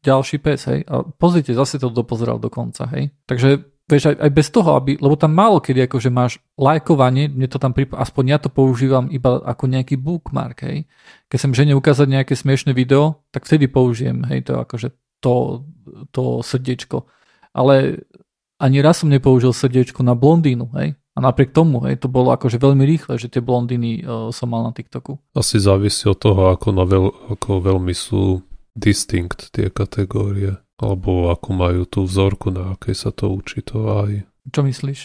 ďalší 0.03 0.39
pes, 0.39 0.67
hej. 0.71 0.87
A 0.87 1.03
pozrite, 1.03 1.51
zase 1.51 1.79
to 1.79 1.91
dopozeral 1.91 2.39
do 2.39 2.47
konca, 2.47 2.87
hej. 2.91 3.11
Takže 3.27 3.70
vieš, 3.91 4.15
aj, 4.15 4.17
aj 4.23 4.31
bez 4.31 4.47
toho, 4.47 4.79
aby, 4.79 4.95
lebo 4.95 5.19
tam 5.19 5.35
málo 5.35 5.59
kedy 5.59 5.91
akože 5.91 6.07
máš 6.07 6.39
lajkovanie, 6.55 7.27
mne 7.27 7.51
to 7.51 7.59
tam 7.59 7.75
prip- 7.75 7.91
aspoň 7.91 8.23
ja 8.31 8.37
to 8.39 8.47
používam 8.47 9.11
iba 9.11 9.43
ako 9.43 9.67
nejaký 9.67 9.99
bookmark, 9.99 10.63
hej. 10.63 10.87
Keď 11.27 11.39
som 11.43 11.51
žene 11.51 11.75
ukázať 11.75 12.07
nejaké 12.07 12.33
smiešne 12.39 12.71
video, 12.71 13.27
tak 13.35 13.43
vtedy 13.43 13.67
použijem, 13.67 14.23
hej, 14.31 14.47
to 14.47 14.63
akože 14.63 14.95
to, 15.19 15.67
to 16.15 16.39
srdiečko. 16.39 17.05
Ale 17.51 18.07
ani 18.63 18.79
raz 18.79 19.03
som 19.03 19.11
nepoužil 19.11 19.51
srdiečko 19.51 20.01
na 20.07 20.15
blondínu, 20.15 20.71
hej. 20.79 20.95
A 21.11 21.19
napriek 21.19 21.51
tomu, 21.51 21.83
hej, 21.83 21.99
to 21.99 22.07
bolo 22.07 22.31
akože 22.31 22.55
veľmi 22.55 22.87
rýchle, 22.87 23.19
že 23.19 23.27
tie 23.27 23.43
blondiny 23.43 23.99
uh, 23.99 24.31
som 24.31 24.47
mal 24.47 24.63
na 24.63 24.71
TikToku. 24.71 25.19
Asi 25.35 25.59
závisí 25.59 26.07
od 26.07 26.15
toho, 26.15 26.55
ako, 26.55 26.71
na 26.71 26.87
veľ, 26.87 27.35
ako 27.35 27.59
veľmi 27.59 27.91
sú 27.91 28.39
distinct 28.71 29.51
tie 29.51 29.67
kategórie, 29.67 30.55
alebo 30.81 31.29
ako 31.29 31.49
majú 31.53 31.81
tú 31.85 32.09
vzorku, 32.09 32.49
na 32.49 32.75
akej 32.75 32.97
sa 32.97 33.09
to 33.13 33.29
učí 33.29 33.61
to 33.61 33.77
aj. 34.01 34.11
Čo 34.49 34.61
myslíš? 34.65 34.99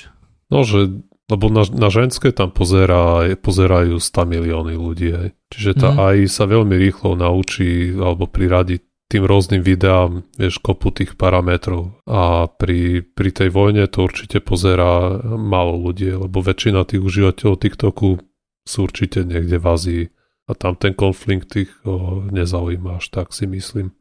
No, 0.48 0.64
že 0.64 1.04
lebo 1.26 1.50
na, 1.50 1.66
na 1.66 1.90
ženské 1.90 2.30
tam 2.30 2.54
pozerá, 2.54 3.26
pozerajú 3.34 3.98
100 3.98 4.30
milióny 4.30 4.74
ľudí. 4.78 5.10
Hej. 5.10 5.28
Čiže 5.50 5.72
tá 5.74 5.88
mm. 5.90 5.98
AI 5.98 6.24
sa 6.30 6.46
veľmi 6.46 6.78
rýchlo 6.78 7.18
naučí 7.18 7.90
alebo 7.98 8.30
priradi 8.30 8.78
tým 9.06 9.22
rôznym 9.22 9.62
videám, 9.62 10.26
vieš, 10.34 10.58
kopu 10.58 10.90
tých 10.90 11.14
parametrov. 11.14 11.94
A 12.06 12.50
pri, 12.50 13.06
pri 13.06 13.30
tej 13.30 13.54
vojne 13.54 13.86
to 13.86 14.06
určite 14.06 14.42
pozerá 14.42 15.18
málo 15.34 15.78
ľudí, 15.78 16.10
lebo 16.10 16.42
väčšina 16.42 16.86
tých 16.86 17.02
užívateľov 17.02 17.54
TikToku 17.58 18.18
sú 18.66 18.78
určite 18.82 19.22
niekde 19.22 19.62
v 19.62 19.66
Ázii. 19.66 20.04
A 20.46 20.54
tam 20.54 20.78
ten 20.78 20.94
konflikt 20.94 21.58
tých 21.58 21.70
o, 21.82 22.22
nezaujíma 22.30 23.02
až 23.02 23.10
tak, 23.10 23.34
si 23.34 23.50
myslím. 23.50 23.94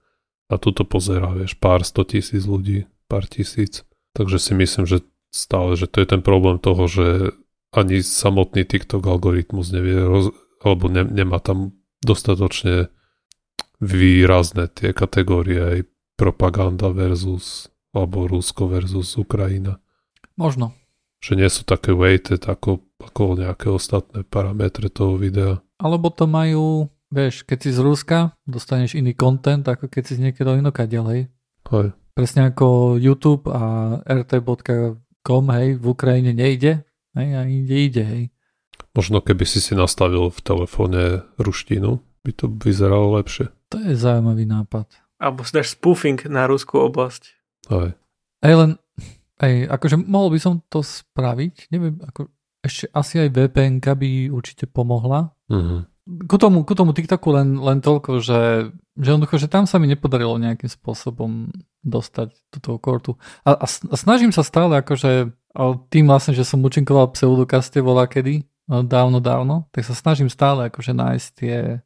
A 0.49 0.61
tu 0.61 0.69
to 0.69 0.85
pozerá, 0.85 1.33
vieš, 1.33 1.57
pár 1.57 1.81
sto 1.81 2.05
tisíc 2.05 2.45
ľudí, 2.45 2.85
pár 3.09 3.25
tisíc. 3.25 3.81
Takže 4.13 4.37
si 4.37 4.53
myslím, 4.53 4.85
že 4.85 5.01
stále, 5.33 5.75
že 5.75 5.89
to 5.89 5.99
je 5.99 6.07
ten 6.07 6.21
problém 6.21 6.61
toho, 6.61 6.85
že 6.85 7.35
ani 7.75 7.99
samotný 7.99 8.63
TikTok 8.63 9.03
algoritmus 9.03 9.73
nevie, 9.73 9.99
roz, 9.99 10.31
alebo 10.63 10.87
ne, 10.87 11.03
nemá 11.03 11.43
tam 11.43 11.75
dostatočne 11.99 12.87
výrazné 13.83 14.71
tie 14.71 14.95
kategórie 14.95 15.59
aj 15.59 15.79
propaganda 16.15 16.87
versus 16.95 17.67
alebo 17.95 18.27
Rusko 18.27 18.67
versus 18.67 19.15
Ukrajina. 19.15 19.79
Možno. 20.35 20.75
Že 21.23 21.33
nie 21.39 21.49
sú 21.49 21.63
také 21.63 21.95
weighted 21.95 22.43
ako, 22.43 22.83
ako 22.99 23.39
nejaké 23.39 23.71
ostatné 23.71 24.27
parametre 24.27 24.91
toho 24.91 25.15
videa. 25.15 25.63
Alebo 25.79 26.11
to 26.11 26.27
majú, 26.27 26.91
vieš, 27.11 27.45
keď 27.45 27.57
si 27.65 27.69
z 27.73 27.79
Ruska, 27.81 28.17
dostaneš 28.45 28.97
iný 28.97 29.13
content, 29.13 29.65
ako 29.65 29.89
keď 29.89 30.03
si 30.05 30.13
z 30.17 30.23
niekého 30.29 30.57
inoka 30.57 30.85
ďalej. 30.85 31.29
Hej. 31.69 31.87
Presne 32.15 32.51
ako 32.53 32.95
YouTube 32.95 33.51
a 33.51 33.97
rt.com, 34.05 35.45
hej, 35.51 35.67
v 35.75 35.85
Ukrajine 35.85 36.31
nejde, 36.31 36.87
hej, 37.17 37.29
a 37.35 37.41
inde 37.43 37.75
ide, 37.75 38.03
hej. 38.05 38.23
Možno 38.95 39.19
keby 39.19 39.43
si 39.43 39.59
si 39.59 39.75
nastavil 39.75 40.31
v 40.31 40.39
telefóne 40.39 41.27
ruštinu, 41.35 41.99
by 42.23 42.31
to 42.31 42.47
vyzeralo 42.47 43.19
lepšie. 43.19 43.51
To 43.75 43.77
je 43.83 43.93
zaujímavý 43.99 44.47
nápad. 44.47 44.87
Alebo 45.19 45.43
si 45.43 45.51
dáš 45.51 45.75
spoofing 45.75 46.31
na 46.31 46.47
ruskú 46.47 46.79
oblasť. 46.79 47.35
Aj. 47.71 47.91
Aj 48.39 48.53
len, 48.55 48.79
aj, 49.43 49.53
akože 49.75 49.99
mohol 49.99 50.31
by 50.35 50.39
som 50.39 50.63
to 50.71 50.79
spraviť, 50.79 51.67
neviem, 51.75 51.99
ako, 51.99 52.31
ešte 52.63 52.87
asi 52.95 53.19
aj 53.19 53.29
VPN 53.35 53.83
by 53.83 54.31
určite 54.31 54.65
pomohla. 54.71 55.35
Uh-huh. 55.51 55.83
Ku 56.05 56.37
tomu, 56.37 56.61
ku 56.61 56.77
tomu 56.77 56.93
TikToku 56.93 57.33
len, 57.33 57.57
len 57.57 57.81
toľko, 57.81 58.21
že, 58.21 58.69
že, 58.93 59.07
jednoducho, 59.09 59.41
že 59.41 59.49
tam 59.49 59.65
sa 59.65 59.81
mi 59.81 59.89
nepodarilo 59.89 60.37
nejakým 60.37 60.69
spôsobom 60.69 61.49
dostať 61.81 62.29
do 62.53 62.59
toho 62.61 62.77
kortu. 62.77 63.11
A, 63.41 63.57
a, 63.57 63.65
a 63.65 63.95
snažím 63.97 64.29
sa 64.29 64.45
stále 64.45 64.85
akože 64.85 65.33
tým 65.89 66.05
vlastne, 66.05 66.37
že 66.37 66.45
som 66.45 66.61
účinkoval 66.61 67.09
pseudokaste 67.15 67.81
volá 67.81 68.05
kedy, 68.05 68.45
dávno, 68.67 69.21
dávno, 69.21 69.69
tak 69.73 69.85
sa 69.85 69.93
snažím 69.97 70.29
stále 70.29 70.69
akože 70.69 70.93
nájsť 70.93 71.27
tie, 71.37 71.81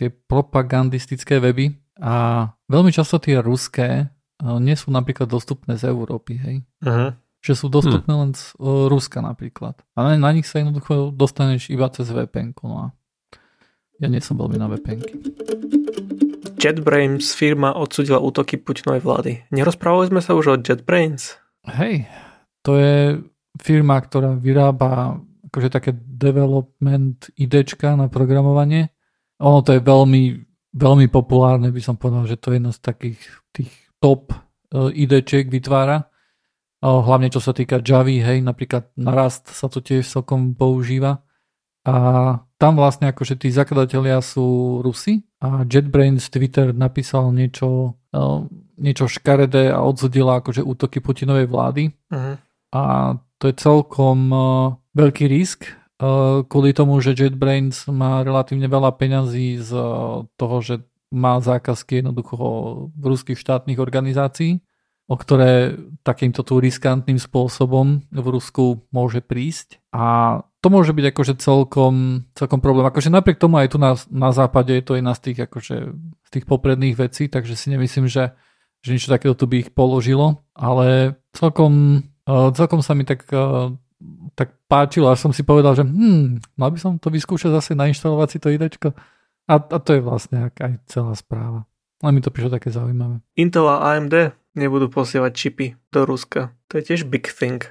tie 0.00 0.08
propagandistické 0.08 1.40
weby 1.40 1.76
a 2.00 2.48
veľmi 2.72 2.92
často 2.92 3.20
tie 3.20 3.40
ruské 3.40 4.08
nie 4.42 4.74
sú 4.74 4.90
napríklad 4.90 5.30
dostupné 5.30 5.78
z 5.78 5.92
Európy, 5.92 6.34
hej. 6.40 6.56
Uh-huh. 6.82 7.14
Že 7.42 7.52
sú 7.54 7.66
dostupné 7.70 8.10
hm. 8.14 8.20
len 8.22 8.30
z 8.38 8.54
Ruska 8.62 9.18
napríklad. 9.18 9.74
A 9.98 9.98
na, 10.06 10.14
na 10.14 10.30
nich 10.30 10.46
sa 10.46 10.62
jednoducho 10.62 11.10
dostaneš 11.10 11.74
iba 11.74 11.90
cez 11.90 12.06
VPN. 12.06 12.54
No 12.62 12.74
a 12.78 12.84
ja 14.00 14.06
nie 14.08 14.22
som 14.22 14.40
veľmi 14.40 14.56
na 14.56 14.70
VPN. 14.72 15.00
JetBrains 16.62 17.34
firma 17.34 17.74
odsudila 17.74 18.22
útoky 18.22 18.54
Putinovej 18.54 19.02
vlády. 19.02 19.32
Nerozprávali 19.50 20.14
sme 20.14 20.22
sa 20.22 20.38
už 20.38 20.44
o 20.46 20.56
JetBrains? 20.62 21.34
Hej, 21.66 22.06
to 22.62 22.78
je 22.78 23.18
firma, 23.58 23.98
ktorá 23.98 24.38
vyrába 24.38 25.18
akože 25.50 25.68
také 25.68 25.90
development 25.92 27.34
idečka 27.34 27.98
na 27.98 28.06
programovanie. 28.06 28.94
Ono 29.42 29.60
to 29.60 29.74
je 29.74 29.82
veľmi, 29.82 30.22
veľmi 30.72 31.06
populárne, 31.10 31.74
by 31.74 31.82
som 31.82 31.98
povedal, 31.98 32.30
že 32.30 32.38
to 32.38 32.54
je 32.54 32.56
jedna 32.62 32.72
z 32.72 32.80
takých 32.80 33.20
tých 33.50 33.72
top 33.98 34.30
uh, 34.32 34.88
idečiek 34.94 35.50
vytvára. 35.50 36.08
Hlavne 36.82 37.30
čo 37.30 37.38
sa 37.38 37.54
týka 37.54 37.78
Javy, 37.78 38.18
hej, 38.18 38.42
napríklad 38.42 38.90
na 38.98 39.14
Rust 39.14 39.46
sa 39.54 39.70
to 39.70 39.78
tiež 39.78 40.02
celkom 40.02 40.58
používa. 40.58 41.22
A 41.82 41.94
tam 42.62 42.78
vlastne 42.78 43.10
akože 43.10 43.42
tí 43.42 43.50
zakladatelia 43.50 44.22
sú 44.22 44.78
Rusi 44.86 45.26
a 45.42 45.66
JetBrains 45.66 46.30
Twitter 46.30 46.70
napísal 46.70 47.34
niečo, 47.34 47.98
uh, 48.14 48.46
niečo 48.78 49.10
škaredé 49.10 49.74
a 49.74 49.82
odsudila 49.82 50.38
akože 50.38 50.62
útoky 50.62 51.02
Putinovej 51.02 51.50
vlády. 51.50 51.90
Uh-huh. 51.90 52.38
A 52.70 52.82
to 53.42 53.50
je 53.50 53.58
celkom 53.58 54.30
uh, 54.30 54.78
veľký 54.94 55.26
risk, 55.26 55.66
uh, 55.98 56.46
kvôli 56.46 56.70
tomu, 56.70 57.02
že 57.02 57.18
JetBrains 57.18 57.90
má 57.90 58.22
relatívne 58.22 58.70
veľa 58.70 58.94
peňazí 58.94 59.58
z 59.58 59.74
uh, 59.74 60.22
toho, 60.38 60.56
že 60.62 60.86
má 61.10 61.42
zákazky 61.42 61.98
jednoducho 61.98 62.38
v 62.94 63.04
ruských 63.04 63.42
štátnych 63.42 63.82
organizácií, 63.82 64.62
o 65.10 65.18
ktoré 65.18 65.76
takýmto 66.06 66.46
tu 66.46 66.62
riskantným 66.62 67.18
spôsobom 67.18 68.06
v 68.08 68.26
Rusku 68.30 68.86
môže 68.94 69.18
prísť. 69.20 69.82
A 69.92 70.40
to 70.62 70.70
môže 70.70 70.94
byť 70.94 71.10
akože 71.10 71.34
celkom, 71.42 72.24
celkom 72.38 72.62
problém. 72.62 72.86
Akože 72.86 73.10
napriek 73.10 73.42
tomu 73.42 73.58
aj 73.58 73.74
tu 73.74 73.82
na, 73.82 73.98
na 74.14 74.30
západe 74.30 74.70
je 74.70 74.84
to 74.86 74.94
jedna 74.94 75.12
z 75.18 75.20
tých, 75.30 75.38
akože, 75.50 75.76
z 75.98 76.30
tých 76.30 76.46
popredných 76.46 76.94
vecí, 76.94 77.26
takže 77.26 77.58
si 77.58 77.74
nemyslím, 77.74 78.06
že, 78.06 78.30
že 78.78 78.94
niečo 78.94 79.10
takéto 79.10 79.34
tu 79.34 79.50
by 79.50 79.66
ich 79.66 79.70
položilo, 79.74 80.46
ale 80.54 81.18
celkom 81.34 82.06
celkom 82.28 82.80
sa 82.82 82.94
mi 82.94 83.02
tak, 83.02 83.26
tak 84.34 84.48
páčilo 84.70 85.10
a 85.10 85.18
som 85.18 85.34
si 85.34 85.42
povedal, 85.42 85.74
že 85.74 85.84
hm, 85.86 86.58
mal 86.58 86.70
by 86.70 86.78
som 86.78 86.92
to 86.98 87.10
vyskúšať 87.10 87.50
zase 87.50 87.70
nainštalovať 87.74 88.28
si 88.30 88.38
to 88.38 88.48
idečko. 88.50 88.88
A, 89.50 89.54
a 89.58 89.78
to 89.82 89.98
je 89.98 90.02
vlastne 90.02 90.54
aj 90.54 90.86
celá 90.86 91.12
správa. 91.18 91.66
Ale 92.02 92.14
mi 92.14 92.22
to 92.22 92.34
prišlo 92.34 92.58
také 92.58 92.70
zaujímavé. 92.70 93.22
Intel 93.38 93.66
a 93.66 93.94
AMD 93.94 94.34
nebudú 94.58 94.90
posielať 94.90 95.32
čipy 95.34 95.66
do 95.90 96.06
Ruska. 96.06 96.54
To 96.70 96.78
je 96.78 96.94
tiež 96.94 97.10
big 97.10 97.26
thing. 97.26 97.62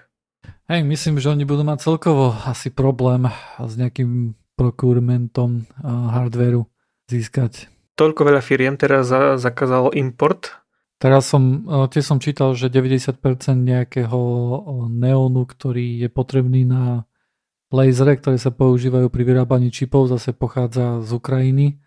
Hej, 0.72 0.88
myslím, 0.88 1.20
že 1.20 1.32
oni 1.32 1.44
budú 1.44 1.68
mať 1.68 1.84
celkovo 1.84 2.32
asi 2.48 2.72
problém 2.72 3.28
s 3.60 3.74
nejakým 3.76 4.34
procurementom 4.56 5.68
hardwareu 5.84 6.66
získať. 7.12 7.68
Toľko 8.00 8.22
veľa 8.24 8.42
firiem 8.42 8.80
teraz 8.80 9.12
zakázalo 9.38 9.92
import 9.94 10.62
Teraz 11.02 11.34
som, 11.34 11.66
e, 11.66 11.90
tiež 11.90 12.06
som 12.06 12.22
čítal, 12.22 12.54
že 12.54 12.70
90% 12.70 13.66
nejakého 13.66 14.22
neónu, 14.94 15.50
ktorý 15.50 16.06
je 16.06 16.10
potrebný 16.14 16.62
na 16.62 17.10
lasery, 17.74 18.22
ktoré 18.22 18.38
sa 18.38 18.54
používajú 18.54 19.10
pri 19.10 19.24
vyrábaní 19.26 19.74
čipov, 19.74 20.14
zase 20.14 20.38
pochádza 20.38 21.02
z 21.02 21.10
Ukrajiny. 21.10 21.82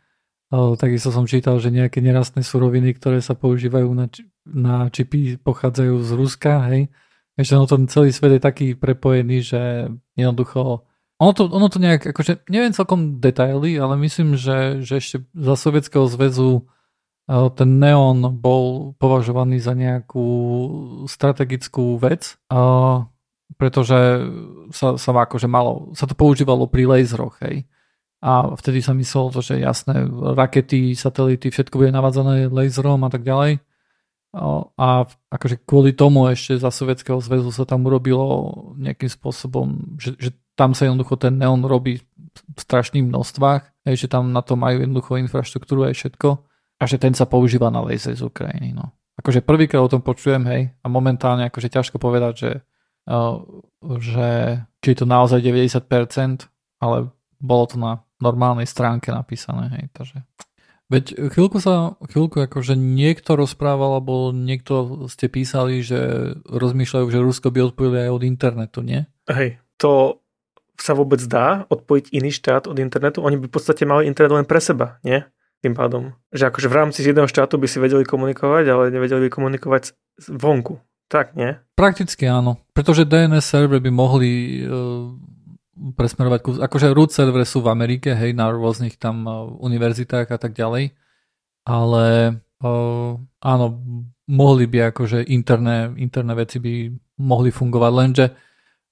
Takisto 0.54 1.10
som 1.10 1.26
čítal, 1.26 1.58
že 1.58 1.74
nejaké 1.74 1.98
nerastné 1.98 2.46
suroviny, 2.46 2.94
ktoré 2.94 3.18
sa 3.18 3.34
používajú 3.34 3.90
na, 3.90 4.06
na 4.46 4.86
čipy, 4.86 5.34
pochádzajú 5.42 5.94
z 5.98 6.10
Ruska. 6.14 6.52
Hej. 6.70 6.94
Ešte 7.34 7.54
no 7.58 7.66
ten 7.66 7.90
celý 7.90 8.14
svet 8.14 8.38
je 8.38 8.42
taký 8.42 8.66
prepojený, 8.78 9.42
že 9.42 9.90
jednoducho 10.14 10.86
ono 11.14 11.32
to, 11.32 11.46
ono 11.46 11.70
to 11.70 11.78
nejak, 11.78 12.10
akože 12.10 12.50
neviem 12.50 12.74
celkom 12.74 13.22
detaily, 13.22 13.78
ale 13.78 13.94
myslím, 14.02 14.34
že, 14.34 14.82
že 14.82 14.98
ešte 14.98 15.16
za 15.30 15.54
Sovietskeho 15.54 16.10
zväzu 16.10 16.66
ten 17.56 17.70
neon 17.80 18.20
bol 18.36 18.92
považovaný 19.00 19.62
za 19.62 19.72
nejakú 19.72 20.26
strategickú 21.08 21.96
vec, 21.96 22.36
pretože 23.56 23.98
sa, 24.74 24.98
sa 25.00 25.10
akože 25.14 25.48
malo, 25.48 25.94
sa 25.96 26.04
to 26.04 26.12
používalo 26.12 26.68
pri 26.68 26.84
laseroch, 26.84 27.40
hej. 27.46 27.64
A 28.24 28.56
vtedy 28.56 28.80
sa 28.80 28.96
myslelo 28.96 29.32
to, 29.32 29.40
že 29.44 29.60
jasné, 29.60 30.04
rakety, 30.36 30.96
satelity, 30.96 31.48
všetko 31.52 31.76
bude 31.76 31.92
navádzané 31.92 32.48
laserom 32.52 33.00
a 33.04 33.10
tak 33.12 33.24
ďalej. 33.24 33.60
A 34.74 35.06
akože 35.30 35.62
kvôli 35.62 35.94
tomu 35.94 36.26
ešte 36.26 36.58
za 36.58 36.74
Sovietskeho 36.74 37.22
zväzu 37.22 37.54
sa 37.54 37.62
tam 37.62 37.86
urobilo 37.86 38.50
nejakým 38.74 39.06
spôsobom, 39.06 39.94
že, 39.94 40.18
že 40.18 40.34
tam 40.58 40.74
sa 40.74 40.90
jednoducho 40.90 41.14
ten 41.18 41.38
neon 41.38 41.62
robí 41.62 42.02
v 42.34 42.58
strašných 42.58 43.06
množstvách, 43.06 43.86
že 43.94 44.10
tam 44.10 44.34
na 44.34 44.42
to 44.42 44.58
majú 44.58 44.82
jednoducho 44.82 45.22
infraštruktúru 45.22 45.86
aj 45.86 45.94
všetko 45.94 46.28
a 46.78 46.82
že 46.90 46.98
ten 46.98 47.14
sa 47.14 47.30
používa 47.30 47.70
na 47.70 47.78
laser 47.78 48.18
z 48.18 48.26
Ukrajiny. 48.26 48.74
No. 48.74 48.90
Akože 49.14 49.46
prvýkrát 49.46 49.86
o 49.86 49.92
tom 49.92 50.02
počujem, 50.02 50.42
hej, 50.50 50.62
a 50.74 50.86
momentálne 50.90 51.46
akože 51.46 51.70
ťažko 51.70 52.02
povedať, 52.02 52.34
že, 52.34 52.52
že 54.02 54.28
či 54.82 54.86
je 54.90 54.98
to 54.98 55.06
naozaj 55.06 55.38
90%, 55.38 56.50
ale 56.82 57.14
bolo 57.38 57.64
to 57.70 57.78
na 57.78 58.02
normálnej 58.18 58.66
stránke 58.66 59.14
napísané, 59.14 59.70
hej, 59.78 59.84
takže... 59.94 60.18
Veď 60.92 61.32
chvíľku 61.32 61.64
sa, 61.64 61.96
chvíľku 62.12 62.44
akože 62.44 62.76
niekto 62.76 63.40
rozprával, 63.40 63.98
alebo 63.98 64.36
niekto 64.36 65.06
ste 65.08 65.32
písali, 65.32 65.80
že 65.80 66.32
rozmýšľajú, 66.44 67.06
že 67.08 67.24
Rusko 67.24 67.48
by 67.48 67.72
odpojili 67.72 68.04
aj 68.04 68.10
od 68.12 68.22
internetu, 68.28 68.84
nie? 68.84 69.08
Hej, 69.24 69.64
to 69.80 70.20
sa 70.76 70.92
vôbec 70.92 71.22
dá 71.24 71.64
odpojiť 71.72 72.12
iný 72.12 72.34
štát 72.34 72.68
od 72.68 72.76
internetu? 72.76 73.24
Oni 73.24 73.40
by 73.40 73.48
v 73.48 73.54
podstate 73.54 73.88
mali 73.88 74.04
internet 74.04 74.44
len 74.44 74.46
pre 74.48 74.60
seba, 74.60 75.00
nie? 75.00 75.24
tým 75.64 75.72
pádom. 75.72 76.12
Že 76.28 76.52
akože 76.52 76.68
v 76.68 76.76
rámci 76.76 77.00
jedného 77.00 77.24
štátu 77.24 77.56
by 77.56 77.64
si 77.64 77.80
vedeli 77.80 78.04
komunikovať, 78.04 78.64
ale 78.68 78.92
nevedeli 78.92 79.26
by 79.26 79.30
komunikovať 79.32 79.96
vonku. 80.28 80.76
Tak, 81.08 81.32
nie? 81.32 81.56
Prakticky 81.72 82.28
áno. 82.28 82.60
Pretože 82.76 83.08
DNS 83.08 83.40
servery 83.40 83.80
by 83.80 83.92
mohli 83.92 84.60
uh, 84.60 85.08
presmerovať, 85.74 86.40
ku, 86.40 86.50
akože 86.58 86.94
root 86.94 87.10
servery 87.10 87.44
sú 87.44 87.60
v 87.60 87.70
Amerike, 87.70 88.14
hej, 88.14 88.32
na 88.32 88.50
rôznych 88.50 88.96
tam 88.96 89.26
uh, 89.26 89.46
univerzitách 89.60 90.30
a 90.30 90.38
tak 90.38 90.54
ďalej. 90.54 90.94
Ale 91.64 92.04
uh, 92.62 93.10
áno, 93.40 93.66
mohli 94.28 94.64
by 94.70 94.94
akože 94.94 95.26
interné, 95.28 95.92
interné 95.98 96.32
veci 96.34 96.60
by 96.60 96.74
mohli 97.18 97.50
fungovať, 97.50 97.92
lenže 97.92 98.26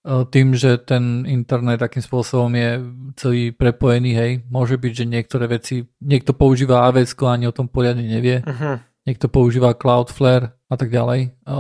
E, 0.03 0.27
tým, 0.27 0.59
že 0.59 0.83
ten 0.83 1.23
internet 1.31 1.79
takým 1.79 2.03
spôsobom 2.03 2.51
je 2.59 2.71
celý 3.15 3.43
prepojený, 3.55 4.11
hej, 4.19 4.33
môže 4.51 4.75
byť, 4.75 4.93
že 4.93 5.05
niektoré 5.07 5.47
veci, 5.47 5.87
niekto 6.03 6.35
používa 6.35 6.91
AWS 6.91 7.15
a 7.23 7.39
ani 7.39 7.47
o 7.47 7.55
tom 7.55 7.71
poriadne 7.71 8.03
nevie, 8.03 8.43
uh-huh. 8.43 8.83
niekto 9.07 9.31
používa 9.31 9.79
Cloudflare 9.79 10.59
a 10.67 10.75
tak 10.75 10.91
ďalej, 10.91 11.31
e, 11.31 11.59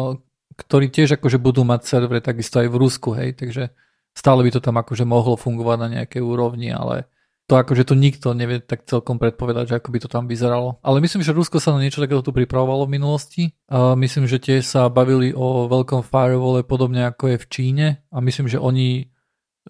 ktorí 0.58 0.90
tiež 0.90 1.22
akože 1.22 1.38
budú 1.38 1.62
mať 1.62 1.86
servery 1.86 2.18
takisto 2.18 2.58
aj 2.58 2.66
v 2.66 2.80
Rusku, 2.82 3.14
hej, 3.14 3.38
takže 3.38 3.70
stále 4.12 4.44
by 4.44 4.50
to 4.52 4.60
tam 4.60 4.76
akože 4.78 5.04
mohlo 5.04 5.34
fungovať 5.36 5.76
na 5.80 5.88
nejakej 6.00 6.22
úrovni, 6.22 6.72
ale 6.72 7.10
to 7.50 7.58
akože 7.58 7.84
to 7.84 7.98
nikto 7.98 8.32
nevie 8.32 8.62
tak 8.62 8.86
celkom 8.86 9.18
predpovedať, 9.18 9.64
že 9.68 9.76
ako 9.82 9.88
by 9.92 9.98
to 10.00 10.08
tam 10.08 10.24
vyzeralo. 10.30 10.78
Ale 10.80 11.02
myslím, 11.02 11.26
že 11.26 11.34
Rusko 11.34 11.58
sa 11.58 11.74
na 11.74 11.82
niečo 11.82 12.00
takéto 12.00 12.22
tu 12.22 12.32
pripravovalo 12.32 12.86
v 12.86 12.94
minulosti. 12.96 13.44
A 13.68 13.98
myslím, 13.98 14.30
že 14.30 14.40
tiež 14.40 14.62
sa 14.62 14.88
bavili 14.88 15.34
o 15.34 15.66
veľkom 15.66 16.06
firewalle 16.06 16.64
podobne 16.64 17.04
ako 17.10 17.34
je 17.34 17.38
v 17.42 17.46
Číne 17.50 17.86
a 18.08 18.22
myslím, 18.22 18.46
že 18.46 18.62
oni 18.62 19.10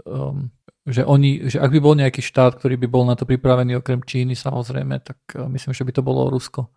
um, 0.04 0.52
že 0.82 1.06
oni, 1.06 1.46
že 1.46 1.62
ak 1.62 1.70
by 1.70 1.78
bol 1.78 1.94
nejaký 1.94 2.18
štát, 2.18 2.58
ktorý 2.58 2.74
by 2.74 2.88
bol 2.90 3.06
na 3.06 3.14
to 3.14 3.22
pripravený 3.22 3.78
okrem 3.78 4.02
Číny 4.02 4.34
samozrejme, 4.34 4.98
tak 5.02 5.18
uh, 5.38 5.46
myslím, 5.46 5.72
že 5.72 5.86
by 5.86 5.92
to 5.94 6.02
bolo 6.02 6.28
Rusko 6.28 6.70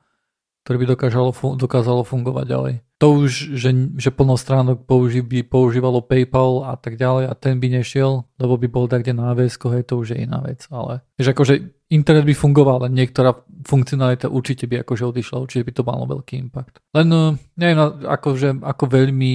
ktoré 0.66 0.82
by 0.82 0.98
dokázalo, 0.98 1.30
dokázalo 1.62 2.02
fungovať 2.02 2.46
ďalej. 2.50 2.76
To 3.04 3.12
už, 3.12 3.60
že, 3.60 3.76
že 4.00 4.08
plno 4.08 4.40
stránok 4.40 4.88
použi, 4.88 5.20
by 5.20 5.44
používalo 5.44 6.00
PayPal 6.00 6.64
a 6.64 6.80
tak 6.80 6.96
ďalej 6.96 7.28
a 7.28 7.34
ten 7.36 7.60
by 7.60 7.68
nešiel, 7.68 8.24
lebo 8.40 8.56
by 8.56 8.68
bol 8.72 8.88
tak 8.88 9.04
kde 9.04 9.20
na 9.20 9.36
AWS, 9.36 9.60
hej, 9.60 9.84
to 9.84 10.00
už 10.00 10.16
je 10.16 10.24
iná 10.24 10.40
vec. 10.40 10.64
Ale 10.72 11.04
že 11.20 11.36
akože 11.36 11.54
internet 11.92 12.24
by 12.24 12.32
fungoval, 12.32 12.88
ale 12.88 12.96
niektorá 12.96 13.36
funkcionalita 13.68 14.32
určite 14.32 14.64
by 14.72 14.88
akože 14.88 15.12
odišla, 15.12 15.44
určite 15.44 15.68
by 15.68 15.74
to 15.76 15.84
malo 15.84 16.08
veľký 16.08 16.40
impact. 16.40 16.80
Len 16.96 17.06
no, 17.12 17.36
neviem, 17.60 17.80
akože, 18.08 18.64
ako 18.64 18.84
veľmi... 18.88 19.34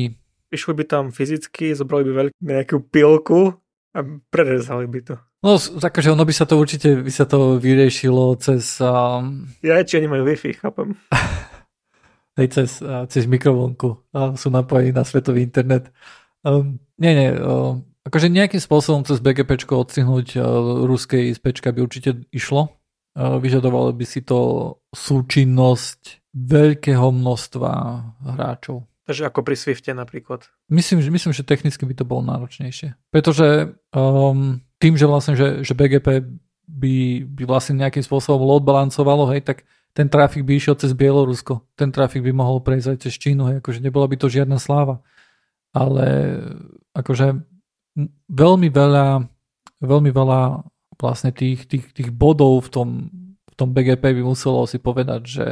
Išli 0.50 0.72
by 0.80 0.84
tam 0.88 1.04
fyzicky, 1.12 1.76
zobrali 1.76 2.08
by 2.08 2.12
veľkú 2.16 2.36
nejakú 2.40 2.76
pilku 2.88 3.60
a 3.92 3.98
prerezali 4.32 4.88
by 4.88 5.00
to. 5.04 5.14
No, 5.40 5.56
takže 5.56 6.12
ono 6.12 6.24
by 6.24 6.32
sa 6.36 6.44
to 6.44 6.56
určite 6.56 7.00
by 7.00 7.12
sa 7.12 7.28
to 7.28 7.60
vyriešilo 7.60 8.40
cez... 8.40 8.80
Um... 8.80 9.52
Ja, 9.60 9.80
či 9.84 10.00
oni 10.00 10.08
majú 10.08 10.24
Wi-Fi, 10.24 10.64
chápem. 10.64 10.96
Hej, 12.38 12.48
cez, 12.54 12.70
cez 13.10 13.24
mikrovlnku. 13.26 14.06
Sú 14.38 14.48
napojení 14.54 14.94
na 14.94 15.02
svetový 15.02 15.42
internet. 15.42 15.90
Um, 16.46 16.80
nie, 16.96 17.12
nie. 17.12 17.30
Uh, 17.36 17.80
akože 18.06 18.32
nejakým 18.32 18.62
spôsobom 18.62 19.04
cez 19.04 19.20
BGP 19.20 19.60
odstihnúť 19.68 20.40
uh, 20.40 20.44
ruskej 20.88 21.34
ISP 21.34 21.52
by 21.52 21.80
určite 21.84 22.24
išlo. 22.32 22.80
Uh, 23.12 23.36
vyžadovalo 23.42 23.92
by 23.92 24.06
si 24.06 24.24
to 24.24 24.72
súčinnosť 24.94 26.32
veľkého 26.32 27.10
množstva 27.10 27.72
hráčov. 28.38 28.86
Takže 29.10 29.26
ako 29.26 29.40
pri 29.42 29.56
Swifte 29.58 29.90
napríklad. 29.90 30.46
Myslím, 30.70 31.02
že, 31.02 31.10
myslím, 31.10 31.34
že 31.34 31.42
technicky 31.42 31.82
by 31.82 31.94
to 31.98 32.06
bolo 32.06 32.22
náročnejšie. 32.30 32.94
Pretože 33.10 33.74
um, 33.90 34.62
tým, 34.78 34.94
že 34.94 35.10
vlastne, 35.10 35.34
že, 35.34 35.66
že 35.66 35.74
BGP 35.74 36.22
by, 36.70 36.96
by 37.26 37.42
vlastne 37.42 37.82
nejakým 37.82 38.06
spôsobom 38.06 38.46
load 38.46 38.62
balancovalo, 38.62 39.26
hej, 39.34 39.42
tak 39.42 39.66
ten 39.90 40.06
trafik 40.06 40.46
by 40.46 40.54
išiel 40.54 40.78
cez 40.78 40.94
Bielorusko. 40.94 41.66
Ten 41.74 41.90
trafik 41.90 42.22
by 42.22 42.30
mohol 42.30 42.62
prejsť 42.62 42.88
aj 42.94 42.98
cez 43.02 43.14
Čínu, 43.18 43.42
hej, 43.50 43.56
akože 43.58 43.82
nebola 43.82 44.06
by 44.06 44.16
to 44.16 44.30
žiadna 44.30 44.58
sláva. 44.62 45.02
ale 45.70 46.06
akože 46.94 47.38
veľmi 48.26 48.68
veľa, 48.70 49.06
veľmi 49.82 50.10
veľa 50.10 50.40
vlastne 50.98 51.30
tých, 51.30 51.66
tých, 51.70 51.94
tých 51.94 52.10
bodov 52.10 52.66
v 52.66 52.70
tom, 52.70 52.88
v 53.46 53.54
tom 53.54 53.70
BGP 53.70 54.20
by 54.20 54.22
muselo 54.22 54.66
si 54.66 54.82
povedať, 54.82 55.20
že, 55.26 55.48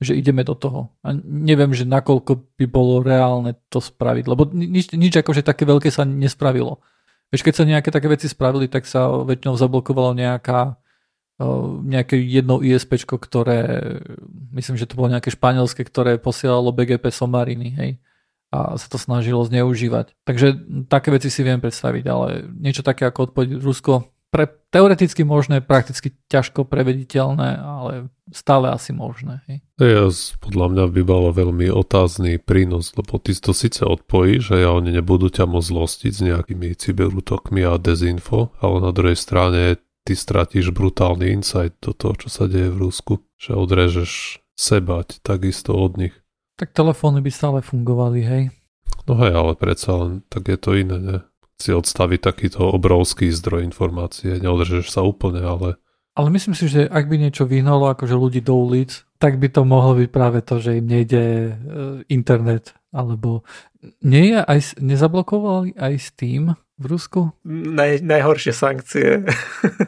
že 0.00 0.12
ideme 0.16 0.42
do 0.42 0.56
toho. 0.56 0.92
A 1.04 1.12
neviem, 1.24 1.72
že 1.76 1.88
nakoľko 1.88 2.56
by 2.56 2.66
bolo 2.68 3.04
reálne 3.04 3.56
to 3.68 3.78
spraviť, 3.78 4.24
lebo 4.26 4.48
nič, 4.52 4.92
nič 4.96 5.14
akože 5.20 5.44
také 5.44 5.68
veľké 5.68 5.88
sa 5.92 6.08
nespravilo. 6.08 6.80
Vieš, 7.32 7.44
keď 7.44 7.54
sa 7.56 7.64
nejaké 7.64 7.88
také 7.88 8.08
veci 8.12 8.28
spravili, 8.28 8.68
tak 8.68 8.84
sa 8.84 9.08
väčšinou 9.08 9.56
zablokovalo 9.56 10.12
nejaká 10.12 10.76
nejaké 11.82 12.16
jedno 12.18 12.62
ISP, 12.62 13.02
ktoré, 13.04 14.00
myslím, 14.54 14.76
že 14.78 14.88
to 14.88 14.98
bolo 14.98 15.12
nejaké 15.12 15.30
španielské, 15.34 15.84
ktoré 15.86 16.16
posielalo 16.16 16.74
BGP 16.74 17.10
somariny, 17.10 17.68
hej 17.76 17.92
a 18.52 18.76
sa 18.76 18.84
to 18.92 19.00
snažilo 19.00 19.40
zneužívať. 19.48 20.12
Takže 20.28 20.46
také 20.92 21.08
veci 21.08 21.32
si 21.32 21.40
viem 21.40 21.56
predstaviť, 21.56 22.04
ale 22.04 22.44
niečo 22.52 22.84
také 22.84 23.08
ako 23.08 23.32
odpoveď 23.32 23.56
Rusko 23.64 24.12
pre, 24.32 24.48
teoreticky 24.72 25.28
možné, 25.28 25.60
prakticky 25.60 26.16
ťažko 26.32 26.64
prevediteľné, 26.64 27.60
ale 27.60 28.08
stále 28.32 28.72
asi 28.72 28.96
možné. 28.96 29.44
Hej. 29.44 29.58
Ja, 29.76 30.08
podľa 30.40 30.66
mňa 30.72 30.84
by 30.88 31.02
bolo 31.04 31.28
veľmi 31.36 31.68
otázny 31.68 32.40
prínos, 32.40 32.96
lebo 32.96 33.20
ty 33.20 33.36
to 33.36 33.52
síce 33.52 33.84
odpojíš 33.84 34.56
a 34.56 34.56
ja 34.56 34.70
oni 34.72 34.96
nebudú 34.96 35.28
ťa 35.28 35.44
môcť 35.44 35.68
zlostiť 35.68 36.12
s 36.16 36.20
nejakými 36.24 36.72
cyberútokmi 36.72 37.60
a 37.64 37.76
dezinfo, 37.76 38.56
ale 38.64 38.80
na 38.80 38.92
druhej 38.96 39.20
strane 39.20 39.76
ty 40.02 40.18
stratíš 40.18 40.74
brutálny 40.74 41.30
insight 41.30 41.74
do 41.78 41.94
toho, 41.94 42.18
čo 42.18 42.28
sa 42.28 42.44
deje 42.50 42.70
v 42.70 42.90
Rusku, 42.90 43.14
že 43.38 43.54
odrežeš 43.54 44.42
sebať 44.58 45.22
takisto 45.22 45.74
od 45.74 45.98
nich. 45.98 46.14
Tak 46.58 46.76
telefóny 46.76 47.24
by 47.24 47.30
stále 47.32 47.58
fungovali, 47.64 48.20
hej? 48.22 48.44
No 49.08 49.18
hej, 49.18 49.32
ale 49.34 49.52
predsa 49.58 49.98
len 49.98 50.22
tak 50.30 50.46
je 50.46 50.58
to 50.58 50.78
iné, 50.78 50.98
ne? 51.00 51.18
Si 51.58 51.74
odstaviť 51.74 52.20
takýto 52.22 52.70
obrovský 52.70 53.30
zdroj 53.30 53.66
informácie, 53.66 54.38
neodrežeš 54.38 54.92
sa 54.92 55.02
úplne, 55.02 55.42
ale... 55.42 55.78
Ale 56.12 56.28
myslím 56.28 56.52
si, 56.52 56.68
že 56.68 56.84
ak 56.84 57.08
by 57.08 57.16
niečo 57.16 57.48
vyhnalo 57.48 57.88
akože 57.96 58.12
ľudí 58.12 58.44
do 58.44 58.52
ulic, 58.58 59.08
tak 59.16 59.40
by 59.40 59.48
to 59.48 59.64
mohlo 59.64 59.96
byť 59.96 60.10
práve 60.12 60.44
to, 60.44 60.60
že 60.60 60.76
im 60.82 60.86
nejde 60.86 61.24
e, 61.24 61.50
internet, 62.12 62.76
alebo 62.92 63.48
nie 64.04 64.36
je 64.36 64.38
aj, 64.44 64.60
nezablokovali 64.82 65.72
aj 65.80 65.94
Steam 65.98 66.52
v 66.78 66.84
Rusku? 66.88 67.20
Naj, 67.48 68.00
najhoršie 68.04 68.52
sankcie. 68.54 69.24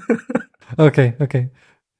OK, 0.87 1.19
OK. 1.21 1.35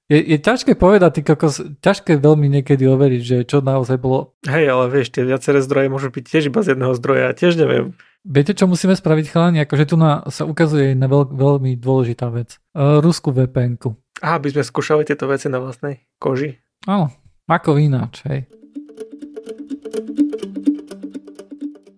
Je, 0.05 0.21
je 0.21 0.37
ťažké 0.37 0.77
povedať, 0.77 1.17
ty 1.17 1.21
kokos, 1.25 1.65
ťažké 1.81 2.21
veľmi 2.21 2.53
niekedy 2.61 2.85
overiť, 2.85 3.23
že 3.25 3.37
čo 3.49 3.65
naozaj 3.65 3.97
bolo. 3.97 4.37
Hej, 4.45 4.69
ale 4.69 4.93
vieš, 4.93 5.09
tie 5.17 5.25
viaceré 5.25 5.65
zdroje 5.65 5.89
môžu 5.89 6.13
byť 6.13 6.25
tiež 6.29 6.53
iba 6.53 6.61
z 6.61 6.77
jedného 6.77 6.93
zdroja, 6.93 7.33
tiež 7.33 7.57
neviem. 7.57 7.97
Viete, 8.21 8.53
čo 8.53 8.69
musíme 8.69 8.93
spraviť, 8.93 9.33
chalani? 9.33 9.65
Akože 9.65 9.89
tu 9.89 9.97
na, 9.97 10.21
sa 10.29 10.45
ukazuje 10.45 10.93
na 10.93 11.09
veľ, 11.09 11.33
veľmi 11.33 11.81
dôležitá 11.81 12.29
vec. 12.29 12.61
Uh, 12.77 13.01
Rusku 13.01 13.33
VPN-ku. 13.33 13.97
Aha, 14.21 14.37
by 14.41 14.49
sme 14.53 14.63
skúšali 14.65 15.09
tieto 15.09 15.25
veci 15.25 15.49
na 15.49 15.57
vlastnej 15.61 16.05
koži. 16.21 16.61
Áno, 16.85 17.09
ako 17.49 17.81
ináč, 17.81 18.25
hej. 18.29 18.45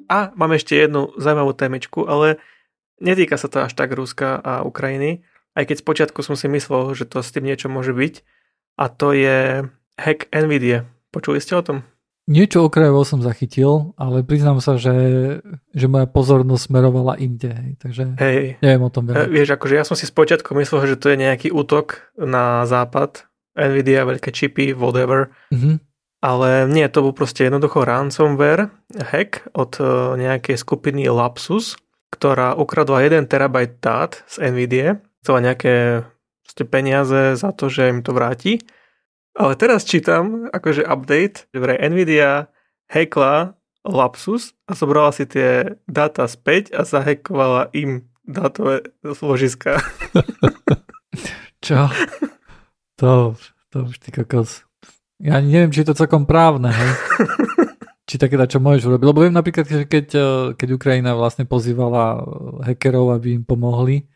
A 0.06 0.30
mám 0.38 0.54
ešte 0.54 0.78
jednu 0.78 1.10
zaujímavú 1.18 1.58
témičku, 1.58 2.06
ale 2.06 2.38
Netýka 3.02 3.36
sa 3.36 3.52
to 3.52 3.64
až 3.64 3.72
tak 3.76 3.92
Ruska 3.92 4.40
a 4.40 4.64
Ukrajiny, 4.64 5.24
aj 5.56 5.64
keď 5.72 5.76
spočiatku 5.80 6.20
som 6.20 6.36
si 6.36 6.48
myslel, 6.52 6.92
že 6.92 7.08
to 7.08 7.24
s 7.24 7.32
tým 7.32 7.48
niečo 7.48 7.72
môže 7.72 7.96
byť. 7.96 8.14
A 8.76 8.92
to 8.92 9.16
je 9.16 9.64
hack 9.96 10.28
NVIDIA. 10.28 10.84
Počuli 11.08 11.40
ste 11.40 11.56
o 11.56 11.64
tom? 11.64 11.80
Niečo 12.26 12.66
okrajovo 12.66 13.06
som 13.06 13.22
zachytil, 13.22 13.94
ale 13.94 14.26
priznám 14.26 14.58
sa, 14.58 14.74
že, 14.74 14.92
že 15.70 15.86
moja 15.86 16.10
pozornosť 16.10 16.68
smerovala 16.68 17.14
inde. 17.22 17.54
Hej, 17.54 17.72
takže 17.78 18.02
hej. 18.18 18.58
neviem 18.58 18.82
o 18.82 18.90
tom 18.90 19.06
veľa. 19.06 19.24
E, 19.24 19.32
vieš, 19.32 19.54
akože 19.54 19.78
ja 19.78 19.86
som 19.86 19.94
si 19.94 20.10
spočiatku 20.10 20.50
myslel, 20.58 20.90
že 20.90 20.98
to 20.98 21.14
je 21.14 21.22
nejaký 21.22 21.54
útok 21.54 22.02
na 22.18 22.66
západ, 22.66 23.30
Nvidia, 23.54 24.04
veľké 24.04 24.34
čipy, 24.34 24.74
whatever. 24.74 25.30
Mm-hmm. 25.54 25.80
Ale 26.20 26.66
nie, 26.66 26.84
to 26.90 27.06
bol 27.06 27.14
proste 27.14 27.46
jednoducho 27.46 27.86
ransomware 27.86 28.74
hack 28.90 29.46
od 29.54 29.78
e, 29.78 29.86
nejakej 30.18 30.58
skupiny 30.58 31.06
Lapsus, 31.06 31.78
ktorá 32.10 32.54
ukradla 32.54 33.02
1 33.02 33.26
terabajt 33.26 33.82
dát 33.82 34.12
z 34.30 34.50
NVIDIA, 34.50 35.02
chcela 35.22 35.42
nejaké 35.42 36.06
peniaze 36.64 37.36
za 37.36 37.52
to, 37.52 37.68
že 37.68 37.92
im 37.92 38.00
to 38.00 38.16
vráti. 38.16 38.64
Ale 39.36 39.52
teraz 39.60 39.84
čítam, 39.84 40.48
akože 40.48 40.88
update, 40.88 41.52
že 41.52 41.58
vraj 41.60 41.76
NVIDIA 41.76 42.48
hackla 42.88 43.52
Lapsus 43.84 44.56
a 44.66 44.72
zobrala 44.72 45.12
si 45.12 45.28
tie 45.28 45.78
dáta 45.84 46.24
späť 46.26 46.72
a 46.72 46.82
zahackovala 46.88 47.70
im 47.76 48.08
dátové 48.26 48.90
zložiska. 49.04 49.78
Čo? 51.64 51.92
To, 52.98 53.36
to 53.70 53.76
už 53.86 53.96
ty 54.00 54.10
kokos. 54.10 54.66
Ja 55.20 55.40
neviem, 55.40 55.72
či 55.72 55.80
je 55.84 55.92
to 55.92 56.00
celkom 56.00 56.28
právne, 56.28 56.72
hej? 56.72 56.92
či 58.06 58.22
také 58.22 58.38
čo 58.46 58.62
môžeš 58.62 58.86
urobiť. 58.86 59.06
Lebo 59.10 59.20
viem 59.26 59.34
napríklad, 59.34 59.66
že 59.66 59.84
keď, 59.84 60.06
eh, 60.14 60.24
keď 60.54 60.68
Ukrajina 60.78 61.18
vlastne 61.18 61.44
pozývala 61.44 62.22
hackerov, 62.62 63.18
aby 63.18 63.42
im 63.42 63.44
pomohli, 63.44 64.06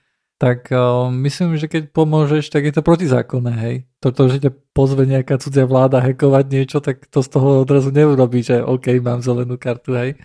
tak 0.40 0.72
uh, 0.72 1.12
myslím, 1.12 1.60
že 1.60 1.68
keď 1.68 1.92
pomôžeš, 1.92 2.48
tak 2.48 2.64
je 2.64 2.72
to 2.72 2.80
protizákonné, 2.80 3.52
hej. 3.60 3.76
Toto, 4.00 4.24
že 4.24 4.40
ťa 4.40 4.56
pozve 4.72 5.04
nejaká 5.04 5.36
cudzia 5.36 5.68
vláda 5.68 6.00
hackovať 6.00 6.44
niečo, 6.48 6.80
tak 6.80 7.04
to 7.12 7.20
z 7.20 7.28
toho 7.28 7.60
odrazu 7.60 7.92
neurobí, 7.92 8.40
že 8.40 8.64
OK, 8.64 8.88
mám 9.04 9.20
zelenú 9.20 9.60
kartu, 9.60 9.92
hej. 10.00 10.16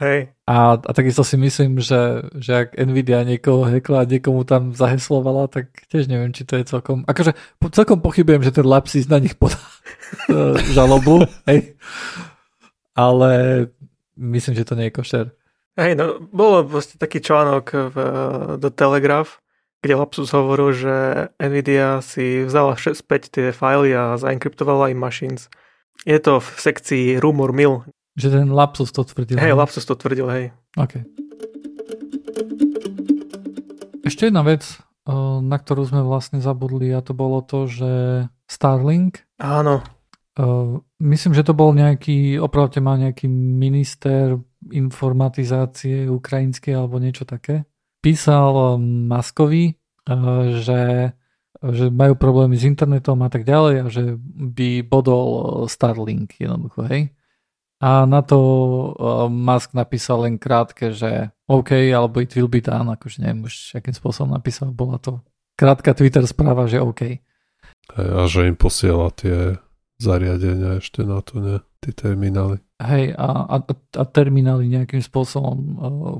Hej. 0.00 0.32
A, 0.48 0.80
a 0.80 0.90
takisto 0.96 1.20
si 1.20 1.36
myslím, 1.36 1.84
že, 1.84 2.32
že 2.32 2.64
ak 2.64 2.80
Nvidia 2.80 3.28
niekoho 3.28 3.68
hekla 3.68 4.02
a 4.02 4.08
niekomu 4.08 4.48
tam 4.48 4.72
zaheslovala, 4.72 5.52
tak 5.52 5.68
tiež 5.92 6.08
neviem, 6.08 6.32
či 6.32 6.48
to 6.48 6.56
je 6.56 6.64
celkom... 6.64 7.04
Akože 7.04 7.36
celkom 7.76 8.00
pochybujem, 8.00 8.40
že 8.40 8.56
ten 8.56 8.64
Lapsis 8.64 9.04
na 9.04 9.20
nich 9.20 9.36
podá 9.36 9.60
žalobu, 10.72 11.28
hej 11.44 11.76
ale 12.92 13.30
myslím, 14.16 14.54
že 14.56 14.66
to 14.68 14.76
nie 14.76 14.88
je 14.88 14.96
košer. 14.96 15.26
Hej, 15.80 15.96
no, 15.96 16.20
bolo 16.28 16.68
vlastne 16.68 17.00
taký 17.00 17.24
článok 17.24 17.66
v, 17.72 17.96
do 18.60 18.68
Telegraph, 18.68 19.40
kde 19.80 19.96
Lapsus 19.96 20.30
hovoril, 20.30 20.76
že 20.76 20.94
Nvidia 21.40 22.04
si 22.04 22.44
vzala 22.44 22.76
späť 22.76 23.32
tie 23.32 23.46
fajly 23.56 23.90
a 23.96 24.20
zaenkryptovala 24.20 24.92
im 24.92 25.00
machines. 25.00 25.48
Je 26.04 26.20
to 26.20 26.44
v 26.44 26.48
sekcii 26.60 27.04
Rumor 27.18 27.56
Mill. 27.56 27.88
Že 28.20 28.28
ten 28.36 28.48
Lapsus 28.52 28.92
to 28.92 29.00
tvrdil. 29.00 29.40
Hej, 29.40 29.56
Lapsus 29.56 29.88
to 29.88 29.96
tvrdil, 29.96 30.28
hej. 30.28 30.44
OK. 30.76 31.00
Ešte 34.04 34.28
jedna 34.28 34.44
vec, 34.44 34.60
na 35.40 35.56
ktorú 35.56 35.88
sme 35.88 36.04
vlastne 36.04 36.44
zabudli 36.44 36.92
a 36.92 37.00
to 37.00 37.16
bolo 37.16 37.40
to, 37.40 37.64
že 37.64 37.90
Starlink 38.44 39.24
Áno. 39.40 39.80
Uh, 41.02 41.08
myslím, 41.10 41.34
že 41.34 41.42
to 41.42 41.52
bol 41.52 41.74
nejaký, 41.74 42.38
opravte 42.38 42.78
má 42.78 42.94
nejaký 42.94 43.26
minister 43.30 44.38
informatizácie 44.70 46.06
ukrajinskej 46.06 46.78
alebo 46.78 47.02
niečo 47.02 47.26
také. 47.26 47.66
Písal 48.02 48.78
Maskovi, 48.82 49.74
uh, 49.74 50.62
že, 50.62 51.12
že 51.58 51.86
majú 51.90 52.14
problémy 52.14 52.54
s 52.54 52.66
internetom 52.66 53.18
a 53.22 53.28
tak 53.30 53.42
ďalej 53.42 53.74
a 53.82 53.86
že 53.90 54.14
by 54.54 54.86
bodol 54.86 55.66
Starlink 55.66 56.38
jednoducho, 56.38 56.86
hej. 56.86 57.10
A 57.82 58.06
na 58.06 58.22
to 58.22 58.38
uh, 58.94 59.26
Musk 59.26 59.74
napísal 59.74 60.22
len 60.22 60.38
krátke, 60.38 60.94
že 60.94 61.34
OK, 61.50 61.74
alebo 61.90 62.22
it 62.22 62.30
will 62.38 62.46
be 62.46 62.62
done, 62.62 62.86
akože 62.94 63.26
neviem 63.26 63.50
už, 63.50 63.74
akým 63.74 63.90
spôsobom 63.90 64.30
napísal, 64.30 64.70
bola 64.70 65.02
to 65.02 65.18
krátka 65.58 65.90
Twitter 65.90 66.22
správa, 66.30 66.70
že 66.70 66.78
OK. 66.78 67.18
A 67.98 68.30
že 68.30 68.46
im 68.46 68.54
posiela 68.54 69.10
tie 69.10 69.58
zariadenia 70.02 70.82
ešte 70.82 71.06
na 71.06 71.22
to, 71.22 71.38
ne? 71.38 71.56
Tie 71.78 71.94
terminály. 71.94 72.58
Hej, 72.82 73.14
a, 73.14 73.46
a, 73.46 73.56
a 73.70 74.02
terminály 74.10 74.66
nejakým 74.70 75.02
spôsobom 75.02 75.58
uh, 75.78 76.18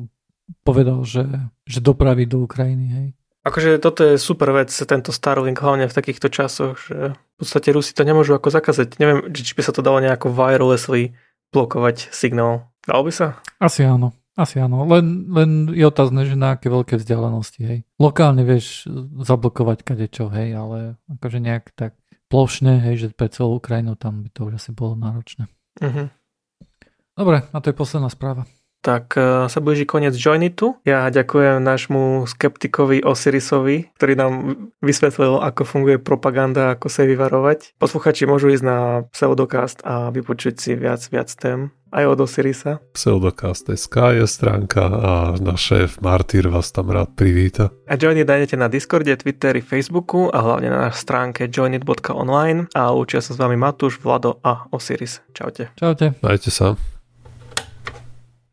povedal, 0.63 1.03
že, 1.03 1.27
že 1.67 1.83
dopraví 1.83 2.27
do 2.27 2.47
Ukrajiny, 2.47 2.87
hej. 2.91 3.09
Akože 3.43 3.83
toto 3.83 4.07
je 4.07 4.23
super 4.23 4.55
vec, 4.55 4.71
tento 4.71 5.11
Starlink, 5.11 5.59
hlavne 5.59 5.91
v 5.91 5.97
takýchto 5.99 6.31
časoch, 6.31 6.79
že 6.79 7.19
v 7.19 7.35
podstate 7.43 7.75
Rusi 7.75 7.91
to 7.91 8.07
nemôžu 8.07 8.39
ako 8.39 8.55
zakázať. 8.55 9.03
Neviem, 9.03 9.35
či 9.35 9.59
by 9.59 9.63
sa 9.67 9.75
to 9.75 9.83
dalo 9.83 9.99
nejako 9.99 10.31
wirelessly 10.31 11.19
blokovať 11.51 12.15
signál. 12.15 12.71
Dalo 12.87 13.03
by 13.03 13.13
sa? 13.15 13.27
Asi 13.59 13.83
áno. 13.83 14.15
Asi 14.33 14.57
áno, 14.57 14.89
len, 14.89 15.29
len 15.29 15.69
je 15.77 15.85
otázne, 15.85 16.25
že 16.25 16.41
na 16.41 16.57
aké 16.57 16.73
veľké 16.73 16.97
vzdialenosti, 16.97 17.61
hej. 17.69 17.79
Lokálne 18.01 18.49
vieš 18.49 18.89
zablokovať 19.21 19.85
kadečo, 19.85 20.33
hej, 20.33 20.57
ale 20.57 20.97
akože 21.05 21.37
nejak 21.37 21.69
tak 21.77 22.01
plošne, 22.33 22.81
hej, 22.81 22.95
že 22.97 23.07
pre 23.13 23.29
celú 23.29 23.61
Ukrajinu 23.61 23.93
tam 24.01 24.25
by 24.25 24.33
to 24.33 24.49
už 24.49 24.57
asi 24.57 24.73
bolo 24.73 24.97
náročné. 24.97 25.53
Uh-huh. 25.77 26.09
Dobre, 27.13 27.45
a 27.45 27.57
to 27.61 27.69
je 27.69 27.77
posledná 27.77 28.09
správa. 28.09 28.49
Tak 28.83 29.15
e, 29.15 29.47
sa 29.47 29.59
blíži 29.63 29.87
koniec 29.87 30.13
Joinitu. 30.19 30.77
Ja 30.83 31.09
ďakujem 31.09 31.63
nášmu 31.63 32.27
skeptikovi 32.27 33.07
Osirisovi, 33.07 33.95
ktorý 33.97 34.13
nám 34.19 34.33
vysvetlil, 34.83 35.39
ako 35.39 35.63
funguje 35.63 36.03
propaganda, 36.03 36.75
ako 36.75 36.91
sa 36.91 37.07
vyvarovať. 37.07 37.79
Posluchači 37.79 38.27
môžu 38.27 38.51
ísť 38.51 38.67
na 38.67 38.79
Pseudocast 39.15 39.81
a 39.87 40.11
vypočuť 40.11 40.55
si 40.59 40.75
viac, 40.75 41.01
viac 41.09 41.31
tém 41.39 41.71
aj 41.93 42.05
od 42.09 42.19
Osirisa. 42.25 42.81
Pseudocast.sk 42.97 43.97
je 44.17 44.25
stránka 44.25 44.81
a 44.89 45.13
náš 45.37 45.61
šéf 45.61 45.91
Martyr 46.01 46.49
vás 46.49 46.73
tam 46.73 46.89
rád 46.89 47.13
privíta. 47.13 47.69
A 47.85 48.01
Joinit 48.01 48.25
nájdete 48.25 48.57
na 48.57 48.73
Discorde, 48.73 49.13
Twitteri, 49.13 49.61
Facebooku 49.61 50.33
a 50.33 50.41
hlavne 50.41 50.73
na 50.73 50.89
stránke 50.89 51.53
joinit.online 51.53 52.73
a 52.73 52.97
učia 52.97 53.21
sa 53.21 53.37
s 53.37 53.39
vami 53.39 53.61
Matúš, 53.61 54.01
Vlado 54.01 54.41
a 54.41 54.65
Osiris. 54.73 55.21
Čaute. 55.37 55.77
Čaute. 55.77 56.17
Majte 56.25 56.49
sa. 56.49 56.81